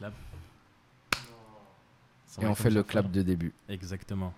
[0.00, 0.14] clap.
[2.40, 3.52] Et on fait le clap de début.
[3.68, 4.32] Exactement.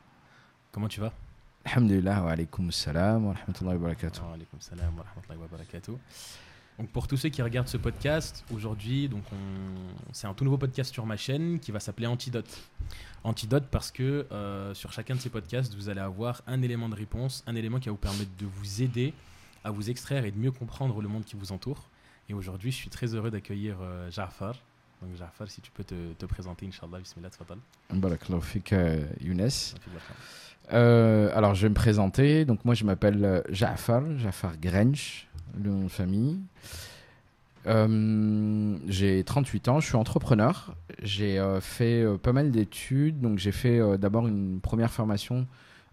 [0.72, 1.12] Comment tu vas?
[1.64, 4.22] Alhamdulillah, wa alaykoum salam wa rahmatullahi wa barakatuh.
[4.22, 5.96] Wa alaykoum salam wa rahmatullahi wa barakatuh.
[6.78, 9.36] Donc pour tous ceux qui regardent ce podcast, aujourd'hui, donc on...
[10.12, 12.58] c'est un tout nouveau podcast sur ma chaîne qui va s'appeler Antidote.
[13.22, 16.96] Antidote parce que euh, sur chacun de ces podcasts, vous allez avoir un élément de
[16.96, 19.14] réponse, un élément qui va vous permettre de vous aider
[19.62, 21.88] à vous extraire et de mieux comprendre le monde qui vous entoure.
[22.28, 24.56] Et aujourd'hui, je suis très heureux d'accueillir euh, Jafar.
[25.02, 27.58] Donc Jafar, si tu peux te, te présenter, Inch'Allah, bismillah, tfadal.
[27.92, 28.74] Barakallahu fik,
[29.20, 29.48] Younes.
[30.72, 32.44] Euh, alors, je vais me présenter.
[32.44, 35.26] Donc, moi, je m'appelle euh, Jafar, Jafar Grench,
[35.62, 36.38] le nom de famille.
[37.66, 40.74] Euh, j'ai 38 ans, je suis entrepreneur.
[41.02, 43.20] J'ai euh, fait euh, pas mal d'études.
[43.20, 45.46] Donc, j'ai fait euh, d'abord une première formation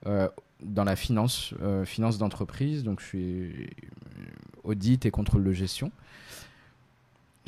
[0.06, 0.28] euh,
[0.64, 2.84] dans la finance, euh, finance d'entreprise.
[2.84, 3.68] Donc, je suis euh,
[4.64, 5.92] audit et contrôle de gestion.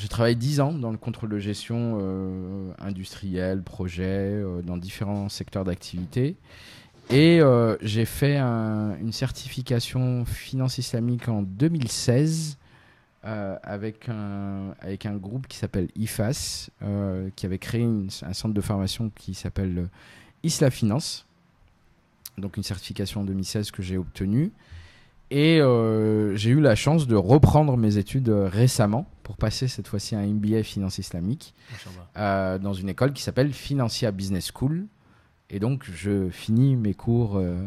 [0.01, 5.29] J'ai travaillé 10 ans dans le contrôle de gestion euh, industriel, projet, euh, dans différents
[5.29, 6.37] secteurs d'activité.
[7.11, 12.57] Et euh, j'ai fait un- une certification finance islamique en 2016
[13.25, 16.71] euh, avec, un, avec un groupe qui s'appelle IFAS,
[17.35, 19.87] qui avait créé un centre de formation qui s'appelle
[20.41, 21.27] Isla Finance.
[22.39, 24.51] Donc une certification en 2016 que j'ai obtenue.
[25.29, 25.59] Et
[26.35, 30.61] j'ai eu la chance de reprendre mes études récemment pour passer cette fois-ci un MBA
[30.63, 31.53] finance islamique
[32.17, 34.87] euh, dans une école qui s'appelle Financia Business School.
[35.49, 37.37] Et donc, je finis mes cours.
[37.37, 37.65] euh,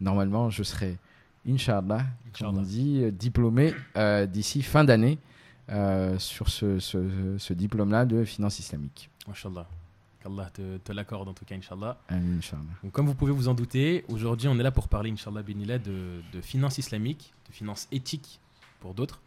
[0.00, 0.98] normalement, je serai,
[1.48, 1.98] Inch'Allah,
[2.36, 5.18] comme on dit, euh, diplômé euh, d'ici fin d'année
[6.18, 9.08] sur ce, ce- ce diplôme-là de finance islamique.
[9.28, 9.68] Inch'Allah.
[10.20, 11.98] Qu'Allah te, te l'accorde en tout cas, Inch'Allah.
[12.82, 16.40] Donc, comme vous pouvez vous en douter, aujourd'hui, on est là pour parler, Inch'Allah, de
[16.42, 18.40] finance islamique, de finance éthique
[18.80, 19.20] pour d'autres.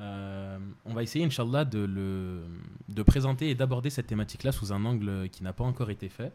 [0.00, 2.44] Euh, on va essayer, Inch'Allah, de, le,
[2.88, 6.32] de présenter et d'aborder cette thématique-là sous un angle qui n'a pas encore été fait.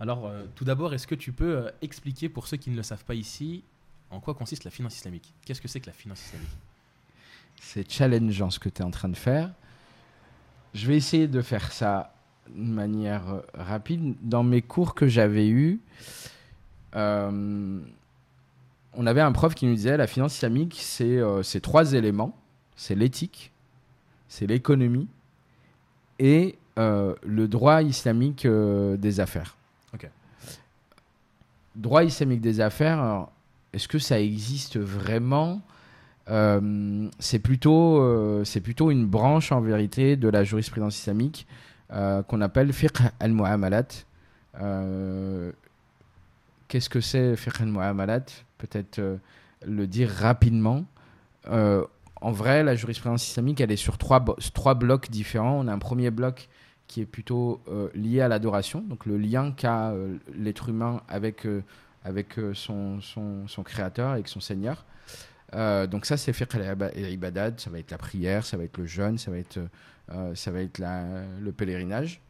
[0.00, 2.82] Alors, euh, tout d'abord, est-ce que tu peux euh, expliquer pour ceux qui ne le
[2.82, 3.64] savent pas ici
[4.10, 5.34] en quoi consiste la finance islamique?
[5.44, 6.48] Qu'est-ce que c'est que la finance islamique?
[7.60, 9.50] C'est challengeant ce que tu es en train de faire.
[10.74, 12.14] Je vais essayer de faire ça
[12.48, 14.14] de manière rapide.
[14.22, 15.80] Dans mes cours que j'avais eus,
[16.92, 17.82] on
[18.94, 22.38] avait un prof qui nous disait la finance islamique, c'est ces trois éléments.
[22.76, 23.52] C'est l'éthique,
[24.28, 25.08] c'est l'économie
[26.18, 29.56] et euh, le droit islamique euh, des affaires.
[31.74, 33.26] Droit islamique des affaires,
[33.74, 35.60] est-ce que ça existe vraiment?
[36.30, 41.46] Euh, c'est plutôt, euh, c'est plutôt une branche en vérité de la jurisprudence islamique
[41.92, 43.88] euh, qu'on appelle fiqh al-mu'amalat.
[44.58, 45.52] Euh,
[46.68, 48.24] Qu'est-ce que c'est fiqh al-mu'amalat?
[48.56, 49.18] Peut-être euh,
[49.66, 50.86] le dire rapidement.
[51.48, 51.84] Euh,
[52.20, 55.58] en vrai, la jurisprudence islamique, elle est sur trois, trois blocs différents.
[55.60, 56.48] On a un premier bloc
[56.86, 61.44] qui est plutôt euh, lié à l'adoration, donc le lien qu'a euh, l'être humain avec,
[61.46, 61.62] euh,
[62.04, 64.84] avec son, son, son créateur, avec son seigneur.
[65.52, 69.16] Donc ça, c'est fiqh al-ibadat, ça va être la prière, ça va être le jeûne,
[69.16, 69.58] ça va être,
[70.34, 72.20] ça va être le pèlerinage.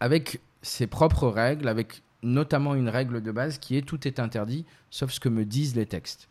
[0.00, 4.64] Avec ses propres règles, avec notamment une règle de base qui est tout est interdit,
[4.90, 6.28] sauf ce que me disent les textes.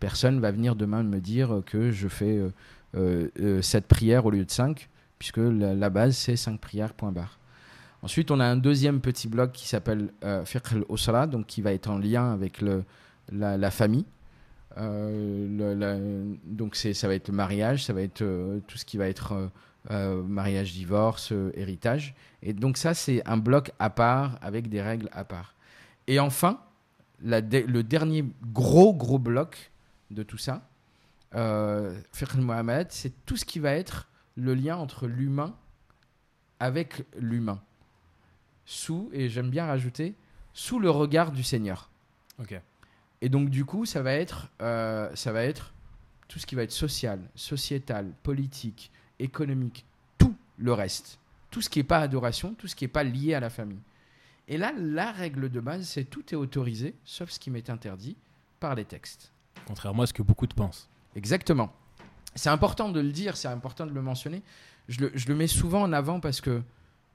[0.00, 2.50] Personne va venir demain me dire que je fais euh,
[2.96, 4.88] euh, euh, sept prières au lieu de 5,
[5.18, 7.12] puisque la, base c'est 5 prières, point.
[8.02, 11.72] Ensuite, on a un deuxième petit bloc qui s'appelle euh, fiqh al-usra, donc qui va
[11.72, 12.84] être en lien avec le,
[13.32, 14.06] la, famille.
[14.78, 18.24] Euh, le- donc ça va être le mariage, ça va être
[18.66, 19.50] tout ce qui va être
[19.90, 22.14] mariage, divorce, héritage.
[22.42, 25.54] Et donc ça, c'est un bloc à part avec des règles à part.
[26.06, 26.60] Et enfin,
[27.22, 29.72] le dernier gros, gros bloc
[30.10, 30.68] de tout ça,
[31.34, 32.00] euh,
[32.34, 35.56] al-mu'amalat, c'est tout ce qui va être le lien entre l'humain
[36.60, 37.60] avec l'humain.
[38.64, 40.14] Sous, et j'aime bien rajouter,
[40.52, 41.90] sous le regard du Seigneur.
[42.38, 42.60] Ok.
[43.20, 45.72] Et donc, du coup, ça va être, euh, ça va être
[46.28, 49.86] tout ce qui va être social, sociétal, politique, économique,
[50.18, 51.18] tout le reste.
[51.50, 53.80] Tout ce qui n'est pas adoration, tout ce qui n'est pas lié à la famille.
[54.46, 58.16] Et là, la règle de base, c'est tout est autorisé, sauf ce qui m'est interdit
[58.60, 59.32] par les textes.
[59.66, 60.88] Contrairement à ce que beaucoup pensent.
[61.16, 61.72] Exactement.
[62.34, 64.42] C'est important de le dire, c'est important de le mentionner.
[64.88, 66.62] Je le, je le mets souvent en avant parce que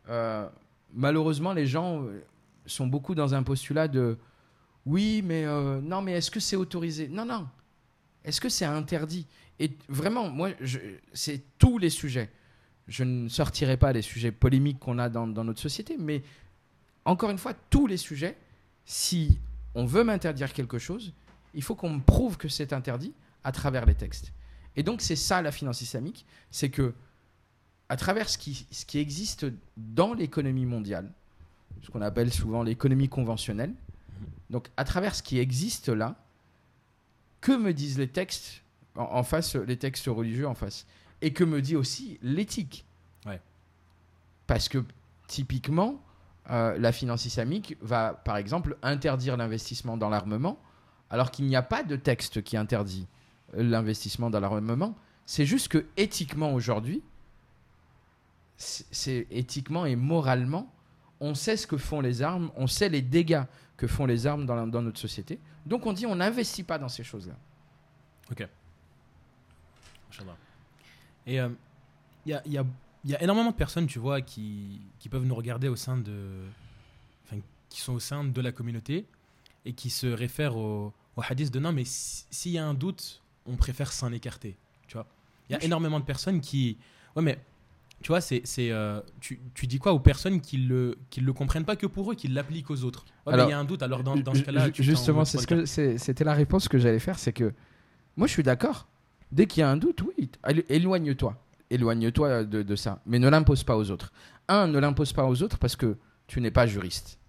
[0.09, 0.47] euh,
[0.93, 2.23] malheureusement, les gens euh,
[2.65, 4.17] sont beaucoup dans un postulat de
[4.85, 7.07] oui, mais euh, non, mais est-ce que c'est autorisé?
[7.07, 7.47] Non, non.
[8.25, 9.25] Est-ce que c'est interdit?
[9.59, 10.49] Et vraiment, moi,
[11.13, 12.29] c'est tous les sujets.
[12.87, 16.21] Je ne sortirai pas les sujets polémiques qu'on a dans, dans notre société, mais
[17.05, 18.37] encore une fois, tous les sujets,
[18.85, 19.39] si
[19.75, 21.13] on veut m'interdire quelque chose,
[21.53, 23.13] il faut qu'on me prouve que c'est interdit
[23.43, 24.31] à travers les textes.
[24.75, 26.93] Et donc, c'est ça la finance islamique c'est que
[27.89, 29.45] à travers ce qui, ce qui existe
[29.77, 31.11] dans l'économie mondiale,
[31.81, 33.73] ce qu'on appelle souvent l'économie conventionnelle,
[34.49, 36.15] donc à travers ce qui existe là,
[37.41, 38.63] que me disent les textes
[38.95, 40.85] en, en face, les textes religieux en face?
[41.21, 42.85] Et que me dit aussi l'éthique?
[43.25, 43.41] Ouais.
[44.47, 44.83] Parce que
[45.27, 46.01] typiquement,
[46.49, 50.59] euh, la finance islamique va par exemple interdire l'investissement dans l'armement,
[51.13, 53.05] alors qu'il n'y a pas de texte qui interdit
[53.55, 54.95] euh, l'investissement dans l'armement.
[55.27, 57.03] C'est juste que éthiquement aujourd'hui,
[58.57, 60.73] c'est éthiquement et moralement,
[61.19, 63.43] on sait ce que font les armes, on sait les dégâts
[63.77, 65.37] que font les armes dans, notre société.
[65.67, 67.35] Donc on dit on n'investit pas dans ces choses-là.
[70.09, 70.35] Inch'Allah.
[71.27, 71.35] Et
[72.25, 74.81] il y, a, énormément de personnes, tu vois, qui,
[75.11, 76.17] peuvent nous regarder au sein de.
[77.69, 79.05] Qui sont au sein de la communauté
[79.65, 82.73] et qui se réfèrent au, au hadith de non, mais si- s'il y a un
[82.73, 84.55] doute, on préfère s'en écarter.
[84.87, 85.05] Tu vois
[85.49, 85.65] Il y a Oui.
[85.65, 86.77] énormément de personnes qui.
[87.15, 87.39] Ouais, mais.
[88.01, 91.63] Tu vois, c'est, euh, tu, tu dis quoi aux personnes qui le, qui le comprennent
[91.63, 93.05] pas que pour eux, qui l'appliquent aux autres?
[93.05, 94.69] Ouais, mais Alors, il y a un doute, alors dans, dans ce cas-là.
[94.73, 95.65] Justement, c'est ce que
[95.97, 97.53] c'était la réponse que j'allais faire, c'est que
[98.17, 98.87] moi je suis d'accord.
[99.31, 103.29] Dès qu'il y a un doute, oui, élo- éloigne-toi, éloigne-toi de, de ça, mais ne
[103.29, 104.11] l'impose pas aux autres.
[104.49, 107.19] Un, ne l'impose pas aux autres parce que tu n'es pas juriste.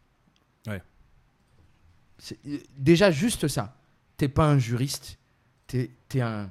[2.46, 3.76] Euh, Déjà juste ça.
[4.16, 5.18] T'es pas un juriste,
[5.66, 6.48] t'es es un,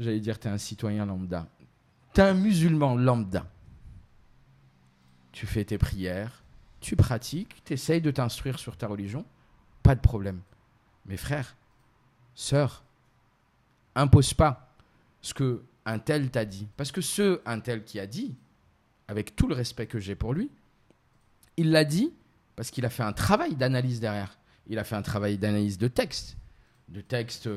[0.00, 1.46] j'allais dire t'es un citoyen lambda.
[2.12, 3.46] T'es un musulman lambda.
[5.30, 6.42] Tu fais tes prières,
[6.80, 9.24] tu pratiques, tu essayes de t'instruire sur ta religion,
[9.84, 10.40] pas de problème.
[11.06, 11.56] Mais frère,
[12.34, 12.82] sœur,
[13.94, 14.74] impose pas
[15.22, 16.66] ce que un tel t'a dit.
[16.76, 18.34] Parce que ce un tel qui a dit,
[19.06, 20.50] avec tout le respect que j'ai pour lui,
[21.56, 22.12] il l'a dit
[22.58, 24.36] parce qu'il a fait un travail d'analyse derrière.
[24.66, 26.36] Il a fait un travail d'analyse de texte,
[26.88, 27.48] de texte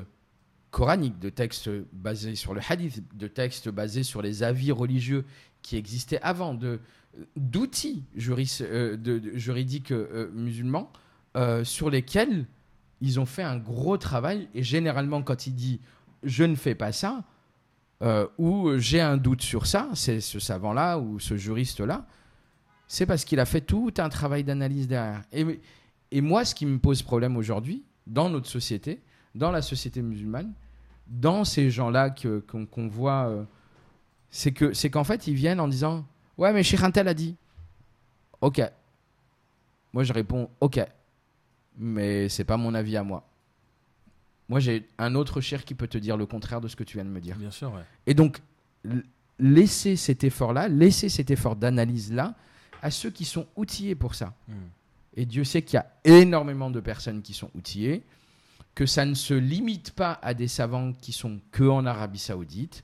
[0.69, 5.25] coranique, de textes basés sur le hadith, de textes basés sur les avis religieux
[5.63, 6.80] qui existaient avant, de
[7.36, 8.98] d'outils euh,
[9.33, 10.94] juridiques euh, musulmans
[11.36, 12.45] euh, sur lesquels
[13.01, 14.50] ils ont fait un gros travail.
[14.53, 15.81] Et généralement, quand il dit
[16.21, 17.24] je ne fais pas ça,
[18.38, 22.06] ou j'ai un doute sur ça, c'est ce savant-là ou ce juriste-là,
[22.94, 25.22] c'est parce qu'il a fait tout un travail d'analyse derrière.
[25.32, 25.46] Et,
[26.12, 29.00] et moi, ce qui me pose problème aujourd'hui, dans notre société,
[29.34, 30.52] dans la société musulmane,
[31.08, 33.46] dans ces gens-là qu'on voit, euh,
[34.30, 36.06] c'est que c'est qu'en fait, ils viennent en disant
[36.38, 37.38] Ouais, mais Cheikh Antel a dit.
[38.42, 38.62] Ok.
[39.94, 40.82] Moi, je réponds Ok.
[41.78, 43.26] Mais c'est pas mon avis à moi.
[44.50, 46.98] Moi, j'ai un autre cher qui peut te dire le contraire de ce que tu
[46.98, 47.38] viens de me dire.
[47.38, 47.86] Bien sûr, ouais.
[48.06, 48.42] Et donc,
[48.84, 49.06] l-
[49.40, 52.36] laissez cet effort-là, laissez cet effort d'analyse-là
[52.81, 54.33] à ceux qui sont outillés pour ça.
[54.48, 54.54] Hmm.
[55.16, 58.04] Et Dieu sait qu'il y a énormément de personnes qui sont outillées,
[58.75, 62.83] que ça ne se limite pas à des savants qui sont que en Arabie Saoudite.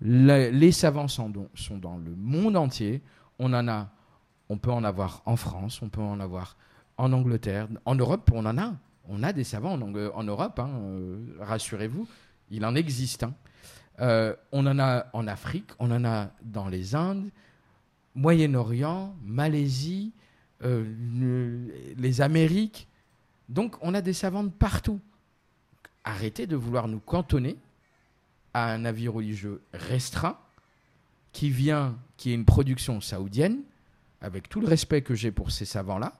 [0.00, 3.02] Le- les savants sont, don- sont dans le monde entier.
[3.38, 3.90] On en a,
[4.48, 6.56] on peut en avoir en France, on peut en avoir
[6.96, 8.74] en Angleterre, en Europe, on en a.
[9.08, 12.06] On a des savants en Europe, hein, euh, rassurez-vous,
[12.50, 13.24] il en existe.
[13.24, 13.34] hein.
[14.00, 17.28] Euh, on en a en Afrique, on en a dans les Indes,
[18.14, 20.12] Moyen-Orient, Malaisie,
[20.62, 20.84] euh,
[21.14, 22.88] le- les Amériques.
[23.48, 25.00] Donc on a des savants de partout.
[26.04, 27.56] Arrêtez de vouloir nous cantonner
[28.54, 30.38] à un avis religieux restreint
[31.32, 33.60] qui vient, qui est une production saoudienne,
[34.20, 36.12] avec tout le respect que j'ai pour ces savants-là,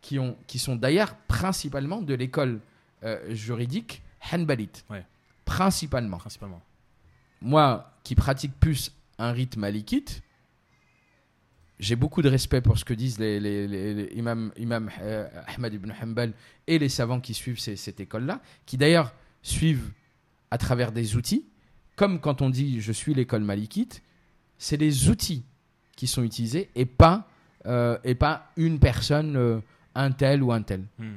[0.00, 2.60] qui, ont, qui sont d'ailleurs principalement de l'école
[3.04, 4.84] euh, juridique hanbalite.
[4.90, 5.04] Ouais.
[5.44, 6.60] Principalement Principalement.
[7.40, 10.22] moi qui pratique plus un rite malikite,
[11.82, 15.26] j'ai beaucoup de respect pour ce que disent les, les, les- les imams, imam, euh,
[15.48, 16.32] Ahmad ibn Hanbal
[16.68, 19.12] et les savants qui suivent ces- cette école-là, qui d'ailleurs
[19.42, 19.90] suivent
[20.52, 21.44] à travers des outils,
[21.96, 24.02] comme quand on dit je suis l'école malikite,
[24.58, 25.42] c'est les outils
[25.96, 27.28] qui sont utilisés et pas,
[27.66, 29.58] euh, et pas une personne, euh,
[29.96, 30.84] un tel ou un tel.
[30.98, 31.14] Hmm.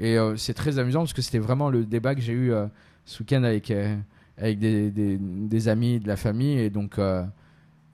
[0.00, 2.52] Et euh, c'est très amusant parce que c'était vraiment le débat que j'ai eu
[3.04, 3.72] ce week-end avec,
[4.36, 6.58] avec des, des- des amis de la famille.
[6.58, 6.98] Et donc,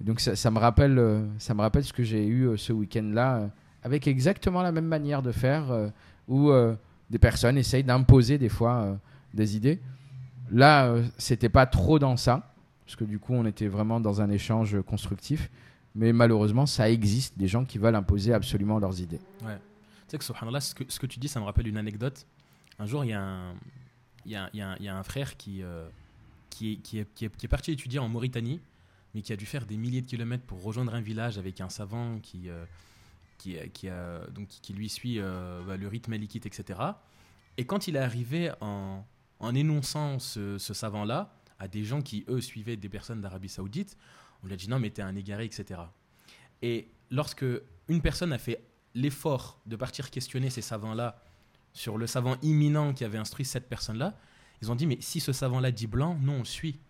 [0.02, 3.36] donc ça, me rappelle, euh, ça me rappelle ce que j'ai eu euh, ce week-end-là,
[3.36, 3.46] euh,
[3.82, 5.64] avec exactement la même manière de faire,
[6.28, 6.52] où
[7.10, 8.96] des personnes essayent d'imposer des fois
[9.34, 9.80] des idées.
[10.52, 12.54] Là, c'était pas trop dans ça,
[12.86, 15.50] parce que du coup, on était vraiment dans un échange constructif.
[15.96, 19.18] Mais malheureusement, ça existe des gens qui veulent imposer absolument leurs idées.
[19.40, 19.46] Tu
[20.06, 22.24] sais que, subhanallah, ce que, ce que tu dis, ça me rappelle une anecdote.
[22.78, 23.54] Un jour, il y, a un-
[24.24, 25.62] y, y y a un frère qui,
[26.50, 28.60] qui, est, qui, est, qui est parti étudier en Mauritanie,
[29.14, 31.68] mais qui a dû faire des milliers de kilomètres pour rejoindre un village avec un
[31.68, 32.64] savant qui, euh,
[33.38, 36.80] qui, qui, a, donc, qui, qui lui suit euh, bah, le rite malikite, etc.
[37.56, 39.04] Et quand il est arrivé en,
[39.40, 43.96] en énonçant ce, ce savant-là, à des gens qui, eux, suivaient des personnes d'Arabie Saoudite.
[44.42, 45.80] On lui a dit non, mais t'es un égaré, etc.
[46.60, 47.44] Et lorsque
[47.86, 48.64] une personne a fait
[48.94, 51.22] l'effort de partir questionner ces savants-là
[51.72, 54.18] sur le savant imminent qui avait instruit cette personne-là,
[54.60, 56.80] ils ont dit mais si ce savant-là dit blanc, nous on le suit.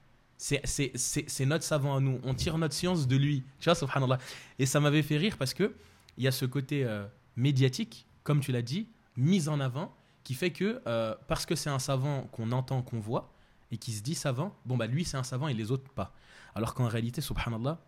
[0.43, 2.19] C'est- notre savant à nous.
[2.25, 3.45] On tire notre science de lui.
[3.61, 4.19] Tu vois, subhanallah.
[4.59, 5.73] Et ça m'avait fait rire parce que
[6.19, 7.07] il y a ce côté euh,
[7.37, 9.95] médiatique, comme tu l'as dit, mis en avant,
[10.25, 13.33] qui fait que euh, parce que c'est un savant qu'on entend, qu'on voit,
[13.71, 16.13] et qui se dit savant, bon bah lui c'est un savant et les autres pas.
[16.55, 17.79] Alors qu'en réalité, subhanallah,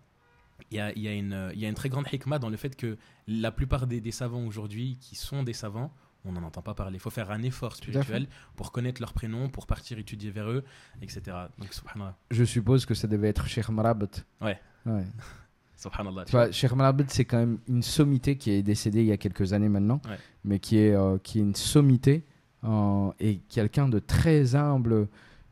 [0.70, 2.96] il y a, une, très grande hikmah dans le fait que
[3.26, 5.92] la plupart des savants aujourd'hui qui sont des savants,
[6.24, 6.96] on n'en entend pas parler.
[6.96, 8.26] Il faut faire un effort spirituel
[8.56, 10.64] pour connaître leurs prénoms, pour partir étudier vers eux,
[11.02, 11.20] etc.
[11.58, 12.16] Donc subhanallah.
[12.30, 14.06] Je suppose que ça devait être Cheikh Marabat.
[14.40, 14.58] Ouais.
[14.86, 15.04] Ouais.
[15.76, 16.24] subhanallah.
[16.24, 19.16] Tu vois, Cheikh Marabat, c'est quand même une sommité qui est décédée il y a
[19.16, 20.16] quelques années maintenant, Ouais.
[20.44, 22.24] mais qui est, euh, qui est une sommité
[22.64, 25.08] euh, et quelqu'un de très humble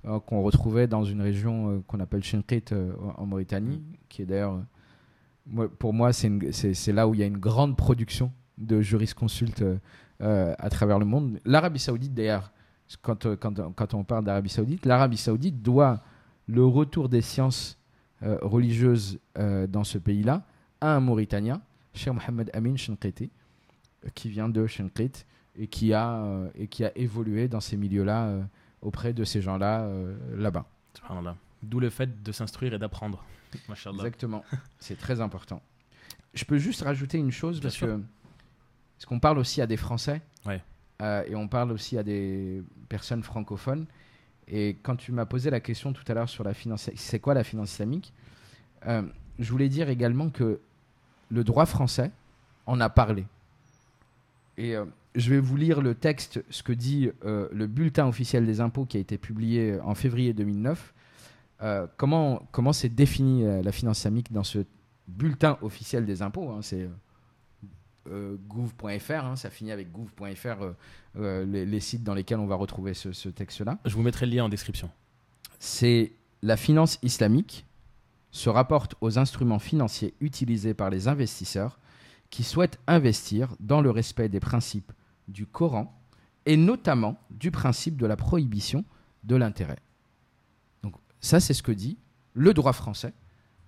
[0.07, 3.95] euh, qu'on retrouvait dans une région qu'on appelle Shinqit euh, en Mauritanie, Mm.
[4.09, 4.59] qui est d'ailleurs,
[5.47, 9.65] moi- pour moi, c'est là où il y a une grande production de jurisconsultes
[10.23, 11.39] à travers le monde.
[11.45, 12.53] L'Arabie Saoudite, d'ailleurs,
[13.01, 16.01] quand, euh, quand, quand on parle d'Arabie Saoudite, l'Arabie Saoudite doit
[16.47, 17.79] le retour des sciences
[18.23, 20.45] euh, religieuses euh, dans ce pays-là
[20.81, 21.63] à un Mauritanien,
[21.95, 23.31] Cheikh Mohamed Amin Shinqiti,
[24.05, 25.25] euh, qui vient de Shinqit
[25.57, 28.43] et qui a, euh, et qui a évolué dans ces milieux-là euh,
[28.81, 30.67] auprès de ces gens-là euh, là-bas.
[31.63, 33.25] D'où le fait de s'instruire et d'apprendre.
[33.93, 34.43] Exactement.
[34.79, 35.63] C'est très important.
[36.35, 37.87] Je peux juste rajouter une chose Bien parce sûr.
[37.87, 38.01] que
[39.03, 40.63] parce qu'on parle aussi à des Français Ouais.
[41.03, 43.87] euh, et on parle aussi à des personnes francophones.
[44.47, 47.35] Et quand tu m'as posé la question tout à l'heure sur la finance, c'est quoi
[47.35, 48.13] la finance islamique
[48.87, 49.03] Euh,
[49.41, 50.61] Je voulais dire également que
[51.31, 52.13] le droit français
[52.67, 53.25] en a parlé.
[54.57, 54.85] Et euh,
[55.17, 58.99] je vais vous lire le texte, ce que dit le bulletin officiel des impôts qui
[58.99, 60.95] a été publié en février 2009.
[61.63, 64.65] Euh, comment comment c'est défini la finance islamique dans ce
[65.09, 66.89] bulletin officiel des impôts hein, C'est
[68.09, 70.73] euh, gouv.fr, hein, ça finit avec gouv.fr, euh,
[71.17, 73.79] euh, les, les sites dans lesquels on va retrouver ce, ce texte-là.
[73.85, 74.91] Je vous mettrai le lien en description.
[75.59, 77.65] C'est la finance islamique
[78.33, 81.79] se rapporte aux instruments financiers utilisés par les investisseurs
[82.31, 84.91] qui souhaitent investir dans le respect des principes
[85.29, 85.95] du Coran
[86.47, 88.85] et notamment du principe de la prohibition
[89.25, 89.79] de l'intérêt.
[90.83, 91.99] Donc ça, c'est ce que dit
[92.35, 93.13] le droit français,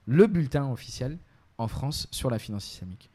[0.07, 1.19] le bulletin officiel
[1.59, 3.11] en France sur la finance islamique.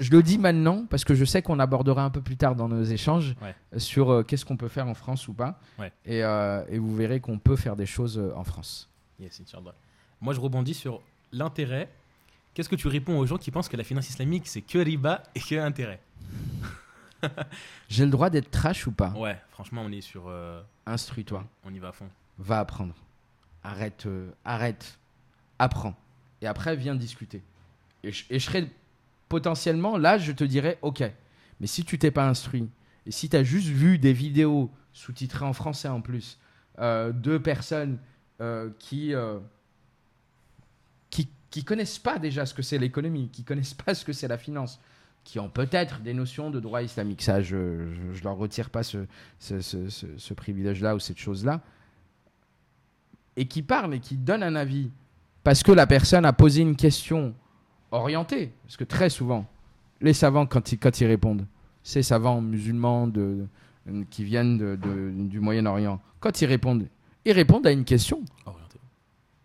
[0.00, 2.68] Je le dis maintenant parce que je sais qu'on abordera un peu plus tard dans
[2.68, 3.54] nos échanges Ouais.
[3.74, 5.60] euh, sur euh, qu'est-ce qu'on peut faire en France ou pas.
[5.78, 5.92] Ouais.
[6.04, 8.88] Et, euh, et vous verrez qu'on peut faire des choses en France.
[9.20, 9.40] Yes.
[10.20, 11.00] Moi, je rebondis sur
[11.32, 11.88] l'intérêt.
[12.54, 15.22] Qu'est-ce que tu réponds aux gens qui pensent que la finance islamique, c'est que riba
[15.34, 16.00] et que intérêt?
[17.88, 19.10] J'ai le droit d'être trash ou pas?
[19.10, 20.24] Ouais, franchement, on est sur.
[20.28, 21.44] euh, Instruis-toi.
[21.64, 22.08] on y va à fond.
[22.38, 22.94] Va apprendre.
[23.64, 24.06] Arrête,
[24.44, 24.98] arrête.
[25.58, 25.94] Apprends.
[26.40, 27.42] Et après, viens discuter.
[28.04, 28.68] Et je, et je serai
[29.28, 31.02] potentiellement là, je te dirais, ok.
[31.60, 32.68] Mais si tu t'es pas instruit,
[33.06, 36.38] et si tu as juste vu des vidéos sous-titrées en français en plus,
[36.78, 37.98] euh, de personnes
[38.40, 39.38] euh, qui, euh,
[41.10, 44.28] qui qui connaissent pas déjà ce que c'est l'économie, qui connaissent pas ce que c'est
[44.28, 44.78] la finance,
[45.24, 49.06] qui ont peut-être des notions de droit islamique, ça, je, je leur retire pas ce-
[49.40, 51.60] ce privilège-là ou cette chose-là,
[53.36, 54.90] et qui parlent et qui donnent un avis
[55.42, 57.34] parce que la personne a posé une question
[57.90, 59.46] orientée, parce que très souvent,
[60.00, 61.46] les savants, quand ils, quand ils répondent,
[61.82, 63.46] ces savants musulmans de,
[63.86, 66.86] de- qui viennent de- de- du Moyen-Orient, quand ils répondent,
[67.24, 68.22] ils répondent à une question.
[68.46, 68.78] Orienté.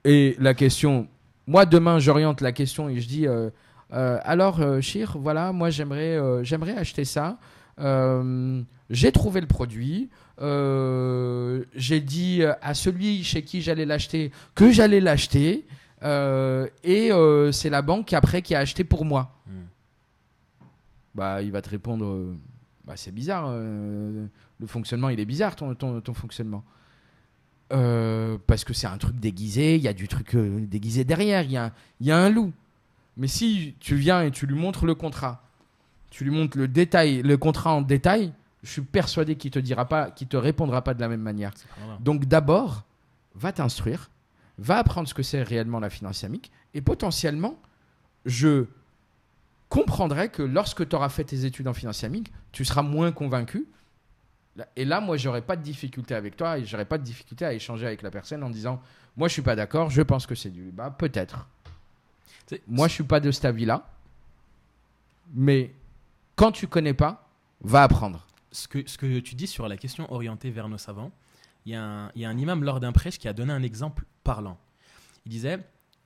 [0.05, 1.07] Et la question,
[1.47, 3.49] moi demain j'oriente la question et je dis euh,
[3.93, 7.37] euh, alors euh, Chir, voilà, moi j'aimerais euh, j'aimerais acheter ça.
[8.89, 10.09] J'ai trouvé le produit.
[11.75, 15.65] J'ai dit à celui chez qui j'allais l'acheter que j'allais l'acheter.
[16.03, 19.31] Euh, et euh, c'est la banque après qui a acheté pour moi.
[19.47, 19.65] Hmm.
[21.15, 22.35] Bah, il va te répondre euh,
[22.85, 23.45] bah, c'est bizarre.
[23.47, 24.25] euh,
[24.59, 26.63] le fonctionnement, il est bizarre, ton, ton, ton fonctionnement.
[27.71, 31.43] Euh, parce que c'est un truc déguisé, il y a du truc euh, déguisé derrière,
[31.43, 32.51] il y, a y a un loup.
[33.17, 35.43] Mais si tu viens et tu lui montres le contrat,
[36.09, 38.31] tu lui montres le détail, le contrat en détail,
[38.61, 41.51] je suis persuadé qu'il te dira pas, qu'il te répondra pas de la même manière.
[41.99, 42.83] Donc d'abord,
[43.35, 44.09] va t'instruire,
[44.57, 47.59] va apprendre ce que c'est réellement la finance islamique, et potentiellement,
[48.25, 48.65] je
[49.69, 53.65] comprendrai que lorsque tu auras fait tes études en finance islamique, tu seras moins convaincu.
[54.75, 57.53] Et là, moi, j'aurais pas de difficulté avec toi et j'aurais pas de difficulté à
[57.53, 58.79] échanger avec la personne en disant,
[59.17, 61.47] moi, je suis pas d'accord, je pense que c'est du bah peut-être.
[62.67, 63.89] Moi, je suis pas de cet avis-là,
[65.33, 65.73] mais
[66.35, 67.27] quand tu connais pas,
[67.61, 68.27] va apprendre.
[68.51, 71.11] ce que, ce que tu dis sur la question orientée vers nos savants,
[71.65, 73.51] il y, a un- il y a un imam lors d'un prêche qui a donné
[73.51, 74.59] un exemple parlant.
[75.25, 75.59] Il disait,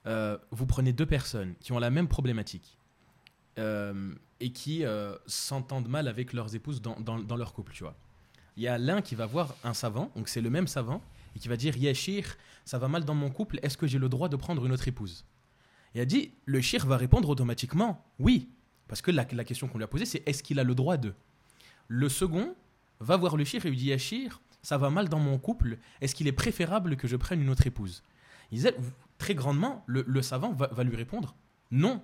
[0.05, 2.77] euh, vous prenez deux personnes qui ont la même problématique
[3.57, 7.95] euh, et qui euh, s'entendent mal avec leurs épouses dans, dans- leur couple, tu vois.
[8.55, 11.01] Il y a l'un qui va voir un savant, donc c'est le même savant,
[11.35, 14.09] et qui va dire, Yachir, ça va mal dans mon couple, est-ce que j'ai le
[14.09, 15.25] droit de prendre une autre épouse?
[15.93, 18.49] Il a dit, le shir va répondre automatiquement, oui,
[18.87, 20.97] parce que la, la question qu'on lui a posée, c'est est-ce qu'il a le droit
[20.97, 21.13] de?
[21.87, 22.55] Le second
[22.99, 26.13] va voir le shir et lui dit, Yachir, ça va mal dans mon couple, est-ce
[26.13, 28.03] qu'il est préférable que je prenne une autre épouse?
[28.51, 28.69] Il
[29.17, 31.37] très grandement, le, savant va, lui répondre,
[31.71, 32.03] non,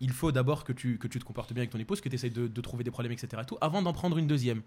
[0.00, 2.16] il faut d'abord que tu, que tu te comportes bien avec ton épouse, que tu
[2.16, 3.44] essayes de, de trouver des problèmes, etc.
[3.46, 4.62] Tout, avant d'en prendre une deuxième.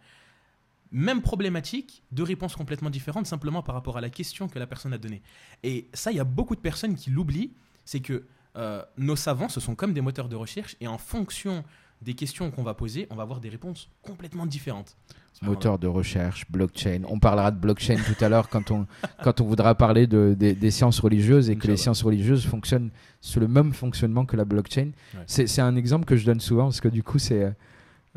[0.94, 4.94] Même problématique, deux réponses complètement différentes, simplement par rapport à la question que la personne
[4.94, 5.22] a donnée.
[5.64, 7.52] Et ça, il y a beaucoup de personnes qui l'oublient,
[7.84, 11.66] c'est que euh, nos savants, ce sont comme des moteurs de recherche, et en fonction
[12.04, 14.96] des questions qu'on va poser, on va avoir des réponses complètement différentes.
[15.42, 17.02] Moteur de recherche, blockchain.
[17.10, 18.86] On parlera de blockchain tout à l'heure quand on,
[19.24, 22.92] quand on voudra parler de, des, des sciences religieuses et que les sciences religieuses fonctionnent
[23.20, 24.92] sous le même fonctionnement que la blockchain.
[25.16, 25.24] Ouais.
[25.26, 27.52] C'est un exemple que je donne souvent parce que du coup, c'est.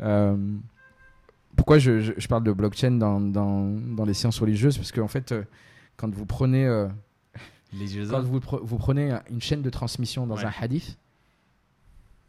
[0.01, 0.37] euh,
[1.55, 3.65] pourquoi je, je- je parle de blockchain dans, dans,
[3.95, 4.77] dans les sciences religieuses?
[4.77, 5.43] Parce qu'en fait, euh,
[5.97, 6.65] quand vous prenez.
[6.65, 6.87] euh,
[7.73, 10.45] Les quand vous, pre- vous prenez un- une chaîne de transmission dans Ouais.
[10.45, 10.97] un hadith,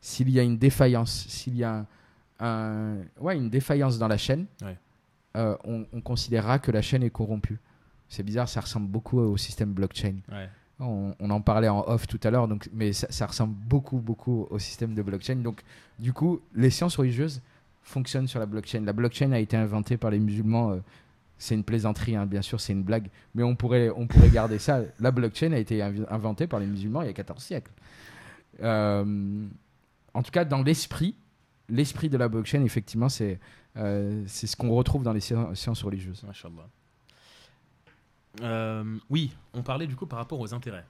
[0.00, 1.86] s'il y a une défaillance, s'il y a
[2.40, 4.76] un, un- ouais, une défaillance dans la chaîne, Ouais.
[5.36, 7.58] euh, on, on considérera que la chaîne est corrompue.
[8.08, 10.16] C'est bizarre, ça ressemble beaucoup au système blockchain.
[10.32, 10.48] Ouais.
[10.80, 13.98] On, on en parlait en off tout à l'heure, donc, mais ça, ça ressemble beaucoup,
[13.98, 15.36] beaucoup au système de blockchain.
[15.36, 15.62] Donc,
[15.98, 17.42] du coup, les sciences religieuses
[17.82, 18.82] fonctionnent sur la blockchain.
[18.84, 20.70] La blockchain a été inventée par les musulmans.
[20.70, 20.76] euh,
[21.40, 24.58] c'est une plaisanterie, hein, bien sûr, c'est une blague, mais on pourrait, on pourrait garder
[24.58, 24.80] ça.
[25.00, 27.70] La blockchain a été inventée par les musulmans il y a 14 siècles.
[28.62, 29.46] Euh,
[30.14, 31.14] en tout cas, dans l'esprit,
[31.68, 33.38] l'esprit de la blockchain, effectivement, c'est
[33.76, 36.24] euh, c'est ce qu'on retrouve dans les sci- sciences religieuses.
[38.40, 40.84] Euh, oui, on parlait du coup par rapport aux intérêts.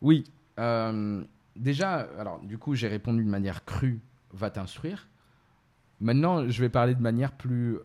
[0.00, 0.24] Oui.
[0.58, 1.22] euh,
[1.56, 4.00] déjà, alors du coup, j'ai répondu de manière crue,
[4.32, 5.08] va t'instruire.
[6.00, 7.78] Maintenant, je vais parler de manière plus.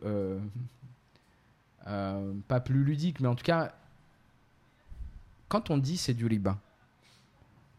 [2.47, 3.73] pas plus ludique, mais en tout cas,
[5.49, 6.57] quand on dit c'est du riba,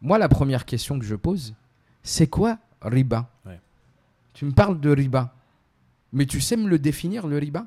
[0.03, 1.55] moi, la première question que je pose,
[2.03, 3.61] c'est quoi riba Ouais.
[4.33, 5.35] Tu me parles de riba,
[6.13, 7.67] mais tu sais me le définir, le riba?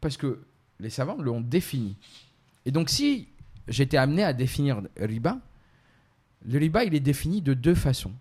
[0.00, 0.40] Parce que
[0.78, 1.96] les savants l'ont défini.
[2.64, 3.28] Et donc, si
[3.68, 5.38] j'étais amené à définir riba,
[6.46, 8.12] le riba, il est défini de deux façons.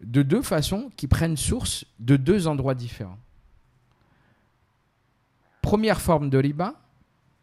[0.00, 3.18] De deux façons qui prennent source de deux endroits différents.
[5.62, 6.74] Première forme de riba,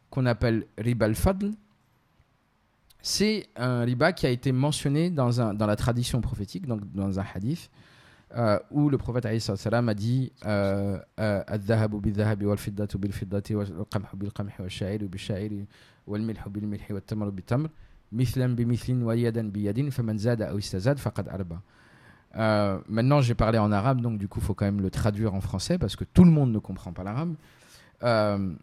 [0.10, 1.52] qu'on appelle riba al-fadl,
[3.04, 7.20] c'est un riba qui a été mentionné dans, un, dans la tradition prophétique, donc dans
[7.20, 7.70] un hadith,
[8.36, 11.44] euh, où le prophète wassalam a dit euh, euh.
[22.36, 25.34] Euh, maintenant, j'ai parlé en arabe, donc du coup, il faut quand même le traduire
[25.34, 27.36] en français parce que tout le monde ne comprend pas l'arabe.
[28.04, 28.54] Euh,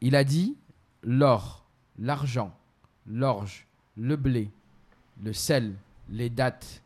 [0.00, 0.56] il a dit
[1.02, 1.66] l'or,
[1.98, 2.54] l'argent,
[3.06, 4.50] l'orge, le blé,
[5.22, 5.74] le sel,
[6.08, 6.82] les dattes,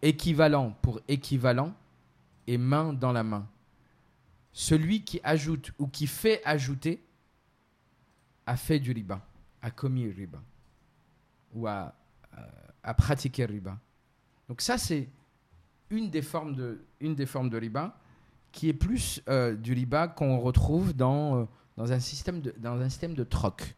[0.00, 1.74] équivalent pour équivalent
[2.46, 3.46] et main dans la main.
[4.52, 7.02] Celui qui ajoute ou qui fait ajouter
[8.46, 9.24] a fait du riba,
[9.62, 10.42] a commis le riba
[11.54, 11.94] ou a,
[12.36, 13.78] euh, pratiqué le riba.
[14.48, 15.08] Donc ça, c'est
[15.90, 17.96] une des formes de, une des formes de riba
[18.50, 21.44] qui est plus euh, du riba qu'on retrouve dans, euh,
[21.76, 23.74] dans, un système de, dans un système de troc.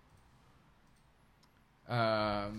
[1.91, 2.51] Euh,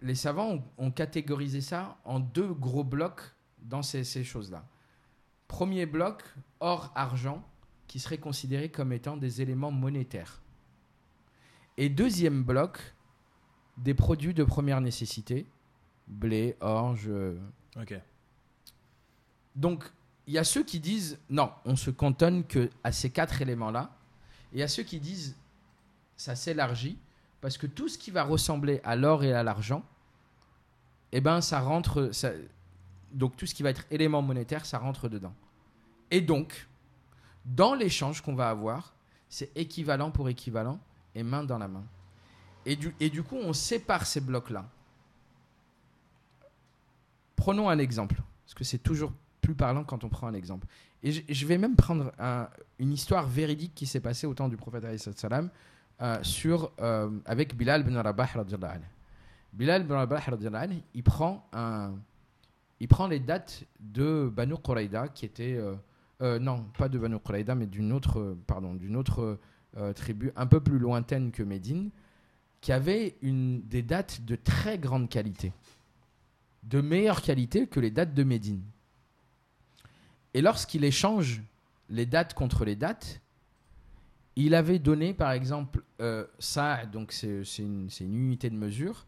[0.00, 3.22] les savants ont, ont catégorisé ça en deux gros blocs
[3.62, 4.64] dans ces, ces choses-là.
[5.48, 6.22] Premier bloc,
[6.60, 7.44] or, argent,
[7.86, 10.40] qui serait considéré comme étant des éléments monétaires.
[11.76, 12.94] Et deuxième bloc,
[13.76, 15.46] des produits de première nécessité,
[16.08, 17.10] blé, orge.
[17.76, 17.94] Ok.
[19.54, 19.84] Donc,
[20.26, 23.96] il y a ceux qui disent non, on se cantonne que à ces quatre éléments-là.
[24.52, 25.36] Et il y a ceux qui disent
[26.16, 26.98] ça s'élargit
[27.40, 29.84] parce que tout ce qui va ressembler à l'or et à l'argent,
[31.12, 32.10] eh ben, ça rentre.
[33.12, 35.34] donc, tout ce qui va être élément monétaire, ça rentre dedans.
[36.10, 36.66] Et donc,
[37.44, 38.94] dans l'échange qu'on va avoir,
[39.28, 40.80] c'est équivalent pour équivalent
[41.14, 41.84] et main dans la main.
[42.64, 44.68] Et du, et du coup, on sépare ces blocs-là.
[47.36, 50.66] Prenons un exemple, parce que c'est toujours plus parlant quand on prend un exemple.
[51.02, 52.48] Et je, vais même prendre un-
[52.80, 54.84] une histoire véridique qui s'est passée au temps du prophète
[55.16, 55.50] salam,
[56.00, 58.28] euh, sur, euh, avec Bilal bin Rabah.
[59.52, 60.20] Bilal bin Rabah,
[60.94, 61.94] il prend, un,
[62.80, 65.54] il prend les dates de Banu Quraïda, qui était.
[65.54, 65.74] euh,
[66.22, 69.38] euh, non, pas de Banu Quraïda, mais d'une autre, pardon, d'une autre
[69.94, 71.90] tribu un peu plus lointaine que Médine,
[72.62, 75.52] qui avait une, des dates de très grande qualité,
[76.62, 78.62] de meilleure qualité que les dates de Médine.
[80.32, 81.42] Et lorsqu'il échange
[81.90, 83.20] les dates contre les dates,
[84.36, 89.06] il avait donné, par exemple, euh, ça, donc c'est une, unité de mesure,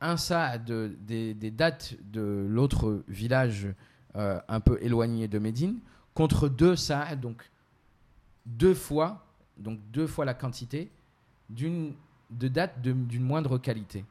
[0.00, 3.68] un ça de, des, dates de l'autre village
[4.14, 5.80] euh, un peu éloigné de Médine,
[6.14, 7.42] contre deux ça, donc
[8.44, 9.26] deux fois,
[10.24, 10.90] la quantité
[11.50, 14.04] de dates d'une moindre qualité.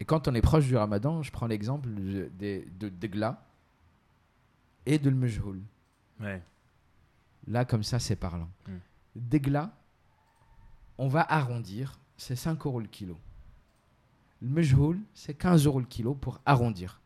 [0.00, 2.88] Et quand on est proche du Ramadan, je prends l'exemple de, de,
[4.84, 5.62] et de.
[6.20, 6.42] Ouais.
[7.46, 8.50] Là, comme ça, c'est parlant.
[9.16, 9.76] Degla,
[10.98, 13.18] on va arrondir, c'est 5 euros le kilo.
[14.40, 17.00] Le Mejhoul, c'est 15 euros le kilo pour arrondir.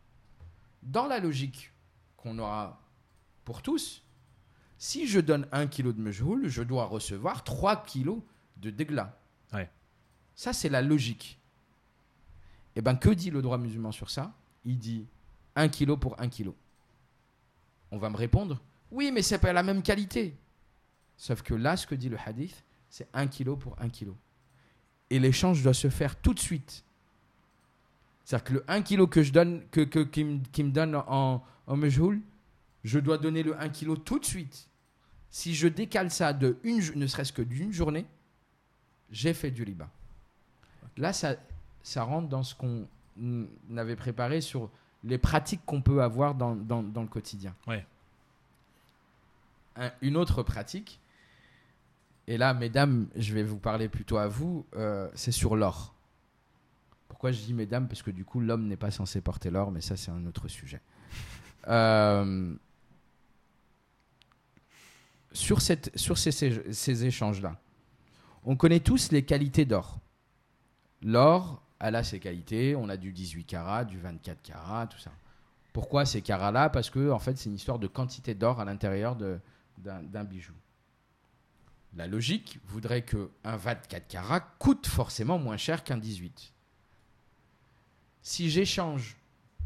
[0.83, 1.73] Dans la logique
[2.15, 2.79] qu'on aura
[3.45, 4.03] pour tous,
[4.77, 8.21] si je donne 1 kilo de Mejhoul, je dois recevoir 3 kilos
[8.57, 9.19] de Degla.
[9.53, 9.69] Ouais.
[10.35, 11.39] Ça, c'est la logique.
[12.75, 14.33] Et ben, que dit le droit musulman sur ça?
[14.63, 15.07] Il dit
[15.55, 16.55] 1 kilo pour 1 kilo.
[17.91, 20.35] On va me répondre oui, mais c'est pas la même qualité.
[21.17, 24.15] Sauf que là, ce que dit le hadith, c'est 1 kilo pour 1 kilo.
[25.09, 26.83] Et l'échange doit se faire tout de suite.
[28.23, 30.95] C'est-à-dire que le 1 kilo que je donne, que, que, qui, me, qui me donne
[30.95, 32.21] en, en mejhoul,
[32.83, 34.67] je dois donner le 1 kilo tout de suite.
[35.29, 38.05] Si je décale ça de une, ne serait-ce que d'une journée,
[39.09, 39.89] j'ai fait du riba.
[40.97, 41.35] Là, ça,
[41.83, 42.87] ça rentre dans ce qu'on
[43.75, 44.69] avait préparé sur
[45.03, 47.55] les pratiques qu'on peut avoir dans, dans, dans le quotidien.
[47.67, 47.85] Ouais.
[49.77, 50.99] Un- une autre pratique,
[52.27, 55.93] et là, mesdames, je vais vous parler plutôt à vous, euh, c'est sur l'or.
[57.07, 57.87] Pourquoi je dis mesdames?
[57.87, 60.47] Parce que du coup, l'homme n'est pas censé porter l'or, mais ça, c'est un autre
[60.47, 60.81] sujet.
[61.69, 62.55] Euh,
[65.33, 67.59] sur cette, sur ces, ces- ces échanges-là,
[68.45, 69.99] on connaît tous les qualités d'or.
[71.01, 72.75] L'or, elle a ses qualités.
[72.75, 75.11] On a du 18 carats, du 24 carats, tout ça.
[75.73, 76.69] Pourquoi ces carats-là?
[76.69, 79.39] Parce que en fait, c'est une histoire de quantité d'or à l'intérieur de-
[79.77, 80.53] d'un bijou.
[81.95, 86.53] La logique voudrait que un 24 carats coûte forcément moins cher qu'un 18.
[88.21, 89.17] Si j'échange,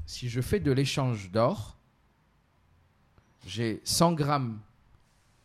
[0.06, 1.78] si je fais de l'échange d'or,
[3.46, 4.60] j'ai 100 grammes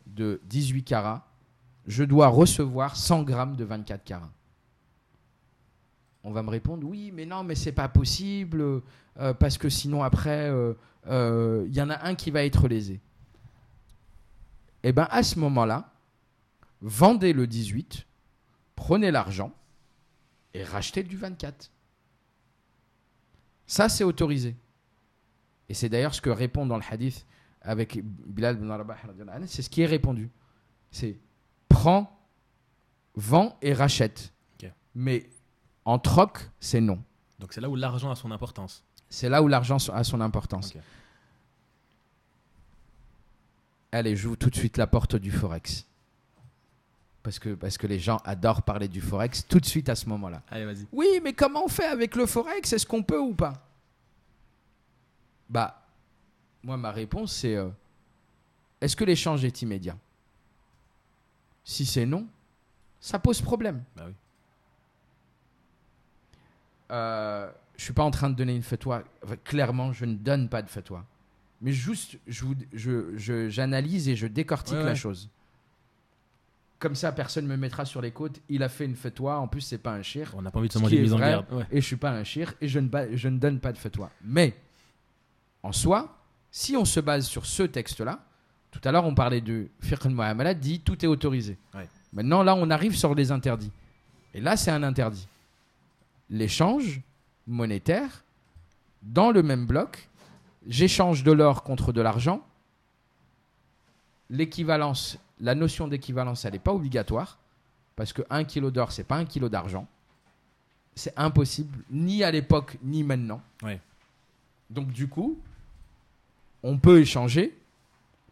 [0.07, 1.27] de 18 carats,
[1.87, 4.33] je dois recevoir 100 grammes de 24 carats.
[6.25, 8.83] On va me répondre oui, mais non, mais c'est pas possible
[9.19, 10.75] euh, parce que sinon après euh,
[11.07, 13.01] euh, il y en a un qui va être lésé.
[14.87, 15.93] Et bien à ce moment-là,
[16.81, 18.07] vendez le 18,
[18.77, 19.53] prenez l'argent
[20.55, 21.73] et rachetez du 24.
[23.67, 24.55] Ça c'est autorisé.
[25.69, 27.27] Et c'est d'ailleurs ce que répond dans le hadith
[27.63, 28.97] avec Bilal ibn Rabah,
[29.49, 30.31] c'est ce qui est répondu.
[30.93, 31.19] C'est
[31.69, 32.17] prends,
[33.17, 34.33] vends et rachète.
[34.95, 35.29] Mais
[35.85, 37.03] en troc, c'est non.
[37.41, 38.85] Donc c'est là où l'argent a son importance.
[39.11, 40.73] C'est là où l'argent a son importance.
[43.97, 45.87] Allez, j'ouvre tout de suite la porte du Forex.
[47.23, 50.07] Parce que, parce que les gens adorent parler du Forex tout de suite à ce
[50.11, 50.43] moment-là.
[50.51, 50.87] Allez, vas-y.
[50.93, 52.75] Oui, mais comment on fait avec le Forex?
[52.75, 53.55] Est-ce qu'on peut ou pas?
[55.49, 55.83] Bah,
[56.63, 57.71] moi, ma réponse, c'est euh,
[58.83, 59.97] est-ce que l'échange est immédiat?
[61.65, 62.27] Si c'est non,
[63.01, 63.83] ça pose problème.
[63.97, 64.15] Bah oui.
[66.91, 69.05] Euh, je suis pas en train de donner une fatwa.
[69.43, 71.03] Clairement, je ne donne pas de fatwa.
[71.63, 74.95] Mais juste, je vous- je- je- j'analyse et je décortique Ouais, la ouais.
[74.95, 75.31] chose.
[76.79, 78.41] Comme ça, personne me mettra sur les côtes.
[78.51, 79.39] Il a fait une fatwa.
[79.39, 80.33] En plus, c'est pas un shir.
[80.37, 81.57] On n'a pas envie de se manger qui de est mise en.
[81.57, 81.67] Ouais.
[81.71, 84.11] Et je suis pas un shir et je ne, je ne donne pas de fatwa.
[84.23, 84.55] Mais,
[85.63, 86.19] en soi,
[86.51, 88.23] si on se base sur ce texte-là,
[88.71, 91.57] tout à l'heure, on parlait de fiqh al-mu'amala, dit tout est autorisé.
[92.13, 93.73] Maintenant, là, on arrive sur les interdits.
[94.35, 95.27] Et là, c'est un interdit.
[96.29, 97.01] L'échange
[97.47, 98.23] monétaire,
[99.03, 100.09] dans le même bloc,
[100.69, 102.41] j'échange de l'or contre de l'argent.
[104.31, 107.39] L'équivalence, la notion d'équivalence, elle n'est pas obligatoire.
[107.95, 109.87] Parce que 1 kg d'or, c'est pas un kilo d'argent.
[110.95, 113.41] C'est impossible, ni à l'époque, ni maintenant.
[113.63, 113.81] Ouais.
[114.71, 115.39] Donc, du coup,
[116.63, 117.57] on peut échanger.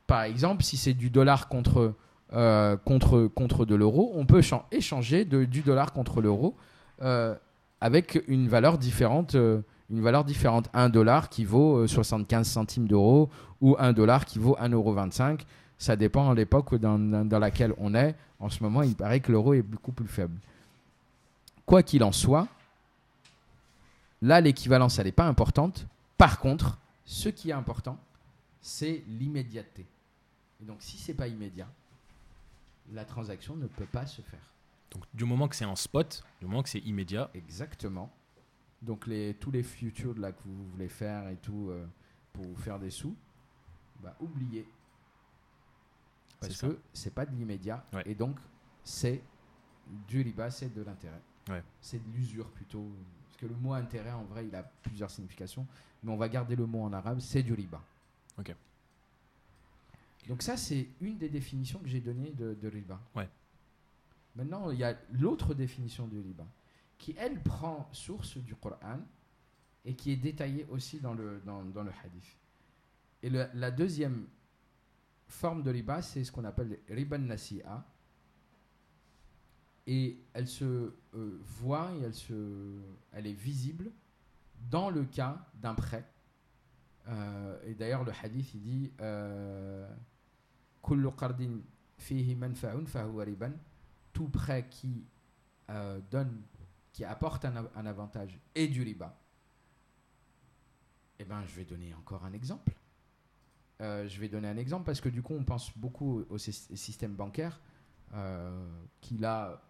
[0.07, 1.95] Par exemple, si c'est du dollar contre,
[2.33, 6.55] euh, contre, contre de l'euro, on peut échan- échanger de- du dollar contre l'euro
[7.03, 7.35] euh,
[7.81, 9.35] avec une valeur différente.
[9.35, 10.69] euh, une valeur différente.
[10.73, 15.39] Un dollar qui vaut euh, 75 centimes d'euros ou un dollar qui vaut 1,25 euro.
[15.79, 18.15] Ça dépend de l'époque dans, dans- laquelle on est.
[18.41, 20.39] En ce moment, il paraît que l'euro est beaucoup plus faible.
[21.67, 22.47] Quoi qu'il en soit,
[24.23, 25.87] là, l'équivalence, elle n'est pas importante.
[26.17, 27.99] Par contre, ce qui est important,
[28.61, 29.85] c'est l'immédiateté.
[30.63, 31.69] Et donc, si c'est pas immédiat,
[32.93, 34.41] la transaction ne peut pas se faire.
[34.93, 38.11] Donc du moment que c'est en spot, du moment que c'est immédiat, Exactement.
[38.85, 41.87] Donc les, tous les futurs là que vous voulez faire et tout euh,
[42.33, 43.17] pour vous faire des sous,
[44.03, 44.67] bah oubliez.
[46.41, 48.03] Parce que c'est pas de l'immédiat Ouais.
[48.05, 48.37] et donc
[48.83, 49.23] c'est
[50.09, 51.21] du riba, c'est de l'intérêt.
[51.49, 51.63] Ouais.
[51.81, 52.87] C'est de l'usure plutôt.
[53.27, 55.67] Parce que le mot intérêt en vrai il a plusieurs significations,
[56.03, 57.83] mais on va garder le mot en arabe, c'est du riba.
[58.39, 58.55] Ok.
[60.29, 63.01] Donc ça c'est une des définitions que j'ai données de, de riba.
[63.15, 63.29] Ouais.
[64.37, 66.45] Maintenant il y a l'autre définition du riba
[67.05, 68.99] qui elle prend source du Coran
[69.85, 72.39] et qui est détaillée aussi dans le, dans, le hadith.
[73.23, 74.27] Et la deuxième
[75.27, 77.85] forme de riba, c'est ce qu'on appelle riba nasi'a.
[79.87, 82.81] Et elle se euh, voit et elle, se,
[83.13, 83.93] elle est visible
[84.71, 86.11] dans le cas d'un prêt.
[87.09, 89.87] Euh, et d'ailleurs, le hadith, il dit euh,
[90.83, 91.09] Kullu
[93.19, 93.53] riban.
[94.15, 95.05] Tout prêt qui
[96.11, 96.41] donne,
[96.95, 99.21] qui apporte un, avantage et du riba.
[101.19, 102.73] Eh ben, je vais donner encore un exemple.
[103.81, 106.39] Euh, je vais donner un exemple parce que du coup, on pense beaucoup au, au
[106.39, 107.61] sy- système bancaire
[108.15, 108.65] euh,
[109.01, 109.61] qui là,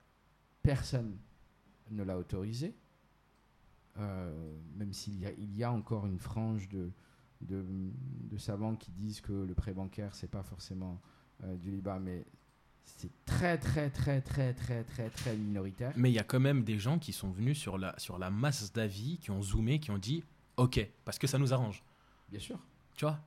[0.63, 1.17] personne
[1.91, 2.77] ne l'a autorisé.
[3.97, 6.93] Euh, même s'il y, a- encore une frange de,
[8.37, 11.01] savants qui disent que le prêt bancaire, c'est pas forcément
[11.43, 12.27] du riba, mais
[12.85, 15.93] c'est très, très, très, très, très, très, très minoritaire.
[15.97, 18.31] mais il y a quand même des gens qui sont venus sur la, sur la
[18.31, 20.23] masse d'avis, qui ont zoomé, qui ont dit
[20.57, 21.83] OK, parce que ça nous arrange.
[22.31, 22.59] Bien sûr.
[22.95, 23.19] Tu vois?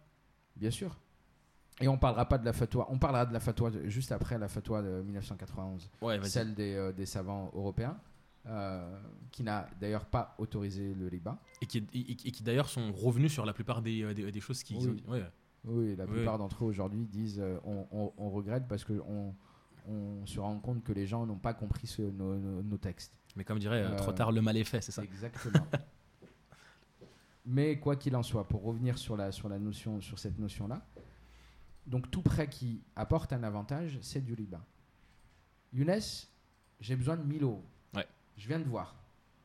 [0.56, 0.98] Bien sûr.
[1.80, 2.88] Et on parlera pas de la fatwa.
[2.90, 6.30] On parlera de la fatwa de- juste après la fatwa de 1991, Ouais, vas-y.
[6.30, 7.98] celle des, euh, des savants européens,
[8.48, 9.00] euh,
[9.32, 11.38] qui n'a d'ailleurs pas autorisé le riba.
[11.62, 14.40] Et qui, et, et qui d'ailleurs sont revenus sur la plupart des, euh, des, des
[14.40, 14.76] choses qui.
[14.78, 15.04] Oui.
[15.08, 15.24] Ouais.
[15.66, 16.12] Oui, la Oui.
[16.14, 19.36] plupart d'entre eux aujourd'hui disent euh, on, on- on regrette parce on
[20.26, 23.14] se rend compte que les gens n'ont pas compris ce- nos, nos- nos textes.
[23.36, 25.66] Mais comme dirait, euh, Euh, trop tard, le mal est fait, c'est ça Exactement.
[27.46, 30.82] Mais quoi qu'il en soit, pour revenir sur, la, sur, la notion, sur cette notion-là,
[31.86, 34.60] donc tout prêt qui apporte un avantage, c'est du riba.
[35.72, 36.02] Younes,
[36.82, 37.64] j'ai besoin de 1000 euros.
[37.96, 38.06] Ouais.
[38.38, 38.96] Je viens de voir.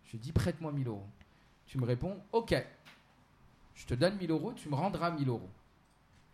[0.06, 1.06] Je dis prête-moi 1000 euros.
[1.66, 2.54] Tu me réponds, ok.
[3.74, 5.48] Je te donne 1000 euros, tu me rendras 1000 euros.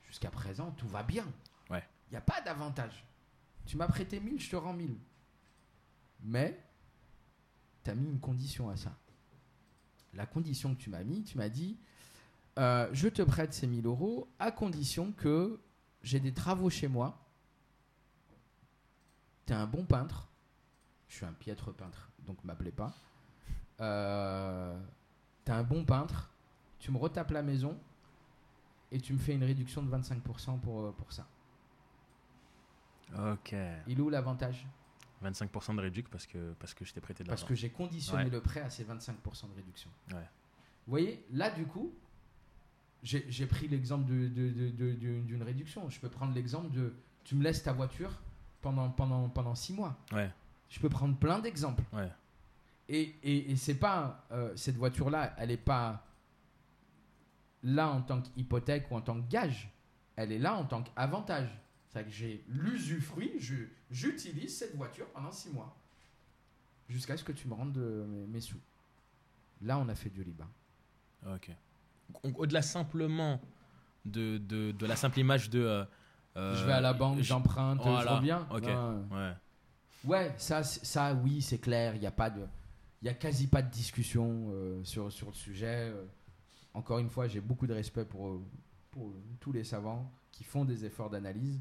[0.06, 1.26] Jusqu'à présent, tout va bien.
[1.68, 1.84] Ouais.
[2.08, 3.04] Il n'y a pas d'avantage.
[3.68, 4.96] Tu m'as prêté 1000, je te rends 1000.
[6.22, 6.58] Mais,
[7.84, 8.96] tu as mis une condition à ça.
[10.14, 11.76] La condition que tu m'as mis, tu m'as dit,
[12.58, 15.60] euh, je te prête ces 1000 euros à condition que
[16.02, 17.22] j'ai des travaux chez moi.
[19.44, 20.28] Tu es un bon peintre.
[21.08, 22.94] Je suis un piètre peintre, donc m'appelez pas.
[23.82, 24.80] Euh,
[25.44, 26.30] tu es un bon peintre.
[26.78, 27.78] Tu me retapes la maison
[28.90, 31.28] et tu me fais une réduction de 25% pour, euh, pour ça.
[33.16, 33.54] Ok.
[33.86, 34.66] Il est où l'avantage?
[35.24, 37.48] 25% de réduction parce que, parce que je t'ai prêté de Parce l'argent.
[37.48, 38.30] que j'ai conditionné Ouais.
[38.30, 39.90] le prêt à ces 25% de réduction.
[40.12, 40.16] Ouais.
[40.86, 41.92] Vous voyez, là, du coup,
[43.02, 45.88] j'ai pris l'exemple de- de- de- de- de- d'une réduction.
[45.90, 46.94] Je peux prendre l'exemple de
[47.24, 48.10] tu me laisses ta voiture
[48.60, 49.96] pendant, pendant, pendant six mois.
[50.12, 50.30] Ouais,
[50.68, 51.82] Je peux prendre plein d'exemples.
[51.92, 52.10] ouais.
[52.90, 56.06] Et, et, et c'est pas euh, cette voiture-là, elle n'est pas
[57.62, 59.70] là en tant qu'hypothèque ou en tant que gage.
[60.16, 61.48] Elle est là en tant qu'avantage.
[61.88, 63.32] C'est-à-dire que j'ai l'usufruit,
[63.90, 65.74] j'utilise cette voiture pendant six mois.
[66.88, 68.58] Jusqu'à ce que tu me rendes de- mes, mes sous.
[69.62, 70.46] Là, on a fait du riba.
[71.26, 71.50] Ok.
[72.34, 73.40] Au-delà simplement
[74.04, 75.60] de, de, de la simple image de.
[75.60, 75.84] euh,
[76.36, 78.16] euh, je vais à la banque, je- j'emprunte, je Voilà.
[78.16, 78.46] reviens.
[78.50, 78.62] Ok.
[78.66, 79.08] Non.
[79.10, 79.32] Ouais.
[80.04, 81.94] Ouais, ça, ça oui, c'est clair.
[81.96, 82.42] Il n'y a pas de,
[83.02, 85.90] il y a quasi pas de discussion euh, sur, sur le sujet.
[85.90, 86.04] euh.
[86.74, 88.42] Encore une fois, j'ai beaucoup de respect pour, euh,
[88.92, 91.60] pour tous les savants qui font des efforts d'analyse.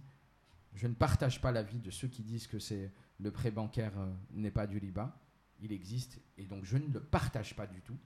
[0.78, 4.14] Je ne partage pas l'avis de ceux qui disent que c'est le prêt bancaire euh,
[4.32, 5.12] n'est pas du riba.
[5.60, 7.98] Il existe et donc je ne le partage pas du tout,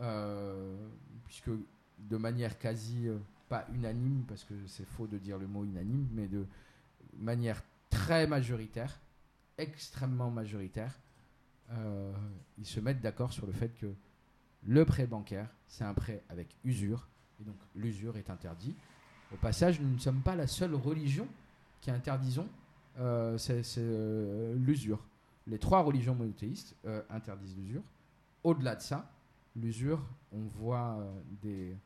[0.00, 0.88] Euh,
[1.26, 1.50] puisque
[1.98, 3.18] de manière quasi euh,
[3.48, 6.46] pas unanime, parce que c'est faux de dire le mot unanime, mais de
[7.18, 8.98] manière très majoritaire,
[9.56, 10.98] extrêmement majoritaire,
[12.58, 13.94] ils se mettent d'accord sur le fait que
[14.64, 17.06] le prêt bancaire, c'est un prêt avec usure,
[17.40, 18.74] et donc l'usure est interdit.
[19.32, 21.28] Au passage, nous ne sommes pas la seule religion
[21.84, 22.48] qui interdisons
[22.98, 25.04] euh, euh, l'usure.
[25.46, 27.82] Les trois religions monothéistes euh, interdisent l'usure.
[28.42, 29.12] Au-delà de ça,
[29.54, 31.76] l'usure, on voit euh,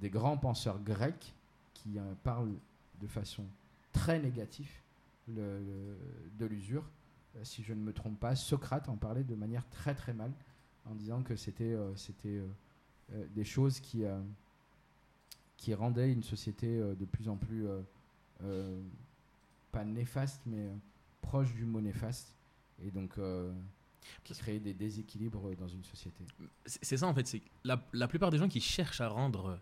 [0.00, 1.32] des, grands penseurs grecs
[1.72, 2.56] qui parlent
[3.00, 3.44] de façon
[3.92, 4.70] très négative
[5.28, 6.82] de l'usure.
[7.44, 10.32] Si je ne me trompe pas, Socrate en parlait de manière très très mal,
[10.90, 12.40] en disant que c'était c'était,
[13.36, 14.02] des choses qui,
[15.56, 17.68] qui rendaient une société de plus en plus,
[19.72, 20.74] pas néfaste, mais euh,
[21.22, 22.34] proche du mot néfaste
[22.82, 23.52] et donc euh,
[24.24, 26.24] qui crée des déséquilibres dans une société.
[26.66, 29.58] C'est ça en fait, c'est la, la plupart des gens qui cherchent à rendre,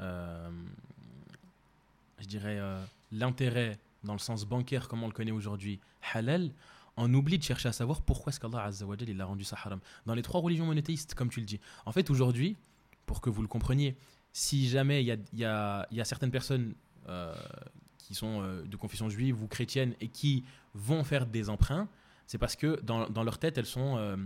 [0.00, 0.50] euh,
[2.18, 5.80] je dirais, euh, l'intérêt dans le sens bancaire comme on le connaît aujourd'hui,
[6.14, 6.50] halal,
[6.96, 8.70] en oublie de chercher à savoir pourquoi est-ce qu'Allah
[9.06, 9.80] il a rendu ça haram.
[10.06, 11.60] Dans les trois religions monothéistes, comme tu le dis.
[11.86, 12.56] En fait, aujourd'hui,
[13.06, 13.96] pour que vous le compreniez,
[14.32, 16.74] si jamais il y a, y a- y a certaines personnes
[17.08, 17.34] euh,
[18.02, 21.88] qui sont euh, de confession juive ou chrétienne et qui vont faire des emprunts,
[22.26, 23.96] c'est parce que dans, dans leur tête, elles sont...
[23.96, 24.16] euh,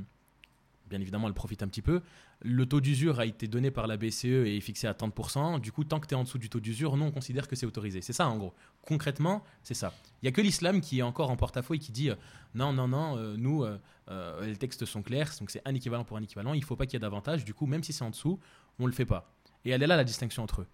[0.90, 2.02] bien évidemment, elles profitent un petit peu.
[2.42, 5.60] Le taux d'usure a été donné par la BCE et est fixé à 30%.
[5.60, 7.56] Du coup, tant que tu es en dessous du taux d'usure, nous, on considère que
[7.56, 8.02] c'est autorisé.
[8.02, 8.52] C'est ça, en gros.
[8.82, 9.94] Concrètement, c'est ça.
[10.20, 12.16] Il n'y a que l'islam qui est encore en porte-à-faux et qui dit euh,
[12.54, 13.64] non, non, non, nous,
[14.42, 16.52] les textes sont clairs, donc c'est un équivalent pour un équivalent.
[16.52, 17.44] Il ne faut pas qu'il y ait d'avantage.
[17.44, 18.38] Du coup, même si c'est en dessous,
[18.78, 19.32] on ne le fait pas.
[19.64, 20.66] Et elle est là la distinction entre eux.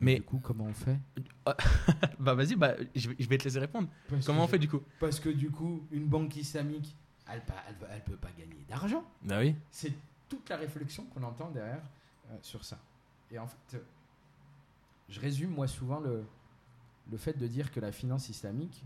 [0.00, 0.98] Mais du coup, comment on fait?
[2.18, 3.88] Bah vas-y, bah, je, vais, je vais te laisser répondre.
[4.08, 4.80] Parce Comment on fait du coup?
[5.00, 6.94] Parce que du coup, une banque islamique,
[7.28, 9.04] elle ne peut pas gagner d'argent.
[9.22, 9.54] Bah oui.
[9.70, 9.92] C'est
[10.28, 11.82] toute la réflexion qu'on entend derrière
[12.30, 12.78] euh, sur ça.
[13.30, 13.80] Et en fait, euh,
[15.08, 16.24] je résume moi souvent le,
[17.10, 18.84] le fait de dire que la finance islamique,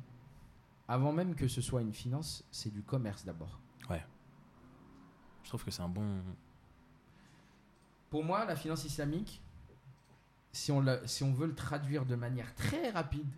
[0.86, 3.58] avant même que ce soit une finance, c'est du commerce d'abord.
[5.42, 6.22] Je trouve que c'est un bon.
[8.10, 9.42] Pour moi, la finance islamique,
[10.52, 13.32] si on, si on veut le traduire de manière très rapide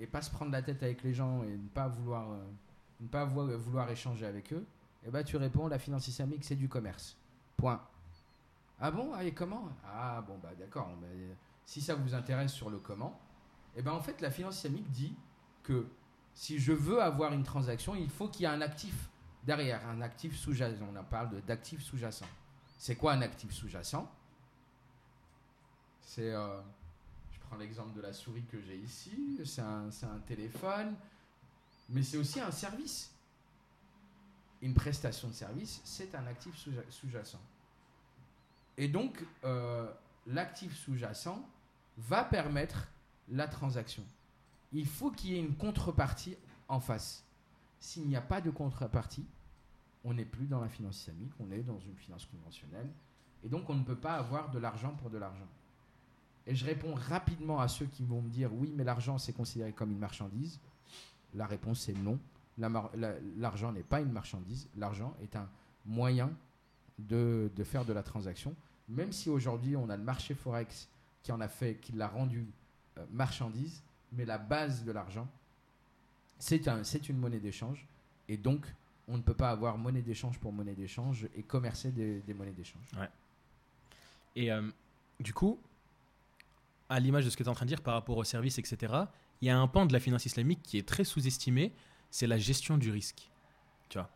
[0.00, 2.44] et pas se prendre la tête avec les gens et ne pas vouloir, euh,
[3.00, 4.64] ne pas vouloir, échanger avec eux,
[5.06, 7.16] eh ben, tu réponds la finance islamique, c'est du commerce.
[7.56, 7.80] Point.
[8.80, 9.12] Ah bon?
[9.14, 9.68] Ah, Et comment?
[9.86, 10.88] Ah bon, bah d'accord.
[11.00, 11.06] bah,
[11.66, 13.18] si ça vous intéresse sur le comment,
[13.76, 15.14] eh ben, en fait, la finance islamique dit
[15.62, 15.86] que
[16.34, 19.08] si je veux avoir une transaction, il faut qu'il y ait un actif
[19.44, 20.84] derrière, un actif sous-jacent.
[20.92, 22.26] On en parle d'actifs sous-jacents.
[22.78, 24.10] C'est quoi un actif sous-jacent?
[26.04, 26.32] C'est.
[26.32, 26.60] euh,
[27.32, 29.40] je prends l'exemple de la souris que j'ai ici.
[29.44, 29.90] C'est un,
[30.26, 30.94] téléphone.
[31.90, 33.10] Mais c'est aussi un service.
[34.62, 37.40] Une prestation de service, c'est un actif sous- sous-jacent.
[38.78, 39.90] Et donc, euh,
[40.26, 41.46] l'actif sous-jacent
[41.98, 42.88] va permettre
[43.28, 44.02] la transaction.
[44.72, 46.36] Il faut qu'il y ait une contrepartie
[46.68, 47.22] en face.
[47.78, 49.26] S'il n'y a pas de contrepartie,
[50.02, 52.90] on n'est plus dans la finance islamique, on est dans une finance conventionnelle.
[53.44, 55.46] Et donc, on ne peut pas avoir de l'argent pour de l'argent.
[56.46, 59.72] Et je réponds rapidement à ceux qui vont me dire oui, mais l'argent, c'est considéré
[59.72, 60.60] comme une marchandise.
[61.34, 62.18] La réponse est non.
[62.58, 64.68] L'argent n'est pas une marchandise.
[64.76, 65.48] L'argent est un
[65.86, 66.30] moyen
[66.98, 68.54] de, de faire de la transaction.
[68.88, 70.88] Même si aujourd'hui, on a le marché Forex
[71.22, 72.46] qui en a fait, qui l'a rendu
[72.98, 75.26] euh, marchandise, mais la base de l'argent,
[76.38, 77.86] c'est un, c'est une monnaie d'échange.
[78.28, 78.66] Et donc,
[79.08, 82.86] on ne peut pas avoir monnaie d'échange pour monnaie d'échange et commercer des, monnaies d'échange.
[84.36, 84.68] Et euh,
[85.18, 85.58] du coup,
[86.88, 88.58] à l'image de ce que tu es en train de dire par rapport aux services,
[88.58, 88.92] etc.,
[89.40, 91.72] il y a un pan de la finance islamique qui est très sous-estimé,
[92.10, 93.28] c'est la gestion du risque.
[93.88, 94.08] Tu vois.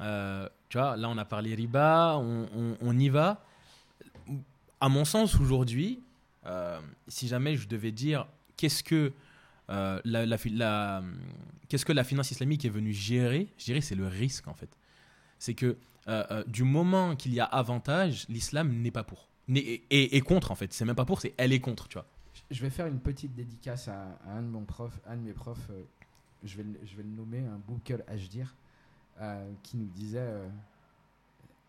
[0.00, 3.44] Euh, tu vois, là on a parlé riba, on, y va.
[4.80, 6.00] À mon sens, aujourd'hui,
[6.46, 9.12] euh, si jamais je devais dire qu'est-ce que
[9.70, 10.00] euh,
[11.68, 14.70] qu'est-ce que la finance islamique est venue gérer, je dirais c'est le risque en fait.
[15.38, 15.76] C'est que
[16.46, 19.28] du moment qu'il y a avantage, l'islam n'est pas pour.
[19.48, 20.72] Et, et- et contre en fait.
[20.72, 22.06] C'est même pas pour, c'est elle est contre, tu vois.
[22.50, 25.32] Je vais faire une petite dédicace à, à un de mon prof, un de mes
[25.32, 25.68] profs.
[25.70, 25.82] euh,
[26.42, 28.54] je vais, le- je vais le nommer un Boukel Ajdir,
[29.20, 30.48] euh, qui nous disait euh,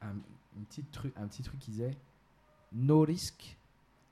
[0.02, 0.14] un,
[0.58, 1.96] une petite truc, un petit truc qui disait
[2.74, 3.58] no risk,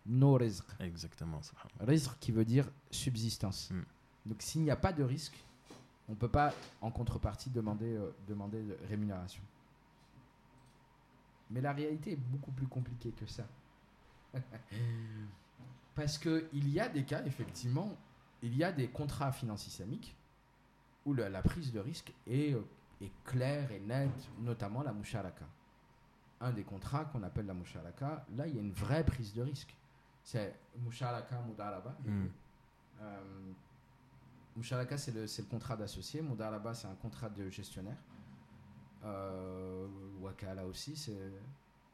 [0.05, 0.63] no rizq.
[0.79, 1.41] Exactement.
[1.41, 1.85] subhanallah.
[1.91, 3.71] Rizq qui veut dire subsistance.
[3.71, 3.81] Mm.
[4.27, 5.37] Donc s'il n'y a pas de risque,
[6.07, 9.41] on ne peut pas en contrepartie demander, euh, demander de rémunération.
[11.53, 13.47] Mais la réalité est beaucoup plus compliquée que ça.
[15.95, 17.95] Parce qu'il y a des cas, effectivement,
[18.41, 20.15] il y a des contrats finances islamiques
[21.05, 22.65] où la, la prise de risque est, euh,
[23.01, 25.45] est claire et nette, notamment la moucharaka.
[26.41, 29.43] Un des contrats qu'on appelle la moucharaka, là, il y a une vraie prise de
[29.43, 29.75] risque.
[30.23, 31.95] C'est moucharaka mudaraba.
[32.03, 32.25] Mm.
[33.01, 33.53] Euh,
[34.55, 36.21] Moucharaka, c'est le, c'est le contrat d'associé.
[36.21, 37.97] Mudaraba, c'est un contrat de gestionnaire.
[39.05, 39.87] Euh,
[40.21, 40.95] Wakala aussi.
[40.95, 41.31] c'est-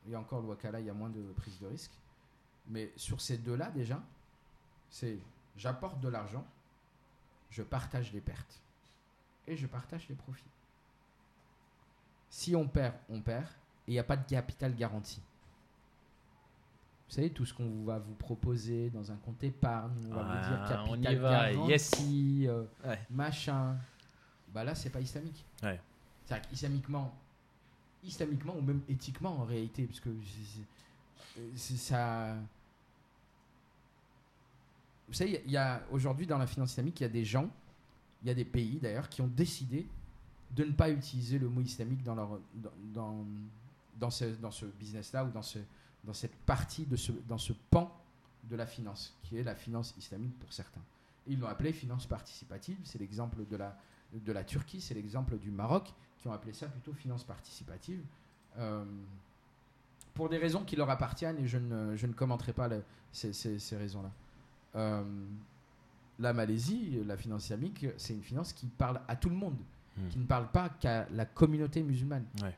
[0.06, 1.92] Il y a encore le Wakala, il y a moins de prise de risque.
[2.68, 4.02] Mais sur ces deux-là, déjà,
[4.90, 5.20] c'est
[5.58, 6.46] j'apporte de l'argent,
[7.50, 8.62] je partage les pertes
[9.48, 10.44] et je partage les profits.
[12.30, 13.46] Si on perd, on perd
[13.88, 15.22] et il n'y a pas de capital garanti.
[17.10, 20.48] Vous savez, tout ce qu'on va vous proposer dans un compte épargne, on va vous
[20.48, 23.00] dire Ah, on y capital va, garanti, euh, Ouais.
[23.10, 23.78] machin.
[24.54, 25.44] Bah là, c'est pas islamique.
[25.64, 25.82] Ouais.
[26.30, 27.12] C'est-à-dire qu'islamiquement,
[28.04, 30.12] islamiquement ou même éthiquement en réalité, parce que
[31.58, 32.36] ça.
[35.08, 35.60] Vous savez, il y
[35.90, 37.50] aujourd'hui dans la finance islamique, il y a des gens
[38.22, 39.88] Il y a des pays d'ailleurs qui ont décidé
[40.52, 42.40] de ne pas utiliser le mot islamique dans, leur,
[42.94, 43.26] dans,
[43.98, 45.58] dans ce, dans ce business-là ou dans, ce,
[46.04, 47.92] dans cette partie, de ce, dans ce pan
[48.44, 50.82] de la finance, qui est la finance islamique pour certains.
[51.26, 52.78] Ils l'ont appelé finance participative.
[52.84, 53.76] C'est l'exemple de la,
[54.14, 58.02] de la Turquie, c'est l'exemple du Maroc, qui ont appelé ça plutôt finance participative.
[58.58, 58.84] Euh,
[60.14, 63.32] pour des raisons qui leur appartiennent et je ne, je ne commenterai pas le- ces,
[63.34, 64.12] ces- ces raisons-là.
[64.76, 65.04] Euh,
[66.20, 69.58] la Malaisie, la finance islamique, c'est une finance qui parle à tout le monde,
[69.98, 70.08] Hmm.
[70.10, 72.26] qui ne parle pas qu'à la communauté musulmane.
[72.42, 72.56] Ouais.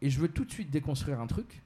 [0.00, 1.60] Et je veux tout de suite déconstruire un truc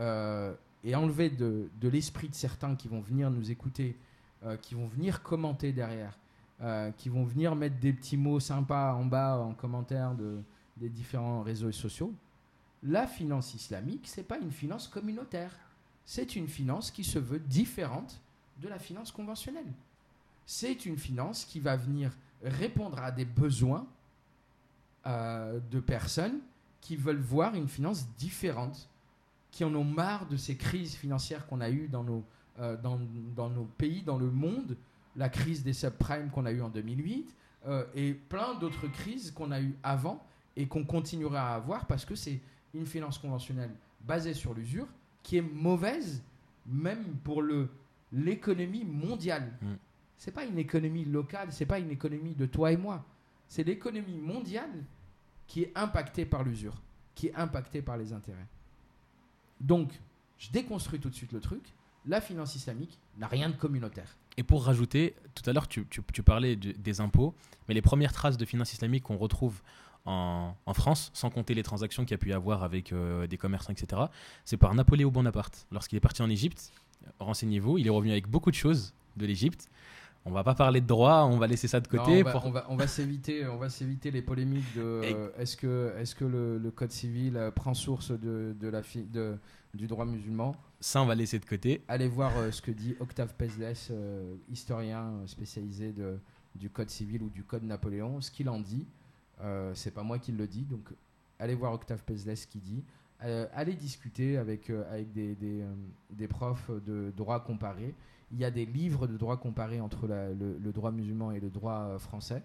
[0.00, 0.54] euh,
[0.84, 3.96] et enlever de, de l'esprit de certains qui vont venir nous écouter,
[4.44, 6.16] euh, qui vont venir commenter derrière,
[6.62, 10.40] euh, qui vont venir mettre des petits mots sympas en bas en commentaire de,
[10.76, 12.14] des différents réseaux sociaux.
[12.82, 15.52] La finance islamique, c'est pas une finance communautaire.
[16.04, 18.20] C'est une finance qui se veut différente
[18.62, 19.70] de la finance conventionnelle.
[20.46, 23.86] C'est une finance qui va venir répondre à des besoins
[25.06, 26.38] euh, de personnes
[26.80, 28.88] qui veulent voir une finance différente,
[29.50, 32.24] qui en ont marre de ces crises financières qu'on a eues dans nos,
[32.60, 33.00] euh, dans,
[33.34, 34.76] dans nos pays, dans le monde,
[35.16, 37.34] la crise des subprimes qu'on a eue en 2008,
[37.66, 40.24] euh, et plein d'autres crises qu'on a eues avant
[40.56, 42.40] et qu'on continuera à avoir parce que c'est
[42.74, 44.86] une finance conventionnelle basée sur l'usure
[45.22, 46.22] qui est mauvaise
[46.66, 47.68] même pour le
[48.12, 49.52] l'économie mondiale.
[49.60, 49.74] Mm.
[50.16, 53.04] C'est pas une économie locale, c'est pas une économie de toi et moi.
[53.48, 54.84] C'est l'économie mondiale
[55.46, 56.80] qui est impactée par l'usure,
[57.14, 58.46] qui est impactée par les intérêts.
[59.60, 59.92] Donc,
[60.38, 61.62] je déconstruis tout de suite le truc.
[62.06, 64.16] La finance islamique n'a rien de communautaire.
[64.38, 67.34] Et pour rajouter, tout à l'heure, tu, tu- tu parlais de- des impôts,
[67.68, 69.60] mais les premières traces de finance islamique qu'on retrouve
[70.04, 73.26] en, en France, sans compter les transactions qu'il y a pu y avoir avec euh,
[73.26, 74.02] des commerçants, etc.,
[74.44, 75.66] c'est par Napoléon Bonaparte.
[75.72, 76.70] Lorsqu'il est parti en Égypte,
[77.18, 79.68] renseignez-vous, il est revenu avec beaucoup de choses de l'Égypte.
[80.28, 82.10] On va pas parler de droit, on va laisser ça de côté.
[82.14, 84.82] Non, on va, pour- on va- on va s'éviter, on va s'éviter les polémiques de
[85.14, 89.04] euh, est-ce que, est-ce que le, le code civil prend source de, de la fi-
[89.04, 89.38] de-
[89.76, 90.54] du droit musulman.
[90.80, 91.82] Ça, on va laisser de côté.
[91.88, 96.18] Allez voir euh, ce que dit Octave Pezles, euh, historien euh, spécialisé de,
[96.54, 98.86] du code civil ou du code Napoléon, ce qu'il en dit.
[99.74, 100.88] C'est pas moi qui le dis, donc
[101.38, 102.82] allez voir Octave Pezles ce qu'il dit.
[103.22, 105.74] Euh, allez discuter avec, euh, avec des, des, euh,
[106.10, 107.94] des profs de droit comparé.
[108.32, 111.40] Il y a des livres de droit comparé entre la- le, le droit musulman et
[111.40, 112.42] le droit français.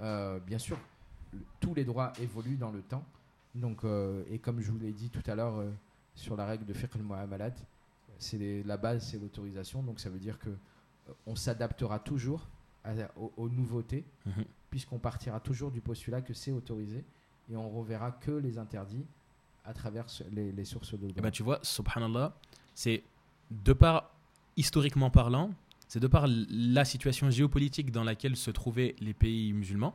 [0.00, 0.78] Bien sûr,
[1.34, 3.04] le- tous les droits évoluent dans le temps.
[3.54, 3.82] Donc,
[4.30, 5.62] et comme je vous l'ai dit tout à l'heure
[6.14, 7.52] sur la règle de fiqh al-mu'amalat,
[8.18, 9.82] c'est la base, c'est l'autorisation.
[9.82, 12.46] Donc ça veut dire que euh, on s'adaptera toujours
[12.84, 14.44] à- aux, aux nouveautés, Mhm.
[14.70, 17.04] puisqu'on partira toujours du postulat que c'est autorisé
[17.50, 19.04] et on reverra que les interdits
[19.64, 21.22] à travers les, les sources de droit.
[21.22, 22.34] Ben tu vois, subhanallah,
[22.74, 23.02] c'est
[23.50, 24.10] de par,
[24.56, 25.50] historiquement parlant,
[25.88, 29.94] c'est de par la situation géopolitique dans laquelle se trouvaient les pays musulmans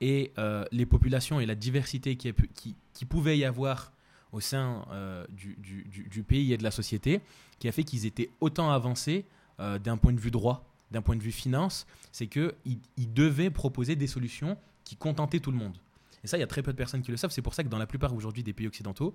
[0.00, 3.92] et euh, les populations et la diversité qui, est pu- qui, qui pouvait y avoir
[4.32, 7.20] au sein euh, du, du- du- pays et de la société,
[7.58, 9.24] qui a fait qu'ils étaient autant avancés
[9.58, 12.52] euh, d'un point de vue droit, d'un point de vue finance, c'est qu'ils
[12.96, 15.76] ils devaient proposer des solutions qui contentaient tout le monde.
[16.24, 17.30] Et ça, il y a très peu de personnes qui le savent.
[17.30, 19.14] C'est pour ça que dans la plupart aujourd'hui des pays occidentaux,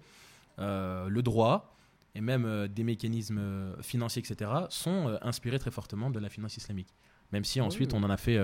[0.60, 1.76] euh, le droit
[2.16, 6.88] et même des mécanismes financiers, etc., sont inspirés très fortement de la finance islamique.
[7.34, 8.00] Même si ensuite oui.
[8.02, 8.40] on en a fait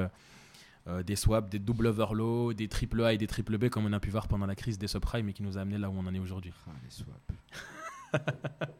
[0.87, 3.93] euh, des swaps, des double overlow, des triple A et des triple B, comme on
[3.93, 5.93] a pu voir pendant la crise des subprimes et qui nous a amené là où
[5.95, 6.53] on en est aujourd'hui.
[6.67, 7.19] Ah, les swaps.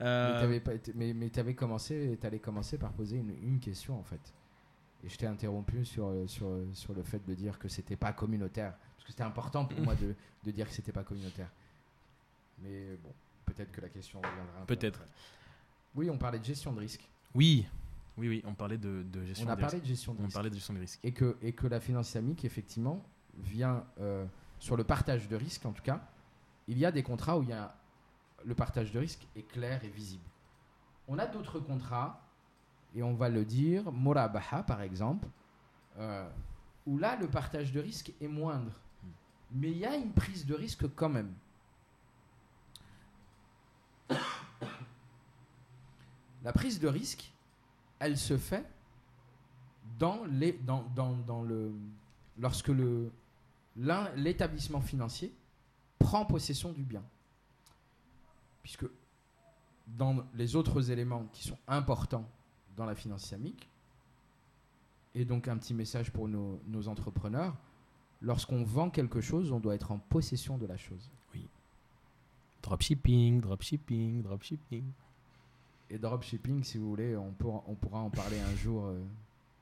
[0.00, 0.60] Euh,
[0.96, 4.20] Mais mais t'avais commencé, t'allais commencer par poser une, une question en fait.
[5.04, 8.72] Et je t'ai interrompu sur, sur, sur le fait de dire que c'était pas communautaire.
[8.96, 10.14] Parce que c'était important pour moi de,
[10.44, 11.48] de dire que c'était pas communautaire.
[12.62, 13.12] Mais bon,
[13.46, 15.00] peut-être que la question reviendra un peu Peut-être.
[15.00, 15.12] après.
[15.94, 17.08] Oui, on parlait de gestion de risque.
[17.34, 17.64] Oui,
[18.16, 19.84] oui, oui, on parlait de, de gestion On a des parlé risques.
[19.84, 20.34] de gestion de On risque.
[20.34, 21.00] parlait de gestion des risques.
[21.02, 23.04] Et que, et que la finance islamique, effectivement,
[23.38, 24.24] vient euh,
[24.60, 26.00] sur le partage de risque, en tout cas.
[26.68, 27.74] Il y a des contrats où il y a
[28.44, 30.22] le partage de risque est clair et visible.
[31.08, 32.20] On a d'autres contrats,
[32.94, 35.26] et on va le dire, Morabaha par exemple,
[35.98, 36.28] euh,
[36.86, 38.72] où là, le partage de risque est moindre.
[39.50, 41.32] Mais il y a une prise de risque quand même.
[46.42, 47.32] La prise de risque,
[48.04, 48.64] elle se fait
[49.98, 51.72] dans le,
[52.38, 52.70] lorsque
[53.76, 55.32] l'établissement financier
[55.98, 57.02] prend possession du bien.
[58.62, 58.86] Puisque
[59.86, 62.28] dans les autres éléments qui sont importants
[62.76, 63.68] dans la finance islamique,
[65.14, 67.56] et donc un petit message pour nos, entrepreneurs,
[68.20, 71.10] lorsqu'on vend quelque chose, on doit être en possession de la chose.
[72.62, 74.84] Dropshipping, dropshipping, dropshipping.
[75.90, 78.98] Et dropshipping, si vous voulez, on pourra, on pourra en parler un jour euh,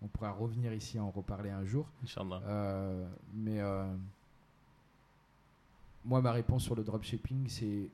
[0.00, 1.88] On pourra revenir ici en reparler un jour.
[2.02, 2.40] Inch'Allah.
[2.46, 3.84] Euh, mais euh,
[6.04, 7.88] moi, ma réponse sur le dropshipping, c'est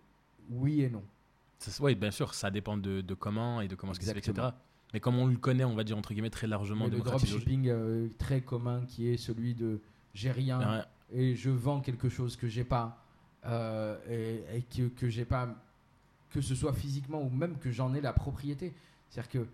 [0.50, 1.02] oui et non.
[1.80, 4.18] Oui, bien sûr, ça dépend de, de comment et de comment ce qui se fait,
[4.18, 4.30] etc.
[4.30, 4.62] Exactement.
[4.94, 7.68] Mais comme on le connaît, on va dire entre guillemets très largement Mais le dropshipping
[7.68, 9.80] euh, très commun qui est celui de
[10.14, 13.04] j'ai rien Ouais, et je vends quelque chose que j'ai pas
[13.44, 15.54] et, et que, que j'ai pas
[16.30, 18.74] que ce soit physiquement ou même que j'en ai la propriété.
[19.08, 19.48] C'est-à-dire que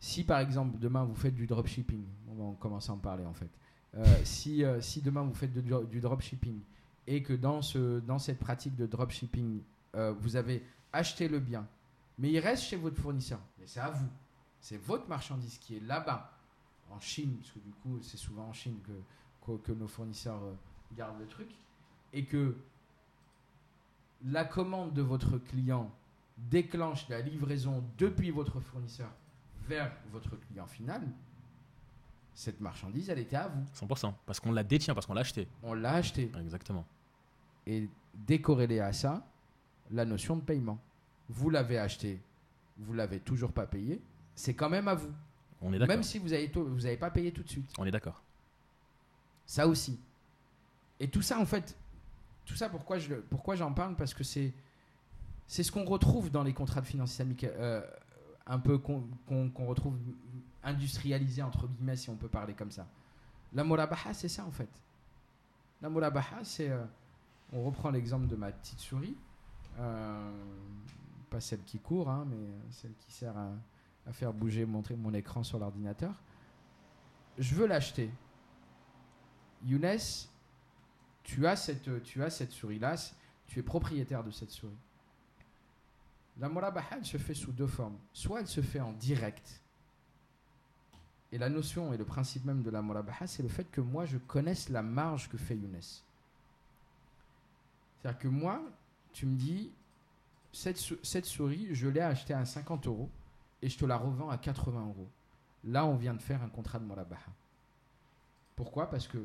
[0.00, 3.34] si par exemple demain vous faites du dropshipping, on va commencer à en parler en
[3.34, 3.50] fait.
[3.96, 6.60] Euh, si, euh, si demain vous faites du, dropshipping
[7.06, 9.62] et que dans, ce, dans cette pratique de dropshipping,
[9.94, 11.66] euh, vous avez acheté le bien,
[12.18, 14.08] mais il reste chez votre fournisseur, mais c'est à vous.
[14.60, 16.32] C'est votre marchandise qui est là-bas,
[16.90, 20.40] en Chine, parce que du coup c'est souvent en Chine que, que, nos fournisseurs
[20.94, 21.48] gardent le truc,
[22.12, 22.56] et que
[24.24, 25.90] la commande de votre client
[26.36, 29.10] déclenche la livraison depuis votre fournisseur
[29.68, 31.02] vers votre client final,
[32.34, 33.64] cette marchandise, elle était à vous.
[33.74, 34.12] 100%.
[34.26, 35.48] Parce qu'on la détient, parce qu'on l'a acheté.
[35.62, 36.30] On l'a acheté.
[36.38, 36.84] Exactement.
[37.66, 39.26] Et décorrélé à ça,
[39.90, 40.78] la notion de paiement.
[41.28, 42.20] Vous l'avez acheté,
[42.78, 44.00] vous l'avez toujours pas payé,
[44.34, 45.12] c'est quand même à vous.
[45.62, 45.96] On est d'accord.
[45.96, 47.72] Même si vous n'avez vous avez pas payé tout de suite.
[47.78, 48.22] On est d'accord.
[49.46, 49.98] Ça aussi.
[51.00, 51.76] Et tout ça, en fait,
[52.46, 53.94] tout ça, pourquoi j'en parle?
[53.96, 54.54] Parce que c'est
[55.46, 57.80] c'est ce qu'on retrouve dans les contrats de finance islamique, euh,
[58.46, 59.06] un peu qu'on
[59.66, 59.96] retrouve
[60.64, 62.86] industrialisé, entre guillemets, si on peut parler comme ça.
[63.52, 64.68] La murabaha, c'est ça, en fait.
[65.80, 66.70] La murabaha, c'est...
[66.70, 66.84] euh,
[67.52, 69.16] on reprend l'exemple de ma petite souris.
[69.78, 70.30] euh,
[71.30, 72.36] pas celle qui court, hein, mais
[72.70, 73.50] celle qui sert à,
[74.06, 76.12] à faire bouger, montrer mon écran sur l'ordinateur.
[77.38, 78.10] Je veux l'acheter.
[79.64, 79.98] Younes,
[81.26, 82.94] tu as cette, tu as cette souris-là,
[83.48, 84.78] tu es propriétaire de cette souris.
[86.38, 87.98] La murabaha, elle se fait sous deux formes.
[88.12, 89.60] Soit elle se fait en direct.
[91.32, 94.06] Et la notion et le principe même de la murabaha, c'est le fait que moi,
[94.06, 95.80] je connaisse la marge que fait Younes.
[98.00, 98.62] C'est-à-dire que moi,
[99.12, 99.72] tu me dis,
[100.52, 103.10] cette, cette souris, je l'ai achetée à 50 euros
[103.62, 105.08] et je te la revends à 80 euros.
[105.64, 107.32] Là, on vient de faire un contrat de murabaha.
[108.54, 108.88] Pourquoi?
[108.88, 109.18] Parce que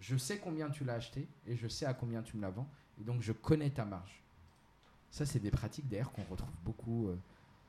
[0.00, 2.68] je sais combien tu l'as acheté et je sais à combien tu me la vends.
[3.00, 4.22] Et donc, je connais ta marge.
[5.10, 7.08] Ça, c'est des pratiques d'ailleurs qu'on retrouve beaucoup.
[7.08, 7.16] euh,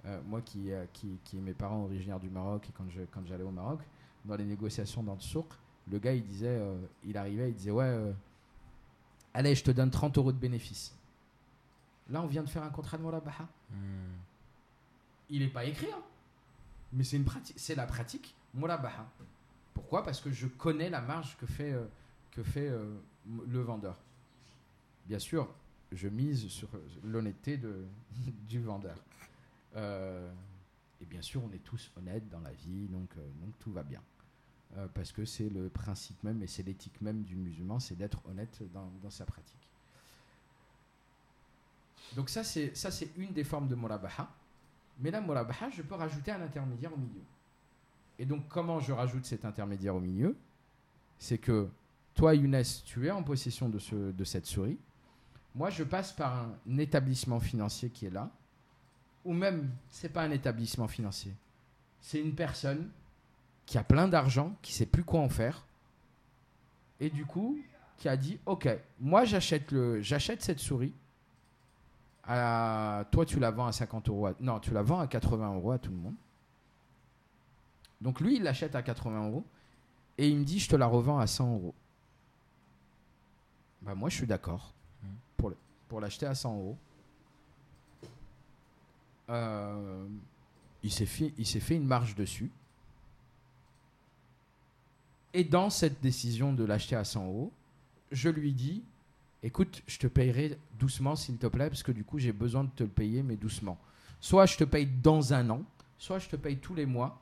[0.08, 3.26] euh, moi qui, euh, qui, qui mes parents originaires du Maroc et quand je quand
[3.26, 3.80] j'allais au Maroc,
[4.24, 5.48] dans les négociations dans le souk,
[5.90, 8.14] le gars il disait, euh, il arrivait, il disait ouais,
[9.34, 10.96] allez, je te donne 30 euros de bénéfice.
[12.10, 13.48] Là, on vient de faire un contrat de murabaha.
[13.72, 14.14] Hmm.
[15.32, 16.04] Il n'est pas écrit, hein.
[16.94, 19.08] mais c'est une pratique, c'est la pratique murabaha.
[19.74, 20.04] Pourquoi?
[20.04, 21.74] Parce que je connais la marge que fait,
[22.36, 22.94] que fait euh,
[23.48, 23.98] le vendeur.
[25.06, 25.50] Bien sûr,
[25.92, 27.60] je mise sur euh, l'honnêteté
[28.48, 28.98] du vendeur.
[29.76, 30.30] Euh,
[31.02, 33.10] et bien sûr, on est tous honnêtes dans la vie, donc,
[33.60, 34.02] tout va bien.
[34.94, 38.62] Parce que c'est le principe même et c'est l'éthique même du musulman, c'est d'être honnête
[38.74, 39.70] dans, sa pratique.
[42.16, 44.30] Donc ça, c'est ça, c'est une des formes de murabaha.
[45.00, 47.22] Mais la murabaha, je peux rajouter un intermédiaire au milieu.
[48.20, 50.36] Et donc, comment je rajoute cet intermédiaire au milieu?
[51.20, 51.70] C'est que
[52.16, 54.78] toi, Younes, tu es en possession de, ce, de cette souris.
[55.54, 58.30] Moi, je passe par un établissement financier qui est là.
[59.26, 61.34] Ou même, c'est pas un établissement financier.
[62.00, 62.90] C'est une personne
[63.66, 65.66] qui a plein d'argent, qui sait plus quoi en faire.
[67.00, 67.58] Et du coup,
[67.98, 69.72] qui a dit Ok, moi, j'achète
[70.42, 70.94] cette souris.
[72.26, 74.30] Toi, tu la vends à 50 euros.
[74.40, 76.16] non, tu la vends à 80 euros à tout le monde.
[78.02, 79.44] Donc lui, il l'achète à 80 euros
[80.18, 81.74] et il me dit, je te la revends à 100 euros.
[83.86, 84.74] Bah moi, je suis d'accord
[85.04, 85.10] Mhm.
[85.38, 85.58] pour, le-
[85.88, 86.78] pour l'acheter à 100 euros.
[89.30, 90.08] Euh,
[90.84, 92.52] il s'est fait, il s'est fait une marge dessus.
[95.34, 97.52] Et dans cette décision de l'acheter à 100 euros,
[98.12, 98.84] je lui dis,
[99.44, 102.70] écoute, je te payerai doucement s'il te plaît, parce que du coup j'ai besoin de
[102.70, 103.78] te le payer, mais doucement.
[104.22, 105.62] Soit je te paye dans un an,
[105.98, 107.20] soit je te paye tous les mois.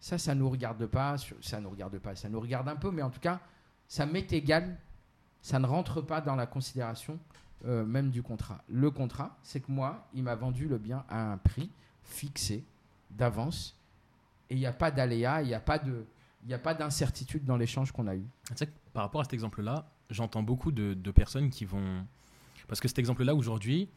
[0.00, 3.02] Ça, ça nous regarde pas, ça nous regarde pas, ça nous regarde un peu, mais
[3.02, 3.40] en tout cas,
[3.88, 4.76] ça m'est égal.
[5.42, 7.18] Ça ne rentre pas dans la considération
[7.66, 8.62] euh, même du contrat.
[8.68, 11.70] Le contrat, c'est que moi, il m'a vendu le bien à un prix
[12.04, 12.64] fixé
[13.10, 13.76] d'avance,
[14.50, 16.04] et il n'y a pas d'aléa, il n'y a pas de,
[16.42, 18.24] il n'y a pas d'incertitude dans l'échange qu'on a eu.
[18.48, 22.04] Tu sais que par rapport à cet exemple-là, j'entends beaucoup de, de personnes qui vont.
[22.68, 23.88] Parce que cet exemple-là, aujourd'hui,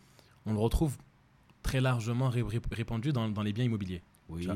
[0.46, 0.98] on le retrouve
[1.64, 4.02] très largement ré- ré- répandu dans, dans les biens immobiliers.
[4.30, 4.48] Oui.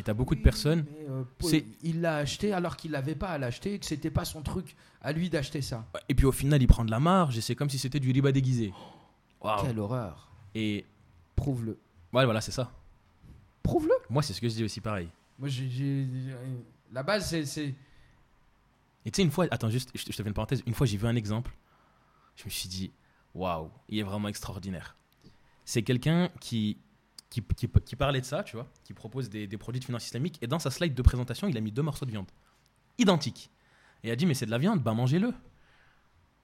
[0.00, 0.86] Et tu as beaucoup de personnes.
[1.10, 4.40] Euh, C'est- Il l'a acheté alors qu'il n'avait pas à l'acheter, que c'était pas son
[4.40, 5.86] truc à lui d'acheter ça.
[6.08, 8.10] Et puis au final, il prend de la marge et c'est comme si c'était du
[8.10, 8.72] riba déguisé.
[9.62, 10.30] Quelle horreur.
[10.54, 10.86] Et
[11.36, 11.78] Prouve-le.
[12.14, 12.72] ouais, voilà, c'est ça.
[13.62, 13.92] Prouve-le.
[14.08, 15.08] Moi, c'est ce que je dis aussi pareil.
[15.38, 16.06] Moi, j'ai-
[16.92, 17.74] La base, c'est- c'est.
[19.04, 20.62] Et tu sais, une fois, attends, juste, je te je te fais une parenthèse.
[20.66, 21.52] Une fois, j'ai vu un exemple.
[22.36, 22.90] Je me suis dit,
[23.34, 24.96] waouh, il est vraiment extraordinaire.
[25.66, 26.78] C'est quelqu'un qui,
[27.30, 30.38] qui, parlait de ça, tu vois, qui propose des, produits de finance islamique.
[30.42, 32.30] Et dans sa slide de présentation, il a mis deux morceaux de viande.
[32.98, 33.50] Identiques.
[34.02, 35.32] Et il a dit, mais c'est de la viande, bah mangez-le.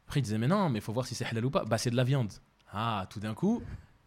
[0.06, 1.64] Après, il disait, mais non, mais il faut voir si c'est halal ou pas.
[1.64, 2.32] Bah, c'est de la viande.
[2.72, 3.62] Ah, tout d'un coup,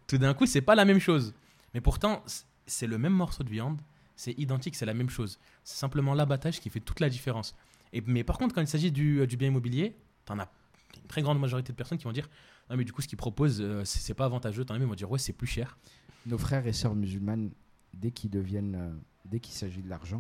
[0.08, 1.34] tout d'un coup, c'est pas la même chose.
[1.74, 2.24] Mais pourtant,
[2.66, 3.82] c'est le même morceau de viande,
[4.16, 5.40] c'est identique, c'est la même chose.
[5.64, 7.56] C'est simplement l'abattage qui fait toute la différence.
[7.92, 10.50] Et, mais par contre, quand il s'agit du, euh, bien immobilier, t'en as
[10.96, 12.30] une très grande majorité de personnes qui vont dire
[12.70, 14.64] Non, mais du coup, ce qu'ils proposent, euh, c'est pas avantageux.
[14.66, 15.78] T'en as même qui vont dire Ouais, c'est plus cher.
[16.26, 17.52] Nos frères et sœurs musulmanes,
[17.94, 18.94] dès qu'ils deviennent, euh,
[19.26, 20.20] dès qu'il s'agit de l'argent,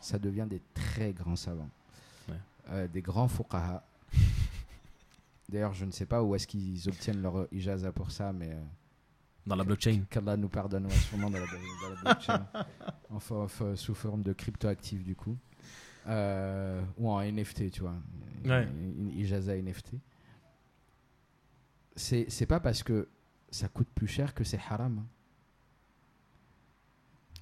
[0.00, 1.70] ça devient des très grands savants,
[2.28, 2.34] Ouais.
[2.70, 3.82] Euh, des grands fuqaha.
[5.48, 8.62] D'ailleurs, je ne sais pas où est-ce qu'ils obtiennent leur ijaza pour ça, mais euh,
[9.46, 10.02] Dans la blockchain.
[10.10, 12.46] qu'Allah nous pardonne, ouais, sûrement dans la, dans la blockchain,
[13.10, 15.36] enfin, enfin, sous forme de cryptoactif du coup,
[16.06, 17.94] ou en NFT, tu vois,
[18.44, 18.64] Ouais.
[18.64, 19.94] une, une ijaza NFT.
[21.96, 23.08] C'est c'est pas parce que
[23.50, 24.98] ça coûte plus cher que c'est haram.
[24.98, 25.06] hein.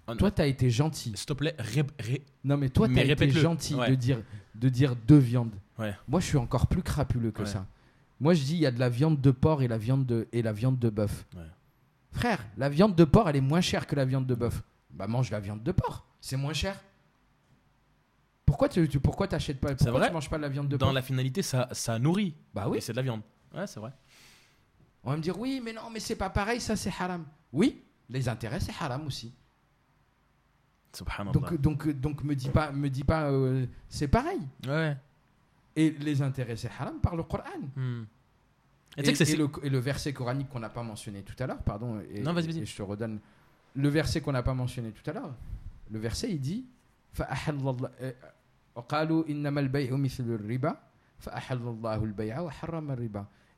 [0.09, 1.13] Ah, Toi, tu as été gentil.
[1.17, 3.91] S'il te plaît, ré- ré- Non, mais toi, t'as été gentil Ouais.
[3.91, 4.23] de, dire,
[4.55, 5.55] de dire deux viandes.
[5.79, 5.95] Ouais.
[6.07, 7.49] Moi, je suis encore plus crapuleux que Ouais.
[7.49, 7.67] ça.
[8.21, 10.29] Moi, je dis, il y a de la viande de porc et la viande de,
[10.33, 11.27] et la viande de bœuf.
[12.13, 14.63] Frère, la viande de porc, elle est moins chère que la viande de bœuf.
[14.91, 16.07] Bah, mange la viande de porc.
[16.21, 16.81] C'est moins cher.
[18.47, 20.09] Pourquoi tu, tu pourquoi t'achètes pas Pourquoi vrai.
[20.09, 22.35] tu manges pas de la viande de dans porc la finalité, ça, ça nourrit.
[22.55, 22.79] Bah oui.
[22.79, 23.21] Et c'est de la viande.
[23.55, 23.91] Ouais, c'est vrai.
[25.03, 27.25] On va me dire, oui, mais non, mais c'est pas pareil, ça c'est haram.
[27.53, 29.35] Oui, les intérêts, c'est haram aussi.
[31.33, 34.41] Donc, donc, donc me dis pas, me dis pas euh, c'est pareil.
[35.75, 37.43] Et les intéressés haram par le Coran.
[38.97, 39.03] Et,
[39.69, 42.47] le, verset coranique qu'on n'a pas mentionné tout à l'heure, pardon, et, non, vas -y,
[42.47, 42.65] vas -y.
[42.65, 43.21] je te redonne.
[43.75, 45.35] Le verset qu'on n'a pas mentionné tout à l'heure,
[45.91, 46.65] le verset il dit
[47.21, 47.25] euh,
[48.01, 48.13] euh,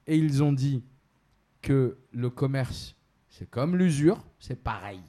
[0.07, 0.83] Et ils ont dit
[1.63, 2.97] que le commerce,
[3.29, 5.01] c'est comme l'usure, c'est pareil.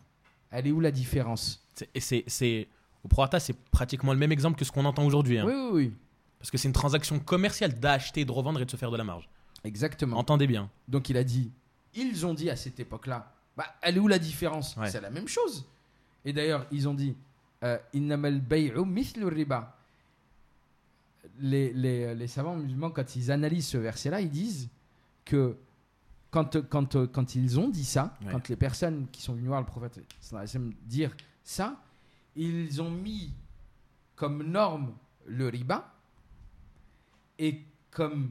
[0.52, 1.68] Elle est où la différence?
[1.80, 2.68] C'est- et c'est, c'est-
[3.04, 5.38] au prorata, c'est pratiquement le même exemple que ce qu'on entend aujourd'hui.
[5.40, 5.46] hein.
[5.48, 5.94] Oui, oui, oui.
[6.40, 9.04] Parce que c'est une transaction commerciale d'acheter, de revendre et de se faire de la
[9.04, 9.28] marge.
[9.64, 10.18] Exactement.
[10.18, 10.70] Entendez bien.
[10.88, 11.52] Donc il a dit,
[11.96, 14.76] ils ont dit à cette époque-là, bah, elle est où la différence?
[14.78, 14.90] Ouais.
[14.90, 15.66] C'est la même chose.
[16.26, 17.16] Et d'ailleurs, ils ont dit,
[17.64, 19.76] euh, innamal bay'u mithlu riba.
[21.42, 24.70] Les, les, les savants musulmans, quand ils analysent ce verset-là, ils disent
[25.26, 25.56] que
[26.32, 28.32] quand, quand, quand ils ont dit ça, Ouais.
[28.32, 30.00] quand les personnes qui sont venues voir le prophète
[30.86, 31.16] dire
[31.50, 31.82] ça,
[32.36, 33.34] ils ont mis
[34.16, 34.94] comme norme
[35.26, 35.92] le riba
[37.40, 38.30] et comme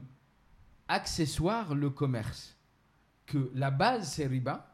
[0.87, 2.55] accessoire le commerce.
[3.25, 4.73] Que la base c'est riba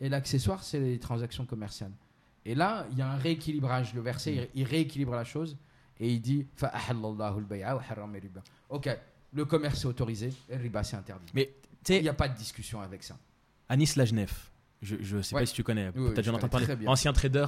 [0.00, 1.92] et l'accessoire c'est les transactions commerciales.
[2.46, 3.92] Et là, il y a un rééquilibrage.
[3.92, 5.58] Le verset, il rééquilibre la chose
[6.00, 6.46] et il dit
[8.70, 8.88] Ok,
[9.34, 11.30] le commerce est autorisé le riba c'est interdit.
[11.34, 11.54] Mais
[11.90, 13.18] il n'y a pas de discussion avec ça.
[13.68, 16.50] Anis Lajnef, je ne sais pas si tu connais, oui, oui, tu as déjà entendu
[16.50, 16.86] parler.
[16.86, 17.46] Ancien trader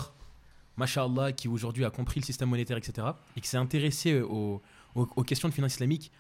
[0.77, 3.07] mashallah, qui aujourd'hui a compris le système monétaire, etc.
[3.37, 4.63] Et qui s'est intéressé aux,
[4.95, 6.11] aux- aux questions de finance islamique,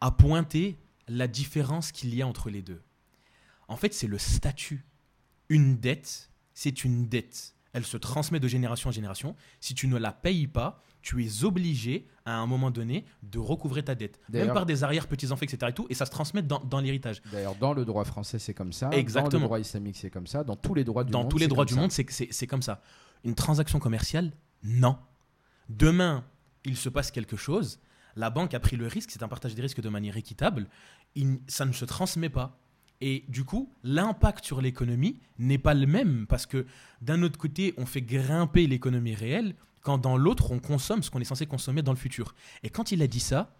[0.00, 0.78] a pointé
[1.08, 2.82] la différence qu'il y a entre les deux.
[3.68, 4.84] En fait, c'est le statut.
[5.48, 7.54] Une dette, c'est une dette.
[7.72, 9.36] Elle se transmet de génération en génération.
[9.60, 13.82] Si tu ne la payes pas, tu es obligé, à un moment donné, de recouvrer
[13.84, 14.18] ta dette.
[14.28, 15.58] Même par des arrières, petits-enfants, etc.
[15.68, 17.22] Et, tout, et ça se transmet dans, dans l'héritage.
[17.32, 18.86] D'ailleurs, dans le droit français, c'est comme ça.
[18.88, 19.40] Dans Exactement.
[19.42, 20.42] le droit islamique, c'est comme ça.
[20.44, 21.30] Dans tous les droits du dans monde.
[21.30, 21.80] tous les droits du ça.
[21.80, 22.82] monde, c'est comme ça.
[23.24, 24.98] Une transaction commerciale, non.
[25.68, 26.24] Demain,
[26.64, 27.80] il se passe quelque chose,
[28.16, 30.68] la banque a pris le risque, c'est un partage des risques de manière équitable,
[31.46, 32.58] ça ne se transmet pas.
[33.00, 36.66] Et du coup, l'impact sur l'économie n'est pas le même parce que
[37.00, 41.20] d'un autre côté, on fait grimper l'économie réelle, quand dans l'autre, on consomme ce qu'on
[41.20, 42.34] est censé consommer dans le futur.
[42.62, 43.56] Et quand il a dit ça,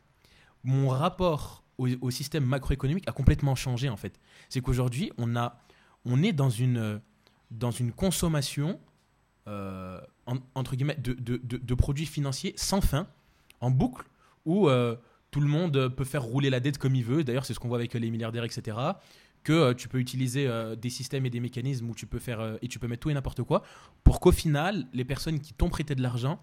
[0.63, 4.21] mon rapport au, au système macroéconomique a complètement changé en fait.
[4.51, 5.35] C'est qu'aujourd'hui, on,
[6.05, 7.01] on est dans une,
[7.51, 8.79] dans une consommation
[9.49, 13.07] euh, en- entre guillemets de, de- de- de produits financiers sans fin,
[13.61, 14.07] en boucle,
[14.45, 14.97] où euh,
[15.31, 17.25] tout le monde peut faire rouler la dette comme il veut.
[17.25, 18.77] D'ailleurs, c'est ce qu'on voit avec les milliardaires, etc.
[19.43, 20.49] Que euh, tu peux utiliser
[20.81, 23.15] des systèmes et des mécanismes où tu peux faire et tu peux mettre tout et
[23.15, 23.63] n'importe quoi,
[24.05, 26.41] pour qu'au final, les personnes qui t'ont prêté de l'argent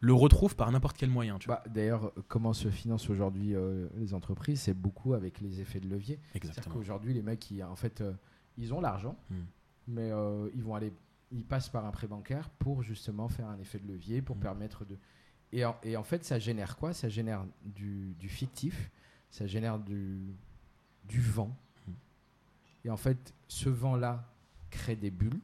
[0.00, 1.38] le retrouvent par n'importe quel moyen.
[1.48, 3.54] Bah, D'ailleurs, comment se financent aujourd'hui
[3.96, 4.60] les entreprises?
[4.62, 6.18] C'est beaucoup avec les effets de levier.
[6.32, 6.74] C'est-à-dire Exactement.
[6.76, 8.02] qu'aujourd'hui, les mecs, ils, en fait,
[8.56, 9.42] ils ont l'argent, Hmm.
[9.88, 10.10] mais
[10.54, 10.92] ils vont aller,
[11.30, 14.40] ils passent par un prêt bancaire pour justement faire un effet de levier, pour Hmm.
[14.40, 14.96] permettre de.
[15.52, 16.92] Et en, et en fait, ça génère quoi?
[16.92, 18.90] Ça génère du, du fictif,
[19.30, 20.20] ça génère du,
[21.08, 21.54] du vent.
[21.86, 21.92] Hmm.
[22.84, 24.24] Et en fait, ce vent-là
[24.70, 25.40] crée des bulles,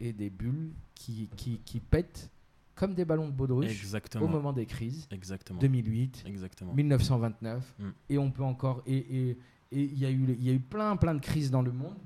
[0.00, 2.30] et des bulles qui, qui, qui pètent
[2.74, 3.86] comme des ballons de baudruche
[4.20, 5.08] au moment des crises.
[5.10, 5.58] Exactement.
[5.60, 6.74] 2008, Exactement.
[6.74, 7.88] 1929, Mm.
[8.10, 8.82] et on peut encore.
[8.86, 8.96] Et
[9.30, 9.38] et-
[9.72, 11.72] et il y, a eu- il y a eu plein, plein de crises dans le
[11.72, 11.96] monde,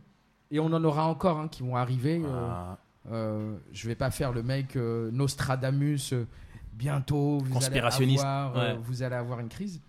[0.51, 2.23] et on en aura encore hein, qui vont arriver.
[2.25, 2.79] euh, Ah,
[3.11, 6.13] euh, je vais pas faire le mec euh, Nostradamus.
[6.13, 6.27] euh,
[6.73, 7.75] bientôt, vous allez,
[8.23, 8.77] avoir, ouais.
[8.83, 9.81] vous allez avoir une crise.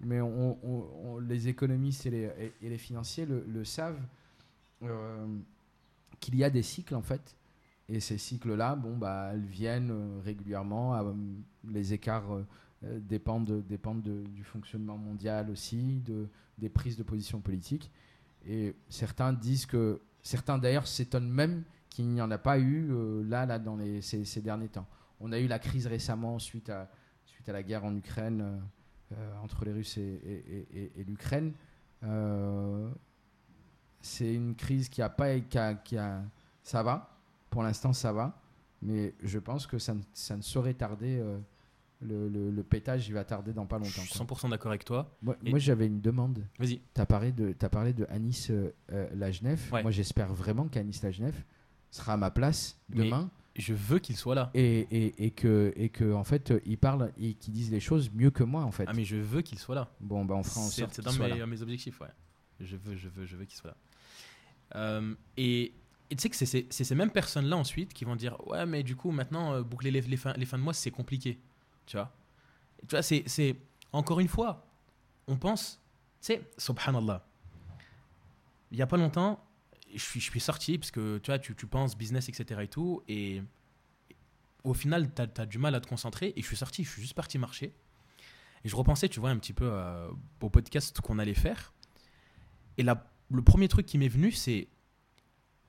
[0.00, 4.00] Mais on- on- on- les économistes et les, et- et les financiers le, le savent
[6.20, 7.36] qu'il y a des cycles en fait.
[7.88, 10.94] Et ces cycles-là, bon, bah, elles viennent régulièrement.
[11.64, 12.24] les écarts
[12.82, 17.90] dépendent, dépendent de- du fonctionnement mondial aussi, de, des prises de position politiques.
[18.46, 23.22] Et certains disent que, certains d'ailleurs s'étonnent même qu'il n'y en a pas eu euh,
[23.24, 24.86] là, là, dans ces, derniers temps.
[25.20, 26.90] On a eu la crise récemment suite à,
[27.26, 28.58] suite à la guerre en Ukraine, euh,
[29.16, 31.52] euh, entre les Russes et, l'Ukraine.
[34.00, 35.38] C'est une crise qui a pas.
[35.38, 36.22] Qui a,
[36.64, 37.20] ça va,
[37.50, 38.40] pour l'instant ça va,
[38.80, 41.22] mais je pense que ça ne saurait tarder.
[42.02, 44.02] Le, le- le pétage, il va tarder dans pas je longtemps.
[44.02, 44.36] suis quoi.
[44.36, 45.16] 100% d'accord avec toi.
[45.22, 46.44] Moi, j'avais une demande.
[46.58, 46.80] Vas-y.
[46.94, 49.70] Tu as parlé de, t'as parlé de Anis euh, euh, Lagenef.
[49.72, 49.82] Ouais.
[49.82, 51.44] Moi, j'espère vraiment qu'Anis Lagenef
[51.90, 54.50] sera à ma place Mais- demain Je veux qu'il soit là.
[54.54, 57.80] et, et, et que, et que en fait, euh, il parle et qu'il dise les
[57.80, 58.84] choses mieux que moi, en fait.
[58.88, 59.90] Ah, mais je veux qu'il soit là.
[60.00, 61.46] Bon, bah, on fera en C'est sorte c'est dans soit mes, là.
[61.46, 62.08] mes objectifs, ouais.
[62.60, 63.76] Je veux, je veux, je veux qu'il soit là.
[64.76, 65.74] Euh, et
[66.10, 68.96] et tu sais que c'est ces- mêmes personnes-là ensuite qui vont dire Ouais, mais du
[68.96, 71.38] coup, maintenant, boucler les, les fins, les fins de mois, c'est compliqué.
[71.86, 72.12] Tu vois?
[72.88, 73.56] Tu vois, c'est-.
[73.92, 74.66] Encore une fois,
[75.26, 75.80] on pense.
[76.20, 77.26] Tu sais, subhanallah.
[78.70, 79.44] Il y a pas longtemps,
[79.92, 82.62] je suis, je suis sorti, parce que tu vois, tu, tu penses business, etc.
[82.62, 83.42] et tout, et
[84.64, 87.02] au final, tu as, du mal à te concentrer, et je suis sorti, je suis
[87.02, 87.74] juste parti marcher.
[88.64, 90.08] Et je repensais, tu vois, un petit peu euh,
[90.40, 91.74] au podcast qu'on allait faire.
[92.78, 94.68] Et la- le premier truc qui m'est venu, c'est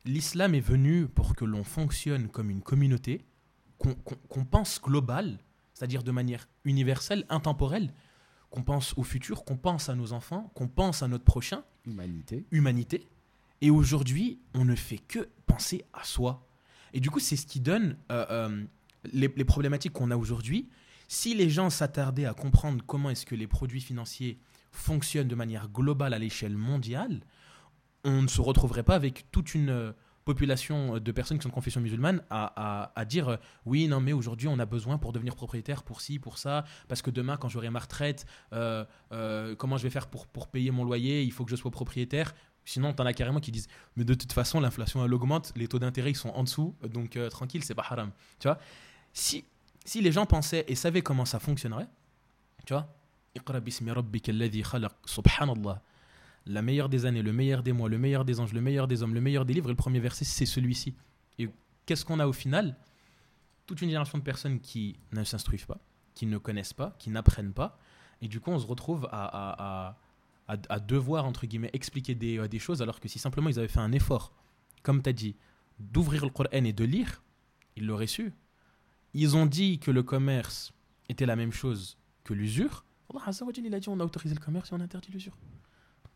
[0.05, 3.25] l'islam est venu pour que l'on fonctionne comme une communauté,
[3.79, 5.39] qu'on pense global,
[5.73, 7.93] c'est-à-dire de manière universelle, intemporelle,
[8.49, 12.45] qu'on pense au futur, qu'on pense à nos enfants, qu'on pense à notre prochain, Humanité.
[12.51, 13.07] humanité.
[13.61, 16.45] Et aujourd'hui, on ne fait que penser à soi.
[16.93, 18.63] Et du coup, c'est ce qui donne euh, euh,
[19.11, 20.69] les, les problématiques qu'on a aujourd'hui.
[21.07, 24.37] Si les gens s'attardaient à comprendre comment est-ce que les produits financiers
[24.71, 27.21] fonctionnent de manière globale à l'échelle mondiale,
[28.03, 29.91] on ne se retrouverait pas avec toute une euh,
[30.25, 32.53] population de personnes qui sont de confession musulmane à,
[32.83, 36.01] à- à dire euh, oui, non, mais aujourd'hui on a besoin pour devenir propriétaire pour
[36.01, 39.89] ci, pour ça, parce que demain quand j'aurai ma retraite, euh, euh, comment je vais
[39.89, 42.33] faire pour, pour payer mon loyer, il faut que je sois propriétaire.
[42.65, 43.67] Sinon, t'en as carrément qui disent
[43.97, 47.17] Mais de toute façon, l'inflation, elle augmente, les taux d'intérêt, ils sont en dessous, donc
[47.17, 48.11] euh, tranquille, c'est pas haram.
[48.39, 48.57] Tu vois?
[49.11, 49.43] Si,
[49.83, 51.87] si les gens pensaient et savaient comment ça fonctionnerait,
[52.65, 52.87] tu vois?
[55.05, 55.81] Subhanallah.
[56.45, 59.01] La meilleure des années, le meilleur des mois, le meilleur des anges, le meilleur des
[59.01, 60.93] hommes, le meilleur des livres, et le premier verset, c'est celui-ci.
[61.39, 61.49] Et
[61.85, 62.75] qu'est-ce qu'on a au final?
[63.65, 65.79] Toute une génération de personnes qui ne s'instruisent pas,
[66.15, 67.77] qui ne connaissent pas, qui n'apprennent pas,
[68.21, 69.97] et du coup, on se retrouve à, à-
[70.69, 73.69] à- devoir, entre guillemets, expliquer des, euh, des choses, alors que si simplement ils avaient
[73.69, 74.33] fait un effort,
[74.83, 75.35] comme tu as dit,
[75.79, 77.23] d'ouvrir le Coran et de lire,
[77.77, 78.33] ils l'auraient su.
[79.13, 80.73] Ils ont dit que le commerce
[81.07, 82.83] était la même chose que l'usure.
[83.13, 85.35] Allah a dit on a autorisé le commerce et on interdit l'usure.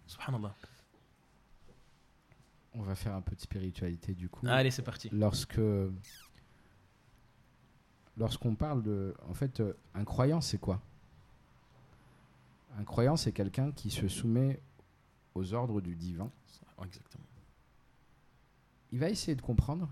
[0.07, 0.55] Subhanallah.
[2.73, 4.45] On va faire un peu de spiritualité du coup.
[4.47, 5.09] Allez, c'est parti.
[5.11, 5.59] Lorsque.
[8.17, 9.15] Lorsqu'on parle de.
[9.27, 10.81] En fait, euh, un croyant, c'est quoi?
[12.77, 14.61] Un croyant, c'est quelqu'un qui se soumet
[15.35, 16.29] aux ordres du divin.
[16.83, 17.23] Exactement.
[18.91, 19.89] Il va essayer de comprendre,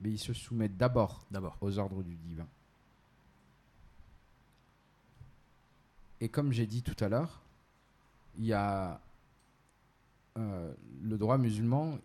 [0.00, 1.56] mais il se soumet d'abord D'abord.
[1.60, 2.46] aux ordres du divin.
[6.20, 7.42] Et comme j'ai dit tout à l'heure,
[8.38, 9.00] il y a
[10.36, 11.98] euh, le droit musulman,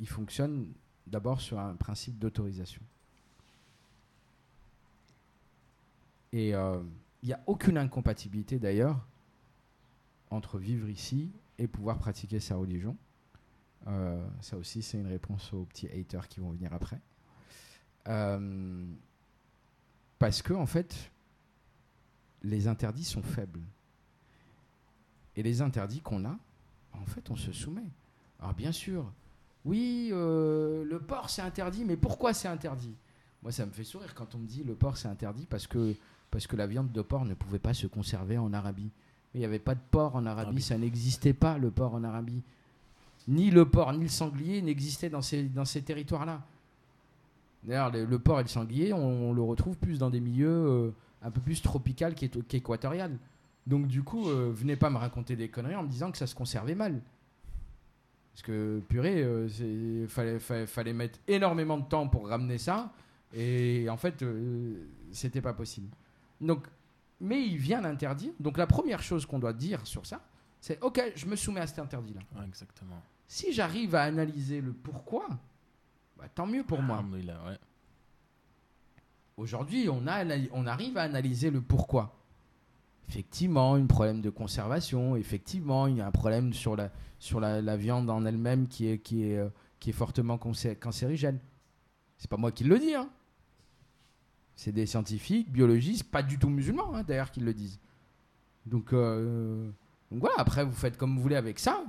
[0.00, 0.72] il fonctionne
[1.06, 2.82] d'abord sur un principe d'autorisation.
[6.32, 6.80] Et euh,
[7.22, 9.06] il n'y a aucune incompatibilité d'ailleurs
[10.30, 12.96] entre vivre ici et pouvoir pratiquer sa religion.
[13.86, 17.00] Euh, ça aussi, c'est une réponse aux petits haters qui vont venir après.
[20.18, 21.10] Parce que, en fait,
[22.42, 23.60] les interdits sont faibles.
[25.38, 26.36] Et les interdits qu'on a,
[26.94, 27.86] en fait, on se soumet.
[28.40, 29.08] Alors, bien sûr,
[29.64, 32.92] oui, euh, le porc, c'est interdit, mais pourquoi c'est interdit?
[33.44, 35.94] Moi, ça me fait sourire quand on me dit le porc, c'est interdit parce que,
[36.32, 38.90] parce que la viande de porc ne pouvait pas se conserver en Arabie.
[39.32, 40.62] Il n'y avait pas de porc en Arabie, Arabie.
[40.62, 42.42] ça n'existait pas, le porc en Arabie.
[43.28, 46.42] Ni le porc, ni le sanglier n'existaient dans ces, dans ces territoires-là.
[47.62, 50.48] D'ailleurs, le, le porc et le sanglier, on, on le retrouve plus dans des milieux
[50.48, 50.90] euh,
[51.22, 52.06] un peu plus tropicaux
[52.48, 53.16] qu'équatorial.
[53.68, 56.26] Donc, du coup, euh, venez pas me raconter des conneries en me disant que ça
[56.26, 57.00] se conservait mal.
[58.32, 62.92] Parce que, purée, euh, fallait, fallait, fallait mettre énormément de temps pour ramener ça.
[63.34, 65.88] Et en fait, euh, c'était pas possible.
[66.40, 66.66] Donc,
[67.20, 68.32] mais il vient l'interdire.
[68.40, 70.24] Donc la première chose qu'on doit dire sur ça,
[70.60, 72.20] c'est ok, je me soumets à cet interdit-là.
[72.36, 73.02] Ouais, exactement.
[73.26, 75.28] Si j'arrive à analyser le pourquoi,
[76.16, 77.04] bah, tant mieux pour moi.
[77.12, 77.58] Ouais.
[79.36, 82.14] Aujourd'hui, on, a, on arrive à analyser le pourquoi.
[83.08, 85.16] Effectivement, un problème de conservation.
[85.16, 88.98] Effectivement, il y a un problème sur la, sur la, viande en elle-même qui est,
[88.98, 89.48] qui, est, euh,
[89.80, 91.38] qui est fortement cancé- cancérigène.
[92.18, 92.94] C'est pas moi qui le dis.
[92.94, 93.08] Hein.
[94.56, 97.80] C'est des scientifiques, biologistes, pas du tout musulmans hein, d'ailleurs, qui le disent.
[98.66, 99.70] Donc, euh,
[100.10, 101.82] donc voilà, après, vous faites comme vous voulez avec ça.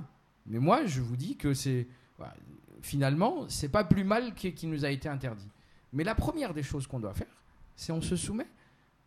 [0.46, 1.86] Mais moi, je vous dis que c'est.
[2.16, 2.34] voilà,
[2.80, 5.48] finalement, c'est pas plus mal qui, qui nous a été interdit.
[5.92, 7.42] Mais la première des choses qu'on doit faire,
[7.76, 8.46] c'est on se soumet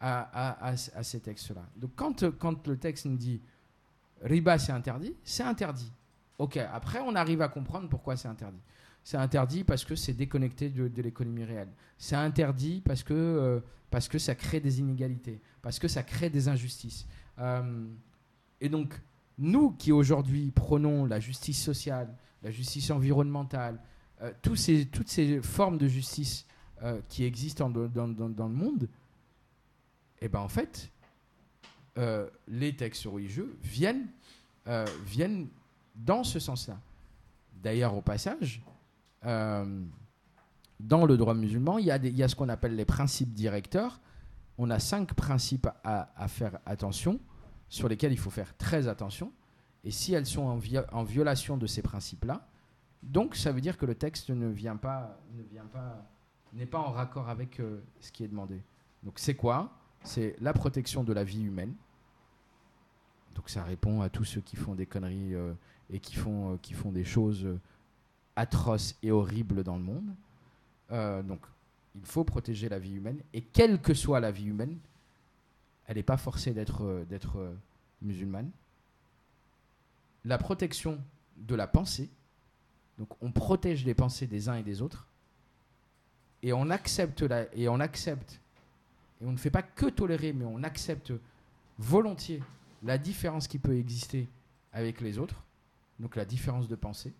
[0.03, 1.63] à, ces textes-là.
[1.77, 3.41] Donc quand, le texte nous dit
[4.21, 5.91] riba c'est interdit, c'est interdit.
[6.37, 8.61] Ok, après on arrive à comprendre pourquoi c'est interdit.
[9.03, 11.69] C'est interdit parce que c'est déconnecté de, l'économie réelle.
[11.97, 16.29] C'est interdit parce que, euh, parce que ça crée des inégalités, parce que ça crée
[16.29, 17.05] des injustices.
[17.39, 17.85] Euh,
[18.61, 18.99] et donc,
[19.37, 23.79] nous qui aujourd'hui prenons la justice sociale, la justice environnementale,
[24.21, 26.45] euh, ces, toutes ces formes de justice
[26.83, 28.87] euh, qui existent dans le monde,
[30.23, 30.89] et ben en fait,
[31.97, 34.07] euh, les textes religieux viennent,
[34.67, 35.49] euh, viennent
[35.95, 36.79] dans ce sens-là.
[37.61, 38.63] D'ailleurs, au passage,
[39.25, 39.83] euh,
[40.79, 43.99] dans le droit musulman, il y a, y a ce qu'on appelle les principes directeurs.
[44.57, 47.19] On a cinq principes à, faire attention,
[47.67, 49.33] sur lesquels il faut faire très attention.
[49.83, 50.59] Et si elles sont en,
[50.93, 52.47] en violation de ces principes-là,
[53.01, 56.07] donc ça veut dire que le texte ne vient pas, ne vient pas,
[56.53, 57.61] n'est pas en raccord avec
[57.99, 58.63] ce qui est demandé.
[59.03, 59.82] Donc c'est quoi?
[60.03, 61.73] C'est la protection de la vie humaine.
[63.35, 65.53] Donc ça répond à tous ceux qui font des conneries euh,
[65.89, 67.59] et qui font, euh, qui font des choses euh,
[68.35, 70.15] atroces et horribles dans le monde.
[71.25, 71.41] Donc
[71.95, 73.19] il faut protéger la vie humaine.
[73.33, 74.77] Et quelle que soit la vie humaine,
[75.87, 77.51] elle n'est pas forcée d'être d'être
[78.03, 78.51] musulmane.
[80.23, 80.99] La protection
[81.37, 82.11] de la pensée.
[82.99, 85.07] Donc on protège les pensées des uns et des autres.
[86.43, 88.39] Et on accepte la, et on accepte
[89.23, 91.13] et on ne fait pas que tolérer, mais on accepte
[91.79, 92.43] volontiers
[92.83, 94.27] la différence qui peut exister
[94.73, 95.41] avec les autres,
[95.99, 97.13] donc la différence de pensée.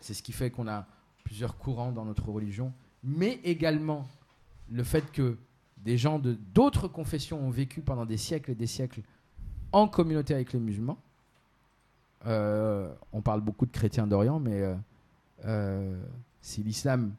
[0.00, 0.86] C'est ce qui fait qu'on a
[1.22, 2.72] plusieurs courants dans notre religion,
[3.04, 4.08] mais également
[4.70, 5.36] le fait que
[5.78, 9.02] des gens de d'autres confessions ont vécu pendant des siècles et des siècles
[9.72, 10.98] en communauté avec les musulmans.
[12.26, 14.74] Euh, on parle beaucoup de chrétiens d'Orient, mais euh,
[15.44, 16.02] euh,
[16.42, 17.14] si l'islam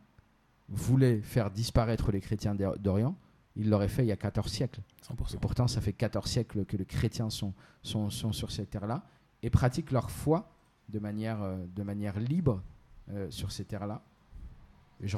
[0.70, 3.16] voulait faire disparaître les chrétiens d'Or- d'Orient,
[3.56, 4.82] il l'aurait fait il y a 14 siècles.
[5.08, 5.36] 100%.
[5.36, 9.04] Et pourtant, ça fait 14 siècles que les chrétiens sont, sont, sont sur cette terre-là
[9.44, 10.50] et pratiquent leur foi
[10.90, 12.62] de manière, euh, de manière libre
[13.12, 14.02] euh, sur ces terres-là.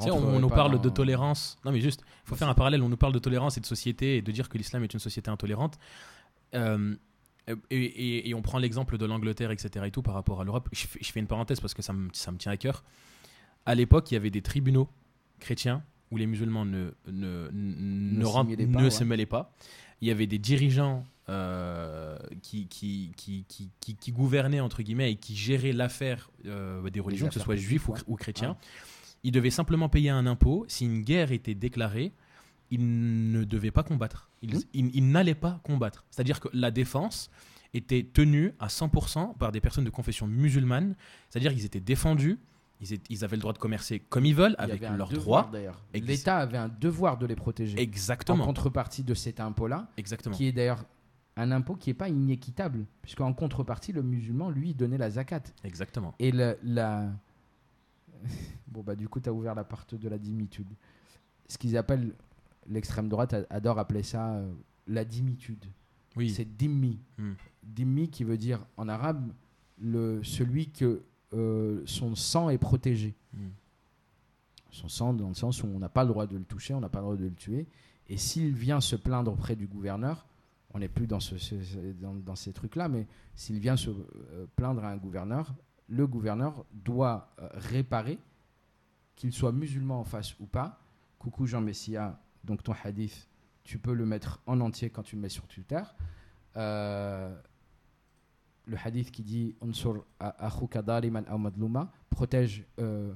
[0.00, 1.58] On, on nous parle dans- de tolérance.
[1.64, 2.82] Non, mais juste, il faut faire un parallèle.
[2.82, 5.00] On nous parle de tolérance et de société et de dire que l'islam est une
[5.00, 5.78] société intolérante.
[6.54, 6.96] Euh,
[7.48, 9.84] et, et- et on prend l'exemple de l'Angleterre, etc.
[9.86, 10.68] et tout par rapport à l'Europe.
[10.72, 12.82] Je, fais- je fais une parenthèse parce que ça me, ça me tient à cœur.
[13.66, 14.88] À l'époque, il y avait des tribunaux
[15.40, 18.90] chrétiens où les musulmans ne, ne, ne, Ne s'y rem- mêlaient pas, ne ouais.
[18.90, 19.54] se mêlaient pas.
[20.00, 23.44] Il y avait des dirigeants euh, qui, qui, qui,
[23.80, 27.88] qui, gouvernaient, entre guillemets, et qui géraient l'affaire euh, des religions, que ce soit juifs
[28.06, 28.50] ou, chrétiens.
[28.50, 28.56] Ouais.
[29.24, 30.64] Ils devaient simplement payer un impôt.
[30.68, 32.12] Si une guerre était déclarée,
[32.70, 34.28] ils ne devaient pas combattre.
[34.42, 36.04] Ils, ils- ils n'allaient pas combattre.
[36.10, 37.30] C'est-à-dire que la défense
[37.72, 40.94] était tenue à 100% par des personnes de confession musulmane.
[41.30, 42.38] C'est-à-dire qu'ils étaient défendus.
[42.84, 45.50] Ils, étaient- ils avaient le droit de commercer comme ils veulent, avec leurs droits.
[45.94, 47.76] L'État avait un devoir de les protéger.
[47.78, 48.44] En Exactement.
[48.44, 50.34] contrepartie de cet impôt-là, Exactement.
[50.36, 50.84] qui est d'ailleurs
[51.36, 55.42] un impôt qui n'est pas inéquitable, puisqu'en contrepartie, le musulman, lui, donnait la zakat.
[55.64, 56.14] Exactement.
[56.18, 57.10] Et le- la.
[58.68, 60.68] Bon, bah, du coup, tu as ouvert la porte de la dimitude.
[61.48, 62.12] Ce qu'ils appellent,
[62.68, 64.52] l'extrême droite adore appeler ça euh,
[64.86, 65.64] la dimitude.
[66.16, 66.30] Oui.
[66.30, 66.98] C'est dimmi.
[67.18, 67.32] Hmm.
[67.62, 69.32] Dimmi qui veut dire en arabe
[69.78, 71.02] le, celui que
[71.34, 73.14] euh, son sang est protégé.
[73.32, 73.48] Hmm.
[74.70, 76.80] Son sang, dans le sens où on n'a pas le droit de le toucher, on
[76.80, 77.66] n'a pas le droit de le tuer.
[78.08, 80.26] Et s'il vient se plaindre auprès du gouverneur,
[80.74, 83.06] on n'est plus dans, ce, ce- ce- dans, dans ces trucs-là, mais
[83.36, 85.54] s'il vient se euh, plaindre à un gouverneur,
[85.88, 88.18] le gouverneur doit euh, réparer,
[89.16, 90.80] qu'il soit musulman en face ou pas.
[91.20, 93.28] Coucou Jean Messia, donc ton hadith,
[93.62, 95.80] tu peux le mettre en entier quand tu le mets sur Twitter.
[96.56, 97.34] Euh,
[98.66, 99.54] le hadith qui dit
[102.10, 103.12] protège euh,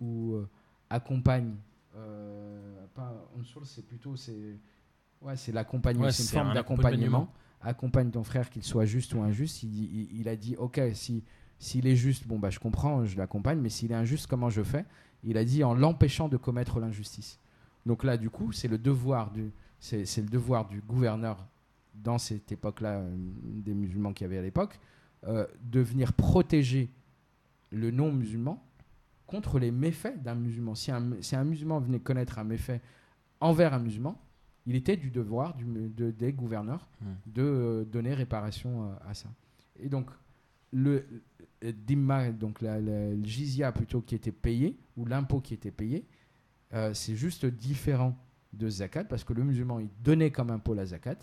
[0.00, 0.48] ou euh,
[0.88, 1.54] accompagne.
[1.96, 3.12] euh, pas
[3.64, 4.58] c'est plutôt c'est
[5.22, 7.18] ouais, c'est l'accompagnement, Ouais, c'est une forme un d'accompagnement.
[7.22, 7.34] accompagnement.
[7.62, 9.62] Accompagne ton frère, qu'il soit juste ou injuste.
[9.62, 11.22] Il, il- il a dit Ok, si
[11.58, 14.62] s'il est juste, bon bah je comprends, je l'accompagne, mais s'il est injuste, comment je
[14.62, 14.86] fais?
[15.24, 17.38] Il a dit en l'empêchant de commettre l'injustice.
[17.84, 21.46] Donc là, du coup, c'est le devoir du, c'est le devoir du gouverneur
[21.94, 24.78] dans cette époque-là, des musulmans qu'il y avait à l'époque,
[25.24, 26.90] euh, de venir protéger
[27.70, 28.62] le non-musulman
[29.26, 30.74] contre les méfaits d'un musulman.
[30.74, 32.80] Si un, si un musulman venait connaître un méfait
[33.40, 34.20] envers un musulman,
[34.66, 37.14] il était du devoir du, de- des gouverneurs Hmm.
[37.26, 39.28] de euh, donner réparation euh, à ça.
[39.78, 40.10] Et donc,
[40.72, 41.04] le
[41.64, 45.70] euh, dimma, donc la, la- le jizya plutôt qui était payé, ou l'impôt qui était
[45.70, 46.06] payé,
[46.74, 48.16] euh, c'est juste différent
[48.52, 51.16] de zakat, parce que le musulman, il donnait comme impôt la zakat,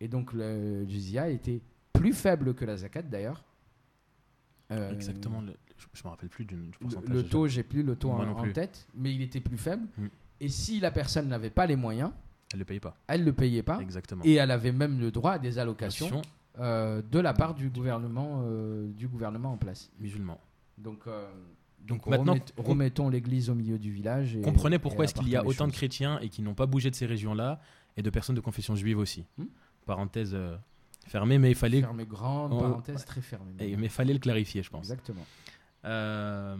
[0.00, 1.60] et donc le jizya était
[1.92, 3.44] plus faible que la zakat d'ailleurs.
[4.70, 7.08] Euh, Exactement, le- je, je me rappelle plus du, du le, pourcentage.
[7.08, 7.28] le déjà.
[7.30, 9.86] taux, j'ai plus le taux en, tête, mais il était plus faible.
[9.98, 10.06] Mm.
[10.40, 12.10] Et si la personne n'avait pas les moyens,
[12.52, 12.96] Elle le paye pas.
[13.06, 13.78] elle ne le payait pas.
[13.80, 14.22] Exactement.
[14.24, 16.22] Et elle avait même le droit à des allocations
[16.58, 19.90] euh, de la part du gouvernement, euh, du gouvernement en place.
[20.00, 20.40] musulman.
[20.78, 21.28] Donc, euh,
[21.82, 24.36] Donc maintenant, remet- remettons l'église au milieu du village.
[24.36, 26.90] Et, comprenez pourquoi est-ce qu'il y a autant de chrétiens et qui n'ont pas bougé
[26.90, 27.60] de ces régions-là
[27.96, 29.24] et de personnes de confession juive aussi.
[29.38, 29.44] Hmm.
[29.86, 30.56] Parenthèse euh,
[31.06, 33.52] fermée, mais il fallait, Fermée grande, On- parenthèse très fermée.
[33.60, 34.80] et- mais fallait le clarifier, je pense.
[34.90, 35.24] Exactement.
[35.84, 36.56] Euh,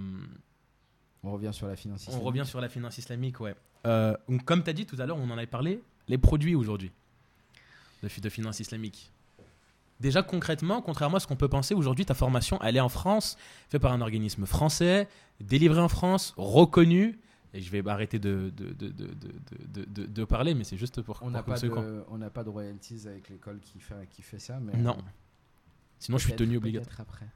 [1.22, 2.26] On revient sur la finance on islamique.
[2.26, 3.54] revient sur la finance islamique, ouais.
[3.86, 6.54] Euh, donc, comme tu as dit tout à l'heure, on en avait parlé, les produits
[6.54, 6.92] aujourd'hui
[8.02, 9.10] de, de finance islamique.
[10.00, 13.38] Déjà concrètement, contrairement à ce qu'on peut penser, aujourd'hui ta formation, elle est en France,
[13.70, 15.08] faite par un organisme français,
[15.40, 17.18] délivrée en France, reconnu.
[17.54, 21.30] Et je vais arrêter de, de, de, de, de, parler, mais c'est juste pour, On
[21.30, 24.58] n'a pas, de, on n'a pas de royalties avec l'école qui fait, qui fait ça.
[24.58, 24.98] Mais Non.
[26.00, 27.00] Sinon, je suis tenu obligatoire.
[27.00, 27.28] après.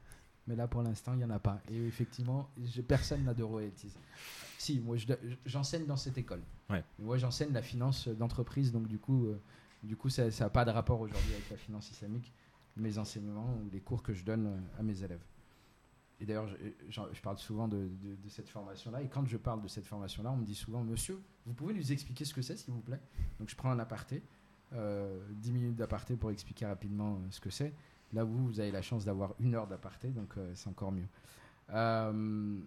[0.49, 1.61] Mais là, pour l'instant, il n'y en a pas.
[1.71, 2.51] Et effectivement,
[2.89, 3.93] personne n'a de royalties.
[4.59, 5.07] Si, moi, je
[5.47, 6.43] j'enseigne dans cette école.
[6.69, 6.83] Ouais.
[6.99, 8.73] Moi, j'enseigne la finance d'entreprise.
[8.73, 9.41] Donc, du coup, euh,
[9.83, 12.33] du coup ça n'a pas de rapport aujourd'hui avec la finance islamique,
[12.77, 15.23] mes enseignements ou les cours que je donne euh, à mes élèves.
[16.21, 16.49] Et d'ailleurs,
[16.89, 19.03] je, parle souvent de, de- de cette formation-là.
[19.03, 21.93] Et quand je parle de cette formation-là, on me dit souvent, monsieur, vous pouvez nous
[21.93, 23.01] expliquer ce que c'est, s'il vous plaît?
[23.39, 24.23] Donc, je prends un aparté,
[24.73, 27.73] euh, 10 minutes d'aparté pour expliquer rapidement euh, ce que c'est.
[28.13, 31.07] Là, vous, vous avez la chance d'avoir une heure d'aparté, donc euh, c'est encore mieux.
[31.71, 32.59] Euh,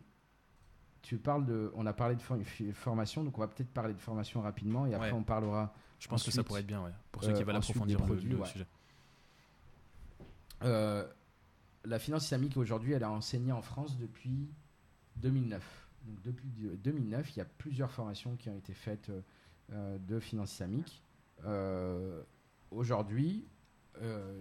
[1.02, 2.38] tu parles de, on a parlé de for-
[2.74, 5.18] formation, donc on va peut-être parler de formation rapidement et après Ouais.
[5.18, 5.74] on parlera.
[6.00, 8.30] Je pense que ça pourrait être bien, ouais, pour ceux qui veulent approfondir le, produits,
[8.30, 8.48] le ouais.
[8.48, 8.68] sujet.
[11.86, 14.50] La finance islamique aujourd'hui, elle est enseignée en France depuis
[15.18, 15.88] 2009.
[16.06, 19.22] Donc depuis de- 2009, il y a plusieurs formations qui ont été faites euh,
[19.72, 21.02] euh, de finance islamique.
[21.46, 22.22] Euh,
[22.72, 23.46] aujourd'hui,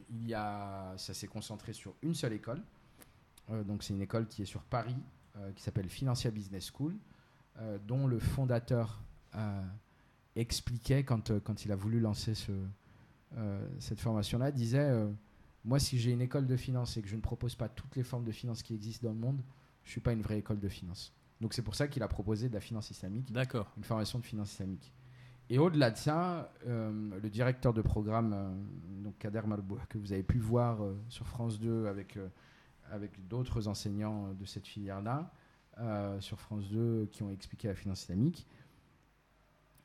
[0.09, 2.63] il y a, ça s'est concentré sur une seule école.
[3.67, 4.97] Donc c'est une école qui est sur Paris,
[5.55, 6.97] qui s'appelle Financia Business School,
[7.87, 9.03] dont le fondateur
[10.37, 12.53] expliquait quand, quand il a voulu lancer ce,
[13.81, 15.05] cette formation-là, disait
[15.65, 18.03] moi, si j'ai une école de finance et que je ne propose pas toutes les
[18.03, 19.43] formes de finance qui existent dans le monde,
[19.85, 21.13] je suis pas une vraie école de finance.
[21.41, 23.73] Donc c'est pour ça qu'il a proposé de la finance islamique, D'accord.
[23.77, 24.93] une formation de finance islamique.
[25.49, 30.13] Et au-delà de ça, euh, le directeur de programme, euh, donc Kader Malboua, que vous
[30.13, 32.17] avez pu voir euh, sur France 2 avec,
[32.91, 35.33] avec d'autres enseignants de cette filière-là,
[36.21, 38.47] sur France 2 qui ont expliqué la finance islamique,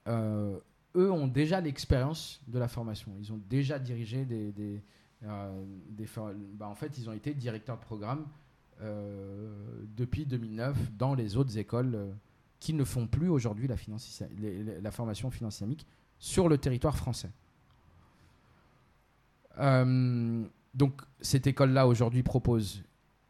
[0.08, 3.14] eux ont déjà l'expérience de la formation.
[3.20, 4.52] Ils ont déjà dirigé des.
[4.52, 4.84] des,
[6.06, 8.26] for- bah, en fait, ils ont été directeurs de programme
[8.82, 9.50] euh,
[9.96, 12.12] depuis 2009 dans les autres écoles euh,
[12.60, 15.86] qui ne font plus aujourd'hui la, formation finance islamique
[16.20, 17.32] sur le territoire français.
[19.60, 20.44] Euh,
[20.74, 22.84] donc, cette école-là aujourd'hui propose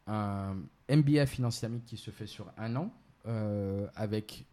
[0.08, 0.56] un
[0.90, 2.92] MBA finance islamique qui se fait sur un an
[3.28, 4.46] euh, avec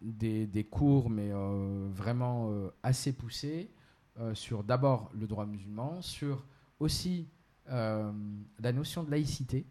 [0.00, 3.79] des, cours, mais euh, vraiment euh, assez poussés, euh,
[4.34, 6.44] sur d'abord le droit musulman, sur
[6.78, 7.28] aussi
[7.70, 8.12] euh,
[8.58, 9.66] la notion de laïcité,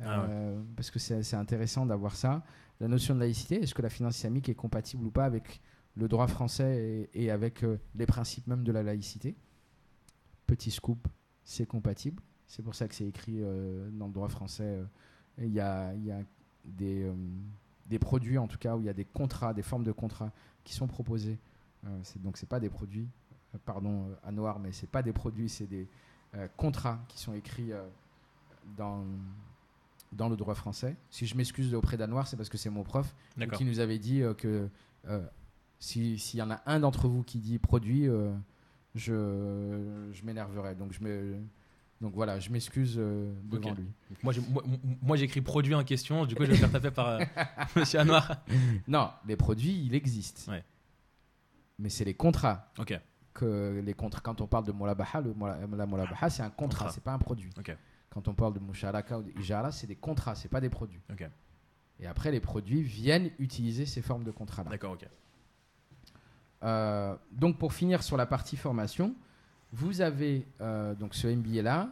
[0.00, 0.26] Ah ouais.
[0.30, 2.42] euh, parce que c'est intéressant d'avoir ça.
[2.80, 5.60] La notion de laïcité, est-ce que la finance islamique est compatible ou pas avec
[5.96, 9.34] le droit français et, et avec euh, les principes même de la laïcité?
[10.46, 11.08] Petit scoop,
[11.44, 12.22] c'est compatible.
[12.46, 14.62] C'est pour ça que c'est écrit euh, dans le droit français.
[14.64, 14.84] euh,
[15.38, 16.20] Il y, a, y a
[16.64, 17.12] des, euh,
[17.86, 20.32] des produits, en tout cas, où il y a des contrats, des formes de contrats
[20.64, 21.38] qui sont proposés.
[21.84, 23.27] Euh, donc, c'est pas des produits, euh,
[23.64, 25.86] pardon, euh, à noir, mais c'est pas des produits, c'est des
[26.34, 27.82] euh, contrats qui sont écrits euh,
[28.76, 29.04] dans,
[30.12, 30.96] dans le droit français.
[31.10, 33.14] Si je m'excuse auprès d'Anouar, c'est parce que c'est mon prof
[33.56, 34.68] qui nous avait dit euh, que
[35.08, 35.26] euh,
[35.78, 38.32] si- s'il y en a un d'entre vous qui dit produit, euh,
[38.94, 40.74] je, je m'énerverai.
[40.74, 41.36] Donc, je me,
[42.00, 43.86] donc voilà, je m'excuse devant lui.
[44.22, 44.62] Moi, j'ai- moi,
[45.02, 47.20] moi, j'écris produit en question, du coup, je vais me faire taper par
[47.76, 48.36] Monsieur Anouar.
[48.86, 50.46] Non, les produits, il existe.
[50.48, 50.64] Ouais.
[51.78, 52.72] Mais c'est les contrats.
[52.78, 52.98] Ok,
[53.38, 55.32] Que les contrats, quand on parle de Molabaha, le
[55.76, 56.90] la Molabaha, c'est un contrat, Contrat.
[56.90, 57.50] c'est pas un produit.
[58.10, 61.00] Quand on parle de Musharaka ou de Ijara, c'est des contrats, c'est pas des produits.
[62.00, 64.70] Et après, les produits viennent utiliser ces formes de contrats-là.
[64.70, 65.06] D'accord, ok.
[66.64, 69.14] Euh, donc pour finir sur la partie formation,
[69.72, 71.90] vous avez euh, donc ce MBA là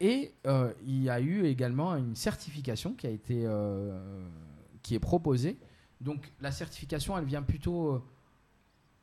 [0.00, 3.48] et euh, il y a eu également une certification qui a été
[4.82, 5.56] qui est proposée.
[6.00, 8.04] Donc la certification, elle vient plutôt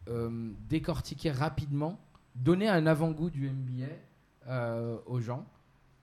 [0.08, 2.00] euh, décortiquer rapidement,
[2.36, 3.86] donner un avant-goût du MBA
[4.48, 5.46] euh, aux gens.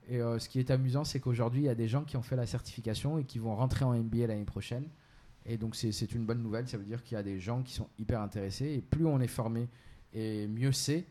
[0.07, 2.21] Et euh, ce qui est amusant, c'est qu'aujourd'hui, il y a des gens qui ont
[2.21, 4.87] fait la certification et qui vont rentrer en MBA l'année prochaine.
[5.45, 6.67] Et donc, c'est une bonne nouvelle.
[6.67, 8.67] Ça veut dire qu'il y a des gens qui sont hyper intéressés.
[8.67, 9.69] Et plus on est formé,
[10.13, 11.05] et mieux c'est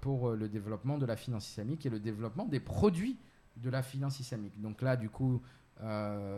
[0.00, 3.16] pour le développement de la finance islamique et le développement des produits
[3.56, 4.60] de la finance islamique.
[4.60, 5.40] Donc là, du coup,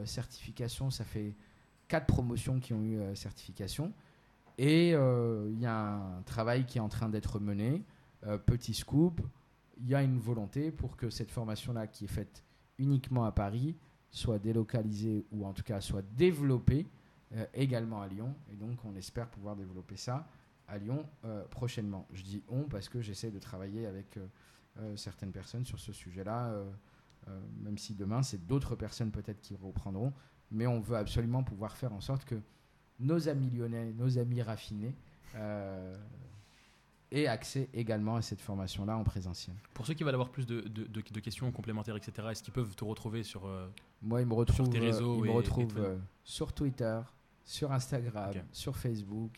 [0.05, 1.35] certification, ça fait
[1.89, 3.95] quatre promotions qui ont eu certification.
[4.59, 7.85] Et euh, il y a un travail qui est en train d'être mené.
[8.25, 9.21] Euh, petit scoop,
[9.79, 12.45] il y a une volonté pour que cette formation-là, qui est faite
[12.79, 13.77] uniquement à Paris,
[14.11, 16.87] soit délocalisée ou en tout cas soit développée
[17.35, 18.35] euh, également à Lyon.
[18.53, 20.29] Et donc, on espère pouvoir développer ça
[20.69, 22.07] à Lyon euh, prochainement.
[22.13, 24.27] Je dis on parce que j'essaie de travailler avec euh,
[24.79, 26.71] euh, certaines personnes sur ce sujet-là, euh,
[27.29, 30.13] euh, même si demain, c'est d'autres personnes peut-être qui reprendront.
[30.51, 32.37] Mais on veut absolument pouvoir faire en sorte que
[33.03, 34.95] nos amis lyonnais, nos amis raffinés,
[35.37, 35.95] euh,
[37.11, 39.55] aient accès également à cette formation-là en présentiel.
[39.75, 42.55] Pour ceux qui veulent avoir plus de, de- de- de questions complémentaires, etc., est-ce qu'ils
[42.55, 43.47] peuvent te retrouver sur.
[43.47, 43.69] euh,
[44.03, 47.01] Moi, ils me retrouvent, tes réseaux euh, ils me et- et retrouvent sur Twitter,
[47.45, 49.31] sur Instagram, sur Facebook.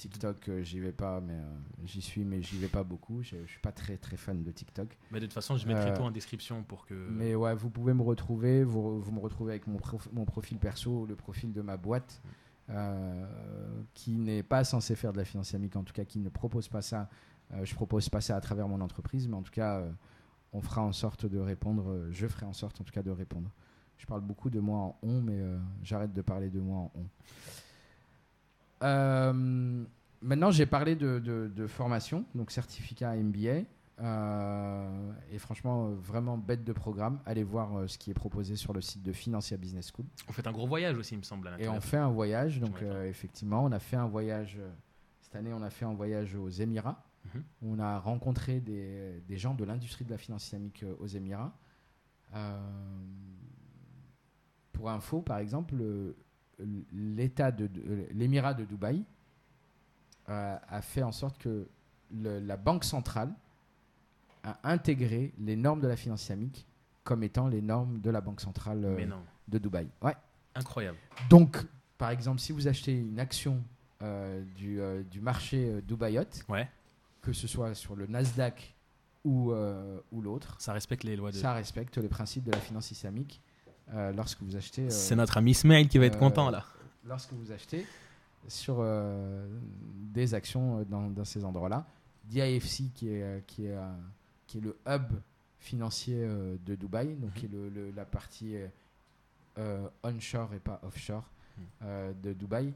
[0.00, 1.44] TikTok, euh, j'y vais pas, mais euh,
[1.84, 3.22] j'y suis, mais j'y vais pas beaucoup.
[3.22, 4.96] Je, suis pas très très fan de TikTok.
[5.10, 6.94] Mais de toute façon, je mettrai Euh, tout en description pour que.
[7.10, 8.64] Mais ouais, vous pouvez me retrouver.
[8.64, 12.22] Vous, vous me retrouvez avec mon, prof- mon profil perso, le profil de ma boîte,
[12.70, 13.26] euh,
[13.92, 16.68] qui n'est pas censé faire de la finance islamique, en tout cas qui ne propose
[16.68, 17.10] pas ça.
[17.52, 19.90] Euh, je propose pas ça à travers mon entreprise, mais en tout cas, euh,
[20.54, 22.06] on fera en sorte de répondre.
[22.10, 23.50] je ferai en sorte, en tout cas, de répondre.
[23.98, 25.42] Je parle beaucoup de moi en on, mais
[25.82, 27.04] j'arrête de parler de moi en on.
[28.82, 29.84] Euh,
[30.22, 33.64] maintenant, j'ai parlé de, de- de formation, donc certificat MBA.
[34.02, 37.20] euh, et franchement, vraiment bête de programme.
[37.26, 40.06] Allez voir euh, ce qui est proposé sur le site de Financia Business School.
[40.28, 41.48] On fait un gros voyage aussi, il me semble.
[41.48, 42.58] À Et on fait un voyage.
[42.60, 44.58] Donc, effectivement, on a fait un voyage.
[45.20, 47.04] cette année, on a fait un voyage aux Émirats.
[47.34, 47.42] Mhm.
[47.62, 51.52] On a rencontré des, des gens de l'industrie de la finance islamique aux Émirats.
[54.72, 56.16] Pour info, par exemple, le-
[56.92, 57.68] l'État de,
[58.12, 59.02] l'Émirat de Dubaï
[60.28, 61.66] euh, a fait en sorte que
[62.14, 63.32] le- la banque centrale
[64.44, 66.66] a intégré les normes de la finance islamique
[67.04, 68.96] comme étant les normes de la banque centrale euh,
[69.48, 69.88] de Dubaï.
[70.02, 70.14] Ouais.
[70.54, 70.98] incroyable.
[71.28, 71.58] Donc,
[71.98, 73.62] par exemple, si vous achetez une action
[74.02, 76.68] euh, du, euh, du marché euh, Dubaïot, Ouais,
[77.22, 78.74] que ce soit sur le Nasdaq
[79.24, 79.52] ou,
[80.12, 81.36] ou l'autre, ça respecte les lois de.
[81.36, 83.42] ça respecte les principes de la finance islamique
[83.94, 84.82] euh, lorsque vous achetez.
[84.86, 86.64] euh, C'est notre ami Ismail qui va être euh, content là.
[87.06, 87.86] lorsque vous achetez
[88.48, 88.84] sur
[90.12, 91.84] des actions dans, dans ces endroits-là.
[92.24, 93.76] DIFC, qui est, qui, est,
[94.46, 95.02] qui est le hub
[95.58, 96.26] financier
[96.64, 97.32] de Dubaï, donc Mhm.
[97.34, 98.56] qui est le- le- la partie
[100.04, 101.24] onshore et pas offshore
[101.82, 102.14] Mhm.
[102.22, 102.72] de Dubaï,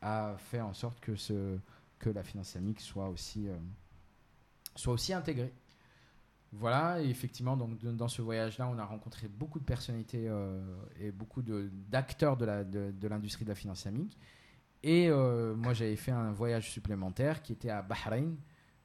[0.00, 1.58] a fait en sorte que, ce,
[1.98, 3.46] que la finance islamique soit aussi,
[4.74, 5.52] soit aussi intégrée.
[6.52, 10.58] Voilà, et effectivement, donc, dans ce voyage-là, on a rencontré beaucoup de personnalités euh,
[10.98, 14.16] et beaucoup d'acteurs de, l'industrie de la finance islamique.
[14.82, 18.36] Et euh, moi, j'avais fait un voyage supplémentaire qui était à Bahreïn.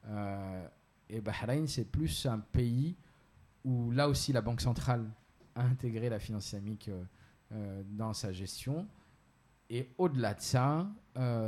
[0.07, 0.67] Euh,
[1.09, 2.97] et Bahreïn, c'est plus un pays
[3.63, 5.09] où là aussi la Banque centrale
[5.55, 6.89] a intégré la finance islamique
[7.85, 8.87] dans sa gestion.
[9.69, 10.87] Et au-delà de ça,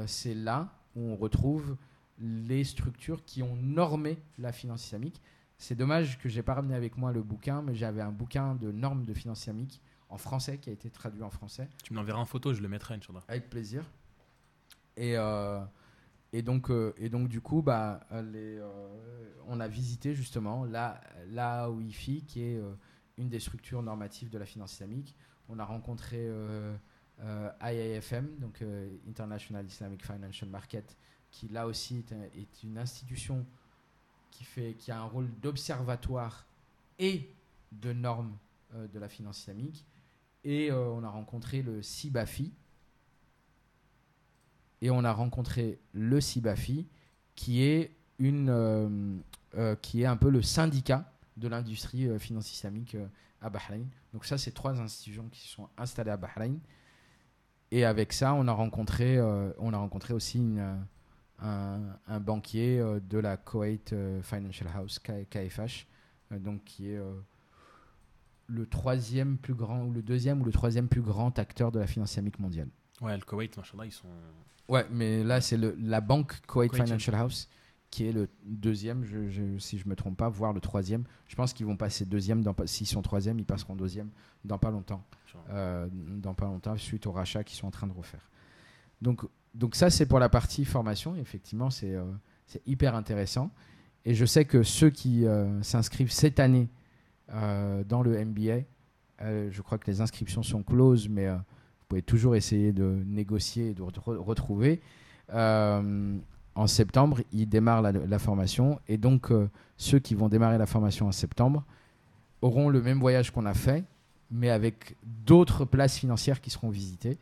[0.06, 1.76] c'est là où on retrouve
[2.20, 5.22] les structures qui ont normé la finance islamique.
[5.58, 8.72] C'est dommage que j'ai pas ramené avec moi le bouquin, mais j'avais un bouquin de
[8.72, 12.20] normes de finance islamique en français qui a été traduit en français Tu me l'enverras
[12.20, 13.22] en photo, je le mettrai, Inch'Allah.
[13.28, 13.84] avec plaisir.
[14.98, 15.62] Et, euh,
[16.34, 20.66] et, donc, euh, et donc, du coup, bah, euh, les, euh, on a visité justement
[20.66, 21.70] la, la
[22.28, 22.62] qui est
[23.18, 25.16] une des structures normatives de la finance islamique.
[25.48, 26.30] On a rencontré
[27.62, 28.64] IIFM, donc
[29.08, 30.98] International Islamic Financial Market,
[31.32, 33.46] qui là aussi est, un- est une institution
[34.36, 36.46] qui, fait, a un rôle d'observatoire
[37.00, 37.30] et
[37.72, 38.36] de normes
[38.76, 39.86] euh, de la finance islamique.
[40.44, 42.52] Et euh, on a rencontré le CIBAFI,
[44.82, 46.86] et on a rencontré le CIBAFI,
[47.36, 52.96] qui est, une, euh, qui est un peu le syndicat de l'industrie finance islamique
[53.42, 53.88] à Bahreïn.
[54.14, 56.60] Donc ça, c'est trois institutions qui sont installées à Bahreïn.
[57.72, 59.20] Et avec ça, on a rencontré,
[59.58, 60.86] on a rencontré aussi une,
[61.40, 65.86] un, un banquier euh, de la Kuwait euh, Financial House, K- KFH,
[66.32, 67.00] euh, donc qui est
[68.48, 71.88] le troisième plus grand, ou le deuxième ou le troisième plus grand acteur de la
[71.88, 72.70] finance islamique mondiale.
[73.02, 74.08] Ouais, le Koweït, machallah, ils sont.
[74.70, 77.50] Ouais, mais là, c'est la banque Kuwait Kuwait Financial House
[77.92, 81.06] qui est le deuxième, je, je- si je me trompe pas, voire le troisième.
[81.28, 82.44] Je pense qu'ils vont passer deuxième.
[82.66, 84.10] S'ils sont troisième, ils passeront deuxième
[84.44, 85.04] dans pas longtemps.
[85.50, 88.30] euh, dans pas longtemps, suite au rachat qu'ils sont en train de refaire.
[89.02, 89.22] Donc,
[89.56, 91.16] donc ça, c'est pour la partie formation.
[91.16, 92.04] Effectivement, c'est euh,
[92.66, 93.52] hyper intéressant.
[94.04, 96.68] Et je sais que ceux qui euh, s'inscrivent cette année
[97.34, 98.60] euh, dans le MBA,
[99.20, 103.74] je crois que les inscriptions sont closes, mais vous pouvez toujours essayer de négocier et
[103.74, 104.82] de re- retrouver.
[105.32, 108.80] En septembre, ils démarrent la, formation.
[108.90, 109.32] Et donc,
[109.78, 111.64] ceux qui vont démarrer la formation en septembre
[112.42, 113.86] auront le même voyage qu'on a fait,
[114.30, 117.18] mais avec d'autres places financières qui seront visitées.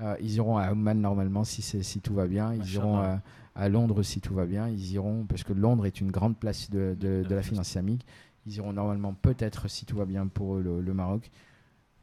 [0.00, 2.52] Euh, ils iront à Oman normalement si, si tout va bien.
[2.54, 3.20] Ils iront à,
[3.54, 4.68] à Londres si tout va bien.
[4.68, 8.04] Ils iront, parce que Londres est une grande place de, de- de la finance islamique.
[8.46, 11.30] Ils iront normalement peut-être, si tout va bien, pour le, le Maroc.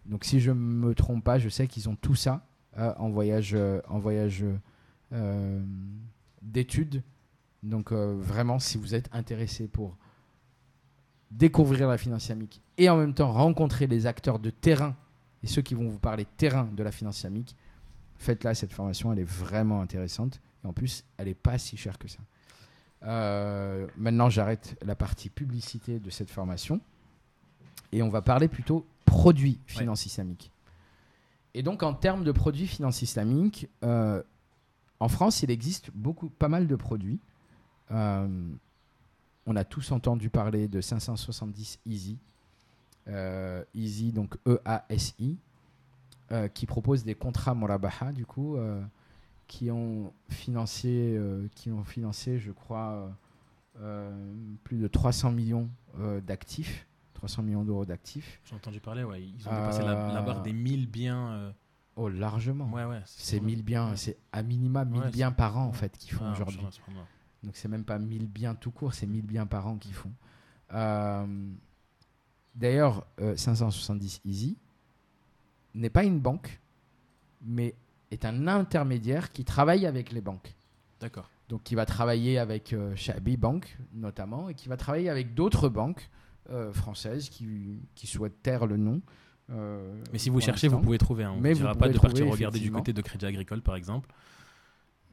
[0.05, 2.45] Donc si je ne me trompe pas, je sais qu'ils ont tout ça
[2.77, 4.43] euh, en voyage, euh, en voyage
[5.13, 5.61] euh,
[6.41, 7.03] d'études.
[7.61, 9.97] Donc euh, vraiment, si vous êtes intéressé pour
[11.29, 14.95] découvrir la finance islamique et en même temps rencontrer les acteurs de terrain
[15.43, 17.55] et ceux qui vont vous parler terrain de la finance islamique,
[18.21, 21.97] faites-la cette formation, elle est vraiment intéressante et en plus elle n'est pas si chère
[21.97, 22.19] que ça.
[23.03, 26.79] Euh, maintenant j'arrête la partie publicité de cette formation
[27.91, 30.51] et on va parler plutôt produits finance islamique.
[31.55, 34.21] Et donc en termes de produits finance islamique, euh,
[34.99, 37.19] en France il existe beaucoup, pas mal de produits.
[37.89, 38.27] Euh,
[39.47, 42.19] on a tous entendu parler de 570 Easy.
[43.07, 45.37] Euh, Easy, donc E-A-S-I,
[46.31, 48.81] euh, qui propose des contrats Morabaha, du coup, euh,
[49.47, 53.11] qui, ont financé, euh, qui ont financé, je crois,
[54.63, 55.69] plus de 300 millions
[56.25, 56.87] d'actifs.
[57.15, 58.39] 300 millions d'euros d'actifs.
[58.45, 59.21] J'ai entendu parler, ouais.
[59.21, 61.53] Ils ont dépassé la, la barre des 1000 biens.
[61.95, 62.69] Oh, largement.
[62.71, 63.01] Ouais, ouais.
[63.05, 66.25] C'est 1000 biens, c'est à minima 1000 Ouais, biens par an, en fait, qu'ils font
[66.27, 66.59] Ah, aujourd'hui.
[67.43, 70.11] Donc c'est même pas 1000 biens tout court, c'est 1000 biens par an qu'ils font.
[72.55, 74.57] D'ailleurs, euh, 570 Easy
[75.75, 76.59] n'est pas une banque,
[77.41, 77.75] mais
[78.11, 80.53] est un intermédiaire qui travaille avec les banques.
[80.99, 81.29] D'accord.
[81.49, 85.69] Donc qui va travailler avec euh, Shabi Bank notamment, et qui va travailler avec d'autres
[85.69, 86.09] banques
[86.49, 89.01] euh, françaises qui, qui souhaitent taire le nom.
[89.51, 91.23] euh, Mais si vous cherchez, vous pouvez trouver.
[91.23, 91.33] hein.
[91.35, 93.75] On Mais ne dira vous pas de partir regarder du côté de Crédit Agricole, par
[93.75, 94.09] exemple.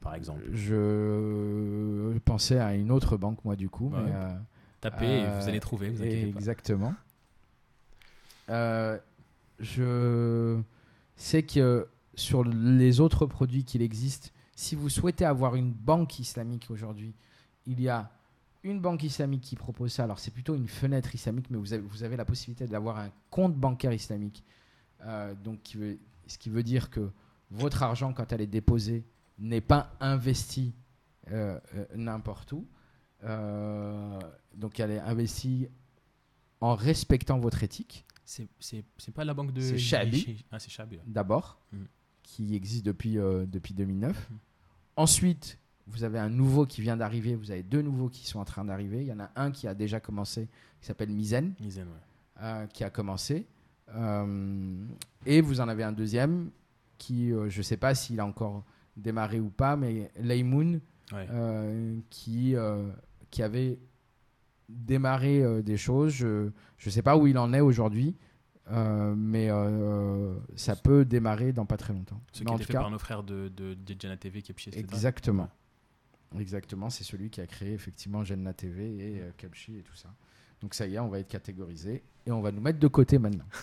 [0.01, 0.43] Par exemple.
[0.53, 3.91] Je pensais à une autre banque, moi, du coup.
[3.91, 4.01] Ouais.
[4.05, 4.31] mais, euh,
[4.81, 6.05] Tapez et Euh, vous allez trouver, vous pas.
[6.07, 6.95] Exactement.
[8.49, 8.99] Euh,
[9.59, 10.61] je
[11.17, 16.71] sais que sur les autres produits qu'il existe, si vous souhaitez avoir une banque islamique
[16.71, 17.15] aujourd'hui,
[17.67, 18.11] il y a
[18.65, 20.05] une banque islamique qui propose ça.
[20.05, 23.11] Alors c'est plutôt une fenêtre islamique, mais vous avez, vous avez la possibilité d'avoir un
[23.31, 24.43] compte bancaire islamique.
[25.05, 25.77] Euh, donc
[26.27, 27.11] ce qui veut dire que
[27.51, 29.05] votre argent, quand elle est déposée,
[29.39, 30.75] n'est pas investi
[31.31, 32.67] euh, euh, n'importe où.
[34.55, 35.69] Donc elle est investie
[36.61, 39.61] en respectant votre éthique, C'est- pas la banque de.
[39.61, 40.45] C'est Shabi.
[40.51, 40.99] Ah, c'est Shabi.
[41.07, 41.87] d'abord, Mhm.
[42.23, 44.29] qui existe depuis, euh, depuis 2009.
[44.31, 44.39] Mhm.
[44.97, 48.45] Ensuite, vous avez un nouveau qui vient d'arriver, vous avez deux nouveaux qui sont en
[48.45, 49.01] train d'arriver.
[49.01, 50.49] Il y en a un qui a déjà commencé,
[50.81, 52.43] qui s'appelle Mizen, Misen, ouais.
[52.43, 53.47] euh, qui a commencé.
[53.95, 54.85] Euh,
[55.25, 56.51] et vous en avez un deuxième
[56.99, 58.65] qui, euh, je ne sais pas s'il a encore
[58.97, 60.81] démarré ou pas, mais Laymoon,
[61.13, 61.27] Ouais.
[62.11, 62.55] qui,
[63.31, 63.79] qui avait
[64.69, 66.15] démarré euh, des choses.
[66.15, 66.51] Je
[66.85, 68.17] ne sais pas où il en est aujourd'hui,
[68.71, 72.21] euh, mais euh, ça peut démarrer dans pas très longtemps.
[72.33, 73.75] Ce Mais qui a été fait cas, par nos frères de, de,
[74.15, 75.49] TV qui est pied exactement.
[76.39, 80.11] Exactement, c'est celui qui a créé effectivement Genna TV et Kapchi et tout ça.
[80.61, 83.19] Donc ça y est, on va être catégorisé et on va nous mettre de côté
[83.19, 83.47] maintenant.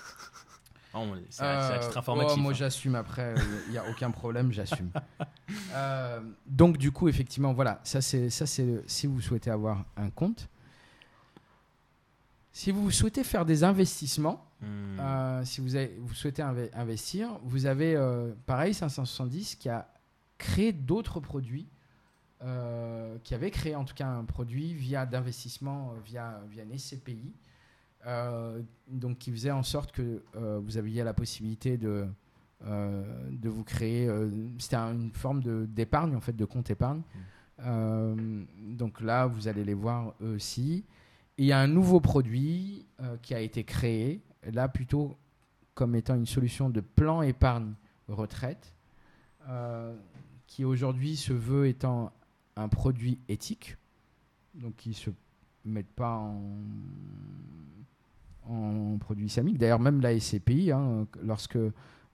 [0.97, 2.53] Oh, c'est oh, moi hein.
[2.53, 3.35] j'assume après,
[3.67, 4.91] il n'y a aucun problème, j'assume.
[6.47, 10.47] Donc du coup, effectivement, voilà, ça c'est ça c'est si vous souhaitez avoir un compte.
[12.57, 14.97] Si vous souhaitez faire des investissements, Hmm.
[15.01, 19.89] euh, si vous, avez- vous souhaitez inve- investir, vous avez euh, pareil 570 qui a
[20.37, 21.67] créé d'autres produits,
[22.41, 27.33] euh, qui avait créé en tout cas un produit via d'investissement via, via une SCPI,
[28.87, 30.23] donc qui faisait en sorte que
[30.63, 32.07] vous aviez la possibilité de,
[32.65, 34.09] de vous créer,
[34.59, 37.01] c'était un- une forme d'épargne en fait, de compte épargne.
[37.59, 38.15] Euh,
[38.61, 40.85] donc là, vous allez les voir eux aussi.
[41.37, 44.21] Il y a un nouveau produit euh, qui a été créé,
[44.51, 45.17] là plutôt
[45.73, 47.73] comme étant une solution de plan épargne
[48.07, 48.73] retraite,
[49.49, 49.95] euh,
[50.47, 52.13] qui aujourd'hui se veut étant
[52.55, 53.75] un produit éthique,
[54.53, 55.09] donc qui ne se
[55.65, 56.39] mettent pas en,
[58.47, 59.57] en produit islamique.
[59.57, 61.57] D'ailleurs, même la SCPI, hein, lorsque,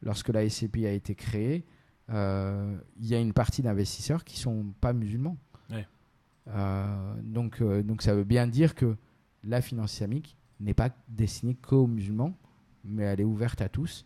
[0.01, 1.63] lorsque la SCPI a été créée,
[2.09, 5.37] euh, il y a une partie d'investisseurs qui sont pas musulmans.
[5.69, 5.87] Ouais.
[6.47, 8.97] Euh, donc, euh, donc ça veut bien dire que
[9.43, 12.33] la finance islamique n'est pas destinée qu'aux musulmans,
[12.85, 14.05] mais elle est ouverte à tous.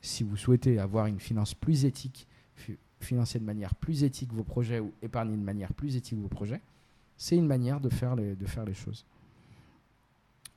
[0.00, 4.42] Si vous souhaitez avoir une finance plus éthique, fi- financer de manière plus éthique vos
[4.44, 6.60] projets ou épargner de manière plus éthique vos projets,
[7.16, 8.34] c'est une manière de faire les,
[8.74, 9.04] choses.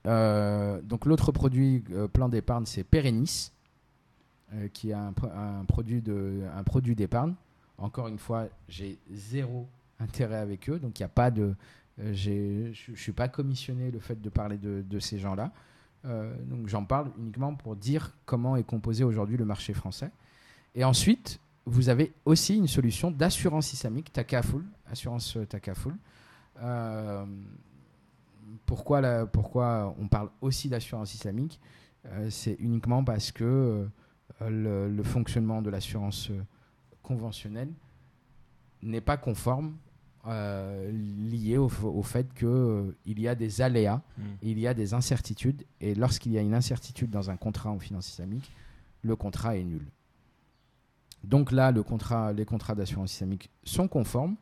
[0.08, 3.52] Euh, donc l'autre produit euh, plan d'épargne, c'est Perennis,
[4.54, 7.34] euh, qui est un, pro- un produit d'épargne.
[7.78, 9.68] Encore une fois, j'ai zéro
[10.00, 11.56] intérêt avec eux, donc il n'y a pas de,
[11.98, 15.52] je ne suis pas commissionné le fait de parler de, ces gens-là.
[16.06, 20.12] Euh, donc j'en parle uniquement pour dire comment est composé aujourd'hui le marché français.
[20.76, 25.96] Et ensuite, vous avez aussi une solution d'assurance islamique, Takaful, assurance euh, Takaful.
[26.62, 27.26] Euh,
[28.66, 31.60] pourquoi, on parle aussi d'assurance islamique?
[32.08, 33.88] Euh, C'est uniquement parce que
[34.42, 36.42] euh, le, fonctionnement de l'assurance euh,
[37.04, 37.72] conventionnelle
[38.82, 39.76] n'est pas conforme
[40.28, 41.70] euh, lié au,
[42.04, 44.22] fait qu'il y a des aléas Mm.
[44.42, 47.80] il y a des incertitudes et lorsqu'il y a une incertitude dans un contrat en
[47.80, 48.52] finance islamique,
[49.02, 49.86] le contrat est nul.
[51.24, 54.36] Donc là, le contrat, les contrats d'assurance islamique sont conformes.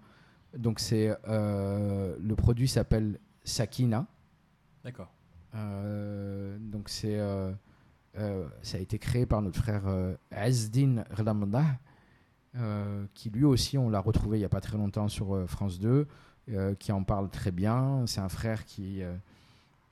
[0.58, 4.06] Donc c'est euh, le produit s'appelle Sakina.
[4.84, 5.12] D'accord.
[5.56, 7.52] Euh, donc c'est euh,
[8.18, 11.74] euh, ça a été créé par notre frère euh, Azdin Ramadah, euh,
[13.14, 15.80] qui lui aussi on l'a retrouvé il n'y a pas très longtemps sur euh, France
[15.80, 16.08] 2,
[16.50, 18.06] euh, qui en parle très bien.
[18.06, 19.16] C'est un frère qui euh,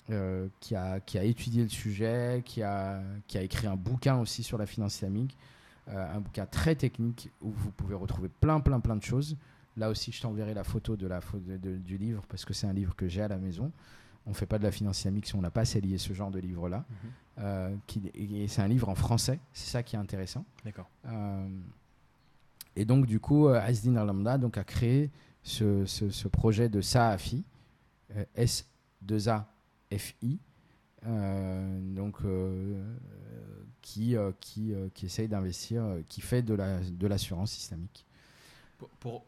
[0.10, 4.20] euh, qui a qui a étudié le sujet, qui a qui a écrit un bouquin
[4.20, 5.38] aussi sur la finance islamique,
[5.90, 9.38] euh, un bouquin très technique où vous pouvez retrouver plein plein plein de choses.
[9.78, 12.54] Là aussi, je t'enverrai la photo de la pho- de- de- du livre parce que
[12.54, 13.72] c'est un livre que j'ai à la maison.
[14.28, 16.40] On fait pas de la finance islamique si on n'a pas lié ce genre de
[16.40, 16.84] livre-là.
[16.90, 17.10] Mhm.
[17.40, 17.76] Euh,
[18.14, 20.46] et c'est un livre en français, c'est ça qui est intéressant.
[20.66, 20.90] D'accord.
[21.08, 21.48] Euh,
[22.76, 25.12] et donc, du coup, euh, Azdin Al-Lamda donc, a créé
[25.44, 27.44] ce, ce- projet de SAAFI,
[28.16, 30.38] euh, S2AFI,
[31.06, 32.96] euh, donc, euh,
[33.82, 38.06] qui, qui, qui essaye d'investir, qui fait de la- de l'assurance islamique.
[39.00, 39.26] Pour,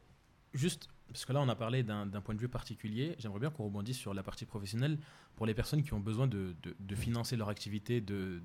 [0.53, 3.49] juste, parce que là on a parlé d'un d'un point de vue particulier, j'aimerais bien
[3.51, 4.97] qu'on rebondisse sur la partie professionnelle
[5.35, 8.41] pour les personnes qui ont besoin de, de- de financer leur activité, de,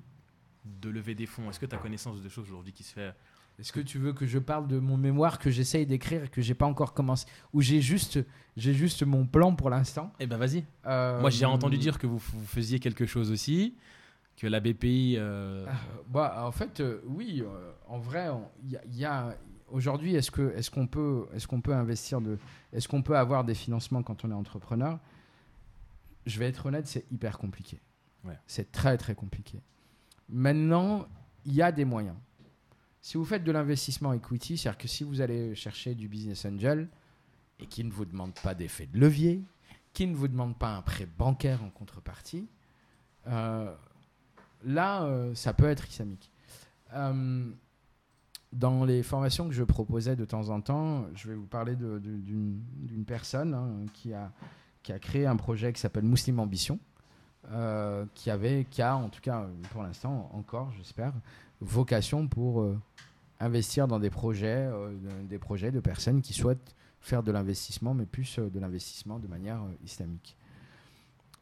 [0.65, 1.49] de lever des fonds.
[1.51, 3.15] Est-ce que tu as connaissance de choses aujourd'hui qui se fait
[3.59, 6.41] Est-ce que tu veux que je parle de mon mémoire que j'essaye d'écrire et que
[6.41, 8.21] j'ai pas encore commencé Ou j'ai juste,
[8.57, 10.13] j'ai juste mon plan pour l'instant?
[10.21, 10.65] Eh ben vas-y.
[10.87, 13.75] Euh, Moi j'ai entendu dire que vous, vous faisiez quelque chose aussi,
[14.37, 15.17] que la BPI...
[15.19, 15.73] euh, Ah,
[16.09, 17.43] bah, en fait, euh, oui.
[17.89, 18.29] en vrai,
[18.65, 19.37] il y a, il y a-
[19.73, 22.39] aujourd'hui, est-ce que est-ce qu'on peut est-ce qu'on peut investir de
[22.73, 25.01] est-ce qu'on peut avoir des financements quand on est entrepreneur?
[26.27, 27.81] Je vais être honnête, c'est hyper compliqué.
[28.25, 28.39] Ouais.
[28.47, 29.61] C'est très très compliqué.
[30.29, 31.07] Maintenant,
[31.45, 32.15] il y a des moyens.
[33.01, 36.89] Si vous faites de l'investissement equity, c'est-à-dire que si vous allez chercher du business angel
[37.61, 39.43] et qui ne vous demande pas d'effet de levier,
[39.93, 42.49] qui ne vous demande pas un prêt bancaire en contrepartie,
[43.27, 43.73] euh,
[44.65, 46.31] là, euh, ça peut être islamique.
[46.95, 47.51] Euh,
[48.53, 53.05] dans les formations que je proposais de temps en temps, je vais vous parler d'une
[53.07, 54.33] personne hein, qui, a,
[54.83, 56.79] qui a créé un projet qui s'appelle Muslim Ambition,
[58.15, 61.13] qui, avait, qui a, en tout cas pour l'instant encore, j'espère,
[61.61, 62.79] vocation pour euh,
[63.41, 67.95] investir dans des projets, euh, de- des projets de personnes qui souhaitent faire de l'investissement,
[67.95, 70.37] mais plus euh, de l'investissement de manière islamique.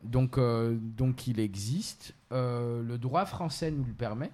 [0.03, 2.15] Donc, donc il existe.
[2.31, 4.31] Le droit français nous le permet,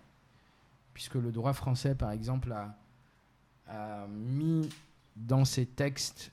[0.93, 4.69] puisque le droit français, par exemple, a, mis
[5.17, 6.33] dans ses textes,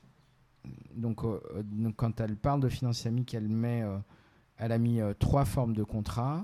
[0.96, 1.22] donc,
[1.96, 3.86] quand elle parle de finance islamique, elle, met,
[4.58, 6.44] elle a mis trois formes de contrat,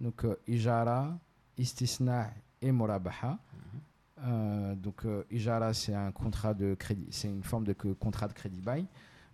[0.00, 1.18] donc ijara,
[1.60, 2.30] istisna
[2.60, 3.38] et morabaha.
[4.22, 8.86] Euh, donc euh, ijara, c'est une forme de contrat de crédit bail.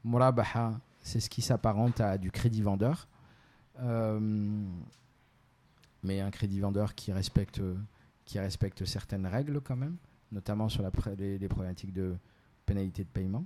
[0.04, 3.08] Morabaha, c'est ce qui s'apparente à du crédit vendeur.
[3.80, 4.18] Euh,
[6.02, 7.60] mais un crédit vendeur qui respecte,
[8.84, 9.96] certaines règles quand même,
[10.30, 12.16] notamment sur les, problématiques de
[12.64, 13.44] pénalité de paiement.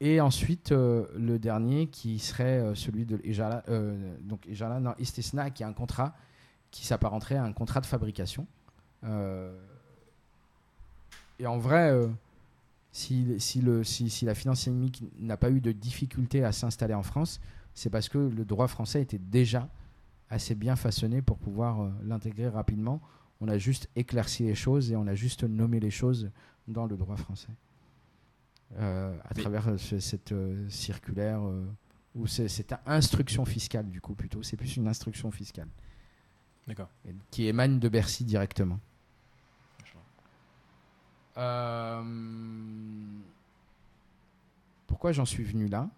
[0.00, 3.20] Et ensuite, le dernier qui serait celui de
[3.68, 6.14] euh, donc Ijala, non, Istisna, qui est un contrat
[6.72, 8.48] qui s'apparenterait à un contrat de fabrication.
[9.04, 9.56] Euh,
[11.38, 12.08] et en vrai, euh,
[12.90, 14.68] si, si, le, si, si la finance
[15.20, 17.40] n'a pas eu de difficulté à s'installer en France,
[17.74, 19.68] c'est parce que le droit français était déjà
[20.30, 23.00] assez bien façonné pour pouvoir euh, l'intégrer rapidement.
[23.40, 26.30] On a juste éclairci les choses et on a juste nommé les choses
[26.68, 27.52] dans le droit français.
[28.78, 30.32] À travers ce- cette
[30.70, 31.42] circulaire,
[32.14, 35.68] ou cette instruction fiscale du coup plutôt, c'est plus une instruction fiscale
[37.30, 38.78] qui émane de Bercy directement.
[41.38, 42.02] Euh,
[44.86, 45.88] Pourquoi j'en suis venu là?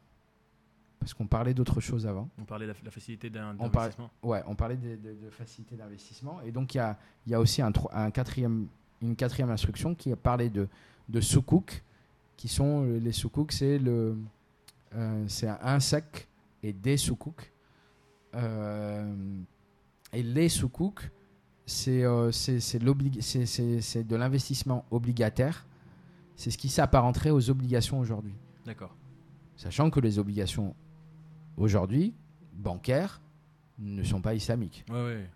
[1.01, 2.29] Parce qu'on parlait d'autre chose avant.
[2.39, 4.11] On parlait de la, la facilité d'investissement.
[4.23, 6.41] Ouais, on parlait de, de- de facilité d'investissement.
[6.43, 6.97] Et donc, il y a,
[7.27, 7.73] il y a aussi un,
[8.11, 8.69] quatrième,
[9.03, 10.67] une quatrième instruction qui a parlé de,
[11.11, 11.83] de sukuk,
[12.37, 14.17] qui sont euh, les sukuk, c'est le,
[14.95, 16.27] euh, c'est un sec
[16.63, 17.53] et des sukuk.
[18.35, 19.15] Euh,
[20.15, 20.49] et les
[21.67, 22.61] c'est euh, c'est-
[24.05, 25.67] de l'investissement obligataire.
[26.37, 28.35] C'est ce qui s'apparenterait aux obligations aujourd'hui.
[28.67, 28.95] D'accord.
[29.57, 30.75] Sachant que les obligations
[31.57, 32.15] aujourd'hui,
[32.55, 33.21] bancaires,
[33.79, 34.85] ne sont pas islamiques.
[34.89, 35.31] Ouais, ouais.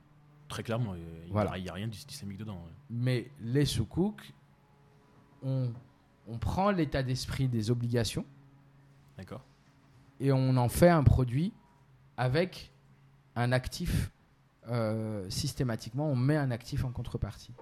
[0.48, 1.50] Très clairement, il n'y Voilà.
[1.50, 2.54] a, rien d'islamique dedans.
[2.56, 2.72] ouais.
[2.90, 4.32] Mais les soukouk,
[5.42, 5.70] on,
[6.26, 8.24] on prend l'état d'esprit des obligations
[9.16, 9.44] D'accord.
[10.20, 11.52] et on en fait un produit
[12.16, 12.72] avec
[13.36, 14.10] un actif.
[14.70, 17.52] Euh, systématiquement, on met un actif en contrepartie.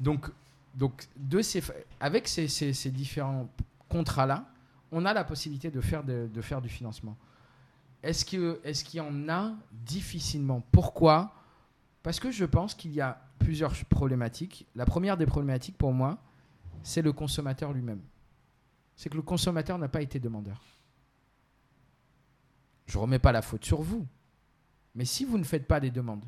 [0.00, 0.30] Donc,
[0.74, 3.48] donc de ces, fa- avec ces, ces- ces différents
[3.88, 4.46] contrats-là,
[4.92, 7.16] on a la possibilité de faire, de, de faire du financement.
[8.02, 10.62] Est-ce que- est-ce qu'il y en a difficilement?
[10.70, 11.32] Pourquoi?
[12.02, 14.66] Parce que je pense qu'il y a plusieurs problématiques.
[14.76, 16.18] La première des problématiques pour moi,
[16.82, 18.00] c'est le consommateur lui-même.
[18.94, 20.62] C'est que le consommateur n'a pas été demandeur.
[22.86, 24.06] Je ne remets pas la faute sur vous.
[24.96, 26.24] Mais si vous ne faites pas des demandes,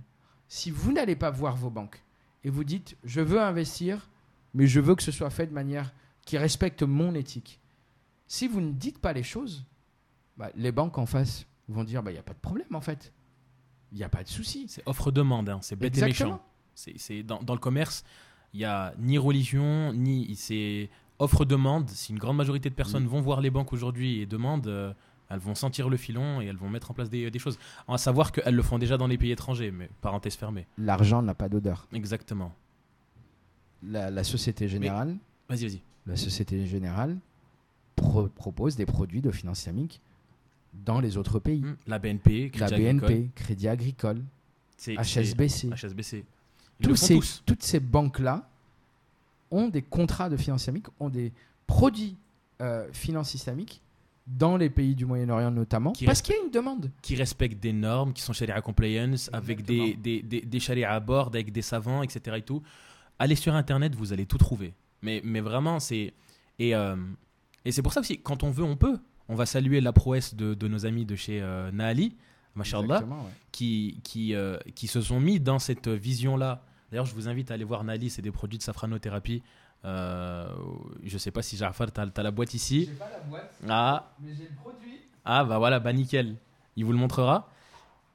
[0.46, 2.02] si vous n'allez pas voir vos banques
[2.44, 4.08] et vous dites je veux investir,
[4.54, 5.92] mais je veux que ce soit fait de manière
[6.24, 7.60] qui respecte mon éthique.
[8.26, 9.64] Si vous ne dites pas les choses,
[10.36, 12.80] bah, les banques en face vont dire bah, il n'y a pas de problème en
[12.80, 13.12] fait.
[13.90, 14.66] Il n'y a pas de souci.
[14.68, 16.40] C'est offre-demande, hein, c'est bête et méchant.
[16.74, 18.04] C'est, c'est dans, dans le commerce,
[18.52, 20.36] il n'y a ni religion, ni.
[20.36, 21.88] C'est offre-demande.
[21.88, 23.08] Si une grande majorité de personnes Mm.
[23.08, 24.92] vont voir les banques aujourd'hui et demandent, euh,
[25.30, 27.58] elles vont sentir le filon et elles vont mettre en place des, des choses.
[27.86, 30.66] À savoir qu'elles le font déjà dans les pays étrangers, mais parenthèse fermée.
[30.78, 31.86] L'argent n'a pas d'odeur.
[31.92, 32.54] Exactement.
[33.82, 35.16] La, la Société Générale,
[35.48, 35.80] Vas-y, vas-y.
[36.06, 37.16] la Société Générale
[37.94, 40.00] pro- propose des produits de finance islamique
[40.84, 41.60] dans les autres pays.
[41.62, 41.76] Mm.
[41.86, 44.24] La BNP, La Crédit BNP, Agricole, Crédit Agricole,
[44.86, 45.68] HSBC.
[45.70, 46.24] HSBC.
[46.82, 47.42] Tous ces- tous.
[47.46, 48.48] toutes ces banques-là
[49.50, 51.32] ont des contrats de finance islamique, ont des
[51.66, 52.16] produits
[52.60, 53.80] euh, finance islamique
[54.28, 56.90] dans les pays du Moyen-Orient notamment, Qui parce qu'il y a une demande.
[57.00, 61.00] qui respectent des normes, qui sont sharia compliance, avec des, des, des, des sharia à
[61.00, 62.36] bord, avec des savants, etc.
[62.38, 62.62] Et tout.
[63.18, 64.74] Allez sur Internet, vous allez tout trouver.
[65.02, 66.12] Mais, mais vraiment, c'est.
[66.58, 66.96] Et, euh,
[67.64, 68.98] et c'est pour ça aussi, quand on veut, on peut.
[69.28, 72.16] On va saluer la prouesse de, de nos amis de chez euh, Naali,
[72.54, 73.16] mashallah, ouais.
[73.52, 76.64] qui, qui, euh, qui se sont mis dans cette vision-là.
[76.90, 79.42] D'ailleurs, je vous invite à aller voir Naali, c'est des produits de safranothérapie.
[79.84, 80.48] Euh,
[81.04, 82.90] je sais pas si Jafar, tu as, la boîte ici.
[82.98, 85.00] Pas la boîte, Ah, mais j'ai le produit.
[85.24, 86.36] ah bah voilà, bah nickel.
[86.76, 87.48] Il vous le montrera.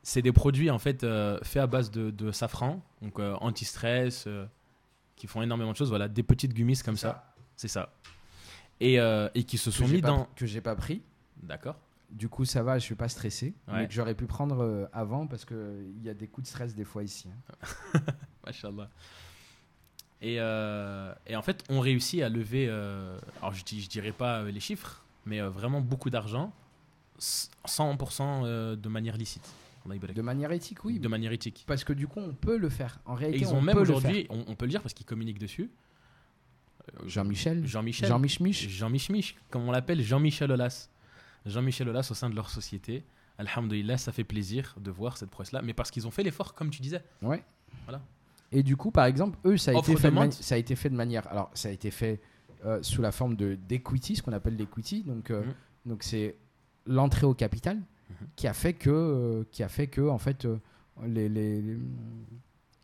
[0.02, 4.26] C'est des produits en fait euh, faits à base de, de safran, donc euh, anti-stress,
[4.28, 4.46] euh,
[5.16, 5.90] qui font énormément de choses.
[5.90, 7.94] Voilà, des petites gummies comme ça, c'est ça.
[8.82, 10.28] Et, et qui se sont mis pas, dans.
[10.36, 11.02] que j'ai pas pris.
[11.42, 11.78] D'accord.
[12.10, 13.74] Du coup, ça va, je suis pas stressé, Ouais.
[13.80, 16.76] mais que j'aurais pu prendre avant parce que il y a des coups de stress
[16.76, 17.30] des fois ici.
[17.30, 18.00] hein.
[18.46, 18.90] Machallah.
[20.24, 24.14] Et, euh, et en fait, on réussit à lever, euh, alors je, dis- je dirais
[24.14, 26.54] pas euh, les chiffres, mais euh, vraiment beaucoup d'argent,
[27.20, 29.48] s- 100% euh, de manière licite.
[29.86, 30.98] De manière éthique, oui.
[30.98, 31.66] de manière éthique.
[31.68, 33.00] Parce que du coup, on peut le faire.
[33.06, 35.06] En Et réalité, ils ont on même aujourd'hui, on, on peut le dire parce qu'ils
[35.06, 35.70] communiquent dessus.
[37.06, 37.66] Jean-Michel.
[37.66, 38.08] Jean-Michel.
[38.10, 38.70] Jean Michmich.
[38.70, 40.90] Jean Michmich, comme on l'appelle, Jean-Michel Aulas.
[41.46, 43.04] Jean-Michel Aulas au sein de leur société.
[43.38, 46.70] Alhamdulillah, ça fait plaisir de voir cette prouesse-là, mais parce qu'ils ont fait l'effort, comme
[46.70, 47.04] tu disais.
[47.22, 47.44] Ouais.
[47.86, 48.02] Voilà.
[48.56, 50.24] Et du coup, par exemple, eux, ça a, Offre été fait, de demande.
[50.30, 51.28] mani- ça a été fait de manière.
[51.32, 52.22] Alors, ça a été fait
[52.66, 55.04] euh, sous la forme de d'equity, ce qu'on appelle l'equity.
[55.04, 55.54] Donc, euh, Mhm.
[55.88, 56.38] donc c'est
[56.86, 58.28] l'entrée au capital Mhm.
[58.38, 60.48] qui a fait que, euh, qui a fait que, en fait,
[61.06, 61.78] les, les, les-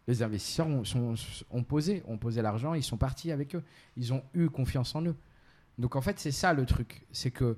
[0.08, 1.14] les investisseurs ont, sont-
[1.52, 3.64] ont posé, ont posé l'argent, ils sont partis avec eux,
[3.96, 5.16] ils ont eu confiance en eux.
[5.78, 7.58] Donc, en fait, c'est ça le truc, c'est que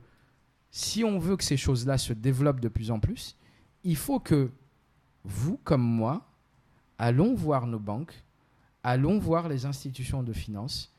[0.70, 3.36] si on veut que ces choses-là se développent de plus en plus,
[3.84, 4.52] il faut que
[5.24, 6.28] vous, comme moi,
[7.02, 8.24] allons voir nos banques,
[8.84, 10.94] allons voir les institutions de finance,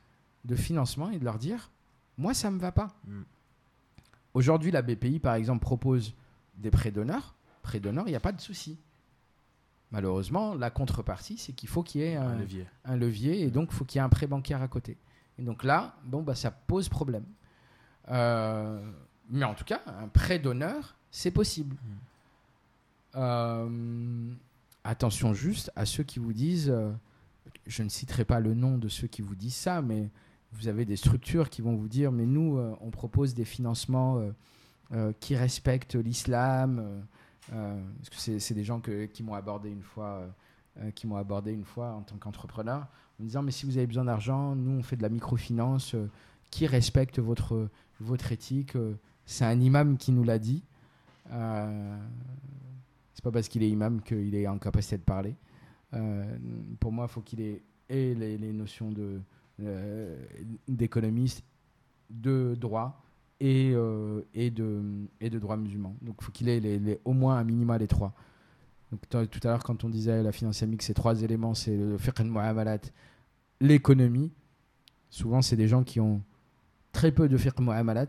[0.44, 1.70] de financement et de leur dire,
[2.18, 2.96] moi, ça ne me va pas.
[3.06, 3.22] Mm.
[4.34, 6.14] Aujourd'hui, la BPI, par exemple, propose
[6.56, 7.36] des prêts d'honneur.
[7.62, 8.78] Prêts d'honneur, il n'y a pas de souci.
[9.92, 12.66] Malheureusement, la contrepartie, c'est qu'il faut qu'il y ait Un un, levier.
[12.84, 14.96] un levier et donc il faut qu'il y ait un prêt bancaire à côté.
[15.38, 17.24] Et donc là, bon, bah, ça pose problème.
[18.08, 18.84] Euh,
[19.30, 21.76] mais en tout cas, un prêt d'honneur, c'est possible.
[23.14, 24.34] Euh,
[24.84, 26.90] attention juste à ceux qui vous disent, euh,
[27.66, 30.08] je ne citerai pas le nom de ceux qui vous disent ça, mais
[30.52, 34.22] vous avez des structures qui vont vous dire, mais nous, euh, on propose des financements
[34.92, 37.04] euh, qui respectent l'islam.
[37.48, 40.28] parce que c'est des gens qui m'ont abordé une fois.
[40.94, 42.86] qui m'ont abordé une fois en tant qu'entrepreneur
[43.20, 45.94] en disant mais si vous avez besoin d'argent, nous on fait de la microfinance,
[46.50, 47.68] qui respecte votre,
[48.30, 48.76] éthique
[49.26, 50.62] C'est un imam qui nous l'a dit.
[53.22, 55.36] C'est pas parce qu'il est imam qu'il est en capacité de parler.
[55.94, 56.24] Euh,
[56.80, 59.20] pour moi, il faut qu'il ait et les, notions de,
[59.60, 60.26] euh,
[60.66, 61.44] d'économiste,
[62.10, 63.00] de droit
[63.38, 64.82] et, euh, et, de,
[65.20, 65.94] et de droit musulman.
[66.02, 68.12] Donc il faut qu'il ait au moins un minima les trois.
[68.90, 71.98] Donc, tout à l'heure, quand on disait la finance islamique, c'est trois éléments c'est le
[71.98, 72.80] fiqh al-mu'amalat,
[73.60, 74.32] l'économie.
[75.10, 76.22] Souvent, c'est des gens qui ont
[76.90, 78.08] très peu de fiqh mu'amalat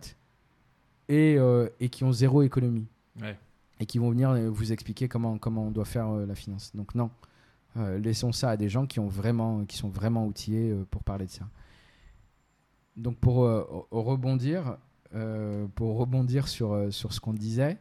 [1.07, 1.38] et,
[1.80, 2.88] et qui ont zéro économie
[3.22, 3.38] Ouais.
[3.79, 6.71] Et qui vont venir euh, vous expliquer comment, comment on doit faire euh, la finance.
[6.75, 7.09] Donc non,
[7.75, 11.25] Euh, laissons ça à des gens qui, ont vraiment, qui sont vraiment outillés pour parler
[11.25, 11.47] de ça.
[12.97, 14.77] Donc pour re- rebondir,
[15.75, 17.77] pour rebondir sur, sur ce qu'on disait,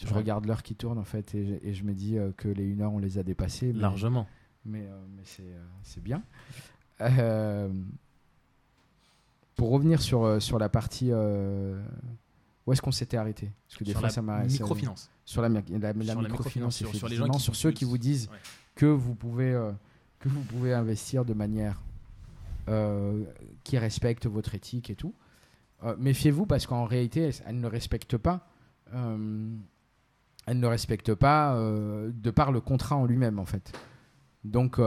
[0.00, 2.46] je regarde l'heure qui tourne en fait et, je- et je me dis euh, que
[2.48, 3.72] les 1 heure on les a dépassées.
[3.72, 4.26] mais- Largement.
[4.64, 6.22] mais, euh, mais c'est euh, bien.
[9.56, 11.10] Pour revenir sur, sur la partie.
[12.66, 13.50] Où est-ce qu'on s'était arrêté?
[13.66, 14.44] Parce que des Sur fois, la ça m'a.
[14.44, 15.10] microfinance.
[15.24, 18.38] Sur la, microfinance, microfinance, sur- sur les gens qui- sur ceux qui vous disent Ouais.
[18.74, 19.72] que vous pouvez, euh,
[20.20, 21.80] que vous pouvez investir de manière
[22.68, 23.24] euh,
[23.64, 25.14] qui respecte votre éthique et tout.
[25.82, 28.46] Euh, Méfiez-vous parce qu'en réalité, elle, ne respecte pas.
[30.46, 33.72] elle ne respecte pas de par le contrat en lui-même en fait.
[34.44, 34.78] Donc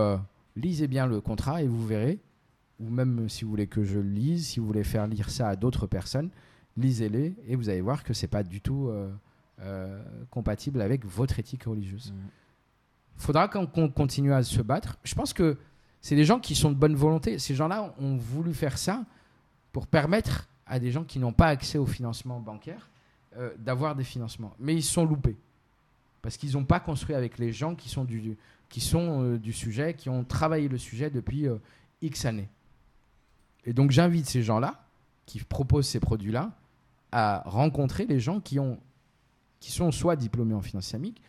[0.56, 2.20] lisez bien le contrat et vous verrez.
[2.80, 5.48] Ou même si vous voulez que je le lise, si vous voulez faire lire ça
[5.50, 6.30] à d'autres personnes,
[6.78, 9.12] lisez-les et vous allez voir que c'est pas du tout euh,
[9.62, 12.30] euh, compatible avec votre éthique religieuse Mm.
[13.18, 14.98] faudra qu'on continue à se battre.
[15.04, 15.58] Je pense que
[16.02, 17.40] c'est des gens qui sont de bonne volonté.
[17.40, 19.06] Ces gens-là ont voulu faire ça
[19.72, 22.90] pour permettre à des gens qui n'ont pas accès au financement bancaire
[23.38, 24.54] euh, d'avoir des financements.
[24.60, 25.38] Mais ils se sont loupés.
[26.22, 28.36] Parce qu'ils n'ont pas construit avec les gens qui sont du,
[28.68, 31.46] qui sont, du sujet, qui ont travaillé le sujet depuis
[32.02, 32.50] X années.
[33.64, 34.84] Et donc j'invite ces gens-là,
[35.26, 36.52] qui proposent ces produits-là,
[37.18, 38.78] à rencontrer les gens qui, ont,
[39.62, 41.22] qui sont soit diplômés en finance islamique,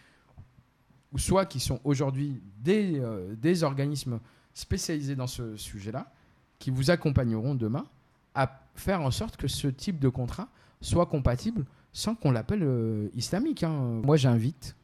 [1.12, 4.18] ou soit qui sont aujourd'hui des, euh, des organismes
[4.52, 6.12] spécialisés dans ce sujet-là,
[6.58, 7.86] qui vous accompagneront demain
[8.34, 10.48] à faire en sorte que ce type de contrat
[10.80, 13.62] soit compatible sans qu'on l'appelle euh, islamique.
[13.62, 14.00] hein.
[14.04, 14.74] Moi, j'invite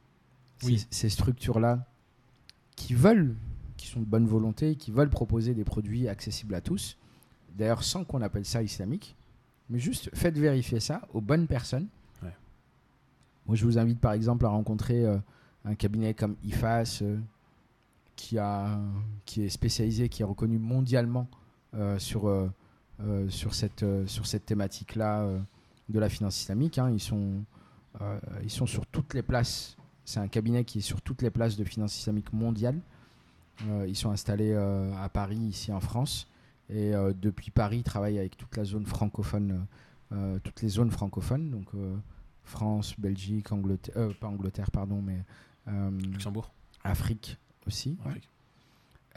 [0.62, 0.79] Oui.
[0.79, 1.85] ces, ces structures-là
[2.77, 3.35] qui veulent,
[3.77, 6.97] qui sont de bonne volonté, qui veulent proposer des produits accessibles à tous,
[7.57, 9.16] d'ailleurs sans qu'on appelle ça islamique,
[9.70, 11.86] mais juste faites vérifier ça aux bonnes personnes.
[12.22, 12.34] Ouais.
[13.47, 15.16] Moi, je vous invite par exemple à rencontrer euh,
[15.64, 17.18] un cabinet comme IFAS, euh,
[18.16, 18.78] qui, a,
[19.24, 21.26] qui est spécialisé, qui est reconnu mondialement
[21.74, 22.30] euh, sur,
[23.30, 25.26] sur cette, sur cette thématique-là
[25.89, 26.78] de la finance islamique.
[26.78, 26.90] hein.
[26.90, 27.43] Ils, sont,
[28.43, 29.76] ils sont sur toutes les places.
[30.05, 32.78] C'est un cabinet qui est sur toutes les places de finance islamique mondiale.
[33.89, 36.28] Ils sont installés à Paris, ici en France.
[36.68, 39.66] Et euh, depuis Paris, ils travaillent avec toute la zone francophone,
[40.12, 41.51] euh, toutes les zones francophones.
[41.51, 41.97] Donc euh,
[42.44, 45.22] France, Belgique, Angleterre, euh, pas Angleterre, pardon, mais
[45.68, 46.52] euh, Luxembourg.
[46.84, 47.97] Afrique aussi.
[48.05, 48.28] Afrique.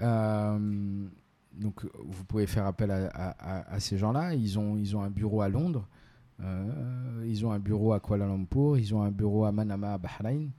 [0.01, 1.07] Euh,
[1.53, 4.33] donc, vous pouvez faire appel à, à- à- à ces gens-là.
[4.35, 5.87] Ils ont, ils ont un bureau à Londres,
[6.41, 9.97] euh, ils ont un bureau à Kuala Lumpur, ils ont un bureau à Manama, à
[9.97, 10.49] Bahreïn.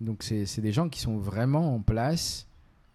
[0.00, 2.46] Donc, c'est c'est des gens qui sont vraiment en place.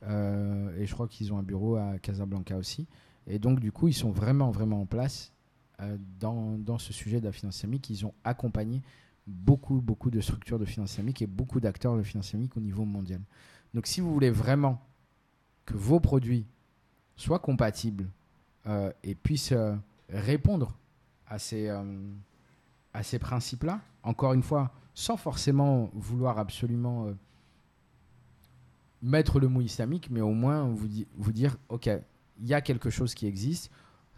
[0.03, 2.87] euh, et je crois qu'ils ont un bureau à Casablanca aussi.
[3.27, 5.33] Et donc, du coup, ils sont vraiment, vraiment en place
[5.81, 7.89] euh, dans, dans ce sujet de la finance islamique.
[7.89, 8.81] Ils ont accompagné
[9.27, 12.85] beaucoup, beaucoup de structures de finance islamique et beaucoup d'acteurs de finance islamique au niveau
[12.85, 13.21] mondial.
[13.73, 14.81] Donc, si vous voulez vraiment
[15.65, 16.45] que vos produits
[17.17, 18.09] soient compatibles
[18.65, 19.75] euh, et puissent euh,
[20.09, 20.77] répondre
[21.27, 21.69] à ces,
[23.01, 27.07] ces principes-là, encore une fois, sans forcément vouloir absolument
[29.01, 30.87] mettre le mot islamique, mais au moins vous,
[31.17, 31.89] vous dire, OK,
[32.41, 33.71] il y a quelque chose qui existe.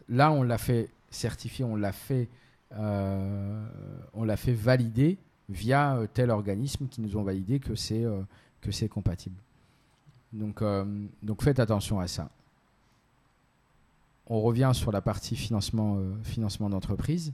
[0.09, 2.27] Là, on l'a fait certifier, on l'a fait,
[2.73, 3.65] euh,
[4.13, 5.17] on l'a fait valider
[5.49, 8.21] via euh, tel organisme qui nous ont validé que c'est euh,
[8.61, 9.35] que c'est compatible.
[10.33, 10.85] Donc, euh,
[11.23, 12.29] donc faites attention à ça.
[14.27, 17.33] On revient sur la partie financement, financement d'entreprise.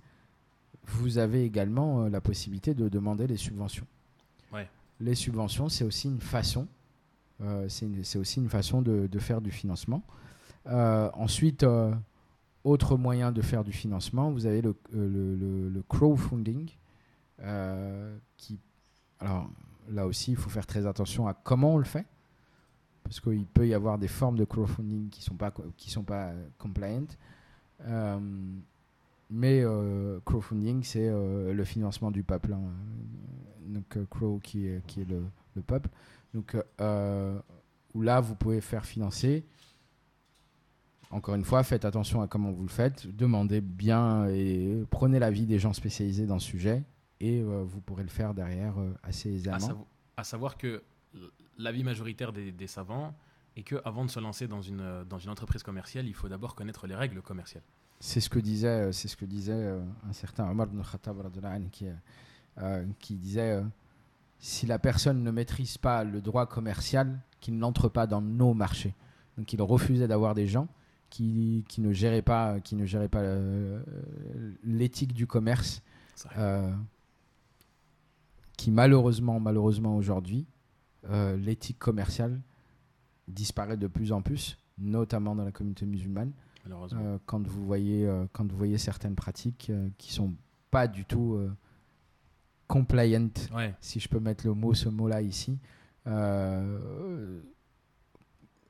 [0.86, 3.86] Vous avez également la possibilité de demander les subventions.
[4.54, 4.70] Ouais.
[5.02, 6.68] Les subventions, c'est aussi une façon,
[7.68, 10.04] c'est une- c'est aussi une façon de, de faire du financement.
[10.68, 11.94] Euh, ensuite, euh,
[12.64, 16.70] autre moyen de faire du financement, vous avez le, euh, le- crowdfunding,
[18.38, 18.58] qui,
[19.20, 19.50] alors
[19.92, 22.06] là aussi, il faut faire très attention à comment on le fait,
[23.04, 26.32] parce qu'il peut y avoir des formes de crowdfunding qui sont pas qui sont pas
[26.58, 27.06] compliant.
[29.30, 29.64] Mais
[30.26, 32.54] crowdfunding, c'est le financement du peuple.
[32.54, 32.62] hein.
[33.68, 35.22] Donc crow qui est, qui est le,
[35.56, 35.90] le peuple.
[36.34, 36.56] Donc
[37.94, 39.44] où là, vous pouvez faire financer.
[41.12, 43.08] Encore une fois, faites attention à comment vous le faites.
[43.08, 46.84] Demandez bien et prenez l'avis des gens spécialisés dans le sujet
[47.20, 49.60] et euh, vous pourrez le faire derrière euh, assez À, aisément.
[49.60, 49.88] savo-
[50.18, 50.84] à savoir que
[51.58, 53.14] l'avis majoritaire des, des savants
[53.56, 56.56] est que avant de se lancer dans une, dans une entreprise commerciale, il faut d'abord
[56.56, 57.64] connaître les règles commerciales.
[58.02, 59.78] C'est ce que disait, euh, c'est ce que disait
[60.10, 61.16] un certain Omar ibn Khattab
[61.72, 61.88] qui,
[62.58, 63.64] euh, qui disait euh,
[64.40, 68.94] si la personne ne maîtrise pas le droit commercial, qu'il n'entre pas dans nos marchés.
[69.38, 70.68] Donc il refusait d'avoir des gens
[71.16, 73.82] qui, qui ne géraient pas, qui ne géraient pas euh,
[74.66, 75.82] l'éthique du commerce,
[76.38, 76.70] euh,
[78.58, 80.46] qui malheureusement, malheureusement aujourd'hui,
[81.10, 82.42] euh, l'éthique commerciale
[83.30, 86.34] disparaît de plus en plus, notamment dans la communauté musulmane.
[86.68, 90.34] Euh, quand vous voyez quand vous voyez certaines pratiques qui sont
[90.70, 91.40] pas du tout
[92.68, 95.60] compliant ouais, si je peux mettre le mot ce mot là ici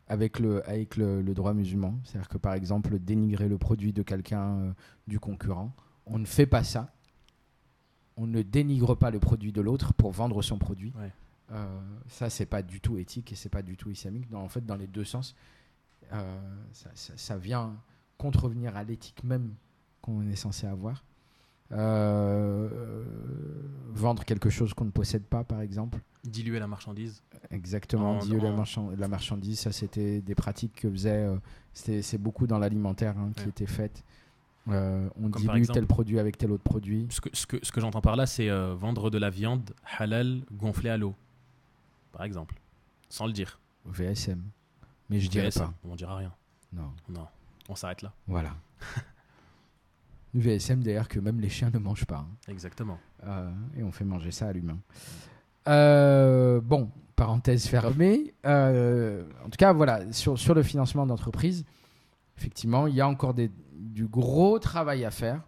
[0.07, 3.57] avec le avec le, le droit musulman c'est à dire que par exemple dénigrer le
[3.57, 4.73] produit de quelqu'un euh,
[5.07, 5.73] du concurrent
[6.05, 6.93] on ne fait pas ça
[8.17, 11.11] on ne dénigre pas le produit de l'autre pour vendre son produit Ouais.
[11.51, 14.49] Euh, ça c'est pas du tout éthique et c'est pas du tout islamique Dans- en
[14.49, 15.35] fait dans les deux sens
[16.13, 16.39] euh,
[16.71, 17.75] ça, ça- ça vient
[18.17, 19.53] contrevenir à l'éthique même
[20.01, 21.03] qu'on est censé avoir.
[21.71, 23.03] Euh,
[23.93, 25.99] vendre quelque chose qu'on ne possède pas, par exemple.
[26.25, 27.21] Diluer la marchandise.
[27.51, 28.17] Exactement.
[28.17, 31.25] En- Diluer la, en- marchand- la marchandise, ça c'était des pratiques que faisait.
[31.27, 31.37] euh,
[31.73, 33.49] c'est beaucoup dans l'alimentaire hein, qui Ouais.
[33.49, 34.03] étaient faites.
[34.67, 37.05] Euh, on Comme dilue exemple- tel produit avec tel autre produit.
[37.11, 39.73] Ce que, ce que, ce que j'entends par là, c'est euh, vendre de la viande
[39.99, 41.13] halal gonflée à l'eau,
[42.11, 42.55] par exemple,
[43.09, 43.59] sans le dire.
[43.85, 44.41] VSM.
[45.11, 45.71] Mais je dirais pas.
[45.83, 46.33] On dira rien.
[46.73, 46.91] Non.
[47.09, 47.27] Non,
[47.69, 48.11] on s'arrête là.
[48.27, 48.55] Voilà.
[50.33, 52.17] VSM d'ailleurs que même les chiens ne mangent pas.
[52.19, 52.27] hein.
[52.47, 52.99] Exactement.
[53.23, 54.77] Euh, et on fait manger ça à l'humain.
[55.67, 58.33] Euh, bon, parenthèse fermée.
[58.45, 61.65] Euh, en tout cas, voilà, sur, le financement d'entreprise,
[62.37, 65.41] effectivement, il y a encore du gros travail à faire.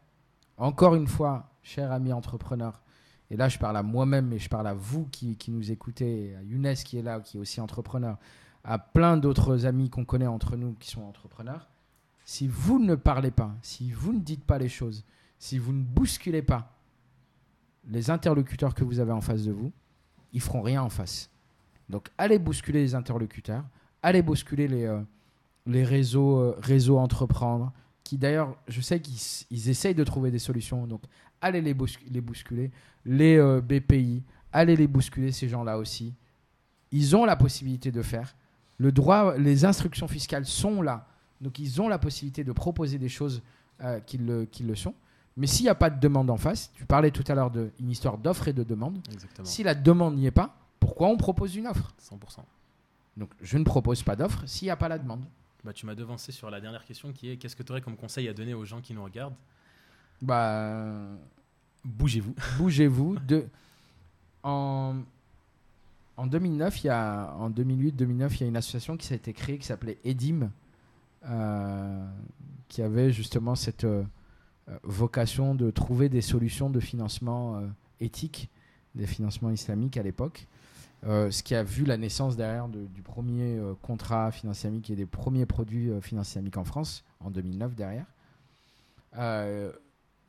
[0.58, 2.82] Encore une fois, cher ami entrepreneur,
[3.30, 6.36] et là je parle à moi-même, mais je parle à vous qui, qui nous écoutez,
[6.36, 8.18] à Younes qui est là, qui est aussi entrepreneur,
[8.64, 11.70] à plein d'autres amis qu'on connaît entre nous qui sont entrepreneurs.
[12.26, 15.06] Si vous ne parlez pas, si vous ne dites pas les choses,
[15.38, 16.74] si vous ne bousculez pas
[17.90, 19.72] les interlocuteurs que vous avez en face de vous,
[20.34, 21.30] ils feront rien en face.
[21.90, 23.64] Donc allez bousculer les interlocuteurs,
[24.02, 25.02] allez bousculer les, euh,
[25.66, 27.72] les réseaux, euh, réseaux entreprendre,
[28.04, 31.02] qui d'ailleurs, je sais qu'ils essayent de trouver des solutions, donc
[31.42, 32.72] allez les, bouscu- les bousculer,
[33.06, 36.14] les euh, BPI, allez les bousculer, ces gens-là aussi.
[36.92, 38.36] Ils ont la possibilité de faire.
[38.78, 41.08] Le droit, les instructions fiscales sont là,
[41.42, 43.42] donc ils ont la possibilité de proposer des choses
[44.08, 44.96] qu'ils le, qu'ils le sont.
[45.38, 47.90] Mais s'il n'y a pas de demande en face, tu parlais tout à l'heure d'une
[47.90, 48.98] histoire d'offre et de demande.
[49.12, 49.46] Exactement.
[49.46, 51.94] Si la demande n'y est pas, pourquoi on propose une offre?
[52.02, 52.40] 100%.
[53.18, 55.24] Donc je ne propose pas d'offre s'il n'y a pas la demande.
[55.64, 57.96] Bah, tu m'as devancé sur la dernière question qui est qu'est-ce que tu aurais comme
[57.96, 59.36] conseil à donner aux gens qui nous regardent?
[60.22, 61.08] Bah,
[61.88, 62.36] Bougez-vous.
[62.58, 63.18] bougez-vous.
[63.20, 63.46] De...
[64.44, 64.96] En...
[66.18, 67.34] en 2009, il y a...
[67.38, 70.52] en 2008-2009, il y a une association qui s'est été créée qui s'appelait EDIM,
[71.26, 72.08] euh,
[72.68, 74.04] qui avait justement cette euh, euh,
[74.84, 77.68] vocation de trouver des solutions de financement euh,
[78.00, 78.50] éthique,
[78.96, 80.48] des financements islamiques à l'époque.
[81.06, 84.90] Euh, ce qui a vu la naissance derrière de- du premier euh, contrat financier islamique
[84.90, 88.06] et des premiers produits euh, financiers islamiques en France en 2009 derrière.
[89.18, 89.72] Euh,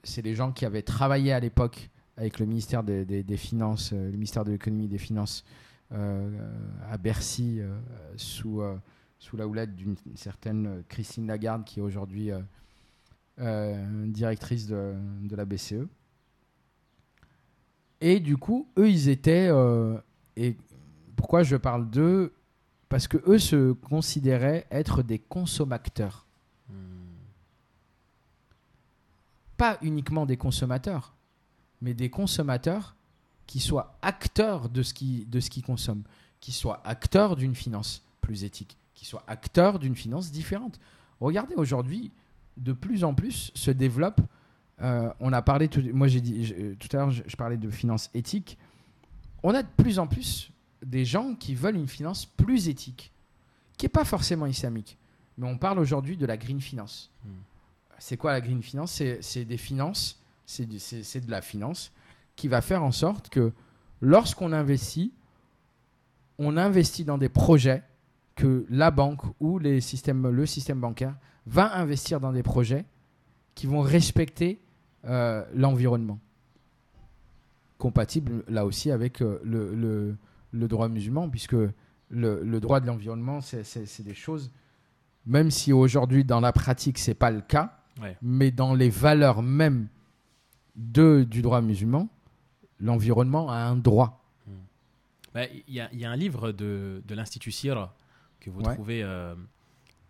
[0.04, 4.12] c'est les gens qui avaient travaillé à l'époque avec le ministère des, Finances, euh, le
[4.12, 5.44] ministère de l'économie et des Finances
[5.92, 6.28] euh,
[6.90, 7.78] à Bercy euh,
[8.16, 8.76] sous, euh,
[9.18, 12.40] sous la houlette d'une certaine euh, Christine Lagarde qui est aujourd'hui euh, euh,
[13.38, 15.86] directrice de, de la BCE.
[18.00, 19.48] Et du coup, eux, ils étaient...
[19.50, 19.96] euh,
[20.36, 20.56] et
[21.16, 22.32] pourquoi je parle d'eux?
[22.88, 26.26] Parce que eux se considéraient être des consommateurs.
[26.70, 26.74] Hmm.
[29.56, 31.14] pas uniquement des consommateurs,
[31.82, 32.94] mais des consommateurs
[33.46, 36.04] qui soient acteurs de ce qu'ils de ce qu'ils consomment,
[36.40, 40.78] qui soient acteurs d'une finance plus éthique, qui soient acteurs d'une finance différente.
[41.20, 42.12] Regardez aujourd'hui,
[42.58, 44.20] de plus en plus se développe.
[44.80, 47.56] euh, on a parlé, tout, moi j'ai dit je- tout à l'heure, je, je parlais
[47.56, 48.58] de finance éthique.
[49.42, 50.50] On a de plus en plus
[50.84, 53.12] des gens qui veulent une finance plus éthique,
[53.76, 54.96] qui n'est pas forcément islamique.
[55.36, 57.10] Mais on parle aujourd'hui de la green finance.
[57.24, 57.30] Hmm.
[57.98, 58.92] C'est quoi la green finance?
[58.92, 61.90] C'est c'est des finances, c'est du- c'est c'est de la finance
[62.36, 63.52] qui va faire en sorte que
[64.00, 65.12] lorsqu'on investit,
[66.38, 67.82] on investit dans des projets
[68.36, 71.16] que la banque ou les systèmes, le système bancaire
[71.48, 72.84] va investir dans des projets
[73.54, 74.60] qui vont respecter
[75.04, 76.18] euh, l'environnement.
[77.78, 80.16] Compatible là aussi avec euh, le, le-
[80.50, 81.72] le droit musulman, puisque le,
[82.42, 84.50] le droit de l'environnement, c'est- des choses,
[85.26, 88.16] même si aujourd'hui dans la pratique c'est pas le cas, Ouais.
[88.22, 89.88] mais dans les valeurs même
[90.76, 92.08] de, du droit musulman,
[92.80, 94.24] l'environnement a un droit.
[95.34, 97.94] Bah, Il y, a- il y a un livre de, de l'Institut Sira
[98.40, 98.74] que vous Ouais.
[98.74, 99.34] trouvez euh,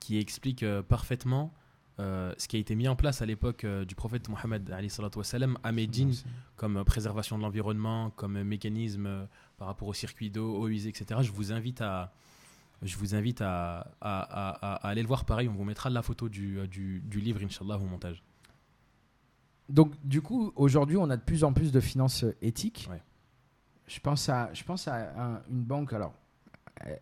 [0.00, 1.52] qui explique euh, parfaitement
[2.00, 5.72] euh, ce qui a été mis en place à l'époque euh, du prophète Mohammed à
[5.72, 6.14] Médine
[6.56, 9.24] comme préservation de l'environnement, comme mécanisme euh,
[9.56, 11.20] par rapport au circuit d'eau, eau usée, etc.
[11.24, 12.12] Je vous invite à,
[12.82, 15.24] je vous invite à, à- à- à- à aller le voir.
[15.24, 18.22] Pareil, on vous mettra la photo du, du, du livre, Inch'Allah, au montage.
[19.68, 22.86] Donc, du coup, aujourd'hui, on a de plus en plus de finances éthiques.
[22.90, 23.02] Ouais.
[23.86, 26.14] Je pense à, je pense à un- une banque, alors,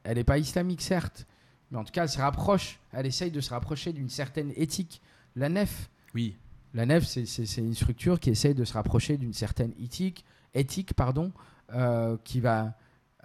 [0.05, 1.27] elle n'est pas islamique, certes,
[1.71, 5.01] mais en tout cas, elle se rapproche, elle essaye de se rapprocher d'une certaine éthique.
[5.35, 6.37] La nef, Oui,
[6.75, 10.25] la nef, c'est- une structure qui essaye de se rapprocher d'une certaine éthique,
[10.55, 11.33] éthique pardon,
[11.75, 12.75] euh, qui, va,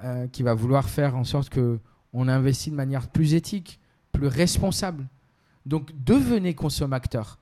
[0.03, 1.79] euh, qui va vouloir faire en sorte que
[2.13, 3.79] on investit de manière plus éthique,
[4.11, 5.07] plus responsable.
[5.65, 7.37] Donc, devenez consommateur.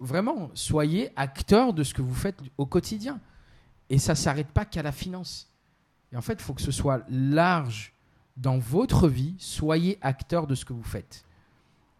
[0.00, 3.20] Vraiment, soyez acteur de ce que vous faites au quotidien.
[3.90, 5.50] Et ça ne s'arrête pas qu'à la finance.
[6.12, 7.94] Et en fait, il faut que ce soit large
[8.38, 9.34] dans votre vie.
[9.38, 11.24] Soyez acteur de ce que vous faites.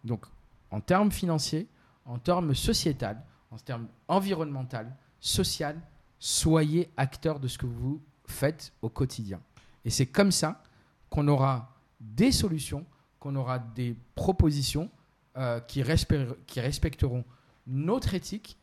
[0.03, 0.25] Donc,
[0.71, 1.67] en termes financiers,
[2.05, 3.21] en termes sociétal,
[3.51, 5.79] en termes environnemental, social,
[6.17, 9.41] soyez acteur de ce que vous faites au quotidien.
[9.85, 10.63] Et c'est comme ça
[11.09, 12.85] qu'on aura des solutions,
[13.19, 14.89] qu'on aura des propositions
[15.37, 17.25] euh, qui, respect- qui respecteront
[17.67, 18.57] notre éthique,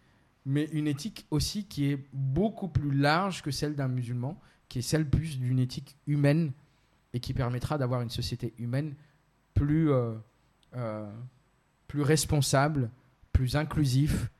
[0.45, 4.39] mais une éthique aussi qui est beaucoup plus large que celle d'un musulman,
[4.69, 6.53] qui est celle plus d'une éthique humaine
[7.17, 8.95] et qui permettra d'avoir une société humaine
[9.55, 10.13] plus, euh,
[10.75, 11.11] euh,
[11.89, 12.91] plus responsable,
[13.33, 14.31] plus inclusif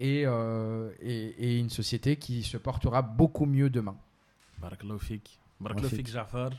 [0.00, 3.96] et, euh, et, et une société qui se portera beaucoup mieux demain.
[4.60, 5.38] Barakallahu fik.
[5.60, 5.98] Barakallahu Fik.
[6.06, 6.50] fik, Jafar.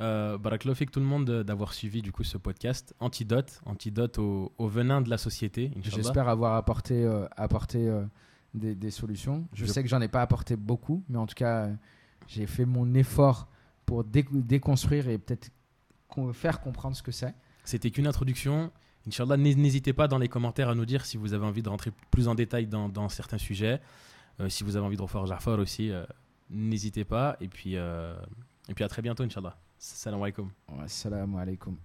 [0.00, 2.94] Euh, Barakallahu fik tout le monde d'avoir suivi du coup ce podcast.
[2.98, 5.70] Antidote, antidote au, au venin de la société.
[5.82, 8.02] J'espère avoir apporté, euh, apporté euh,
[8.54, 9.46] des, des solutions.
[9.54, 11.68] Je, Je- sais que j'en ai pas apporté beaucoup, mais en tout cas,
[12.26, 13.48] j'ai fait mon effort
[13.86, 15.50] pour dé- déconstruire et peut-être
[16.32, 17.34] faire comprendre ce que c'est.
[17.64, 18.70] C'était qu'une introduction.
[19.06, 21.68] Inch'Allah, n'hé- n'hésitez pas dans les commentaires à nous dire si vous avez envie de
[21.68, 23.80] rentrer plus en détail dans, dans certains sujets.
[24.40, 26.04] Euh, si vous avez envie de refaire Jafar aussi, euh,
[26.50, 27.36] n'hésitez pas.
[27.40, 28.16] Et puis, euh,
[28.68, 29.56] et puis à très bientôt, Inch'Allah.
[29.78, 30.50] Salam alaikum.
[30.82, 31.76] Assalamu alaikum.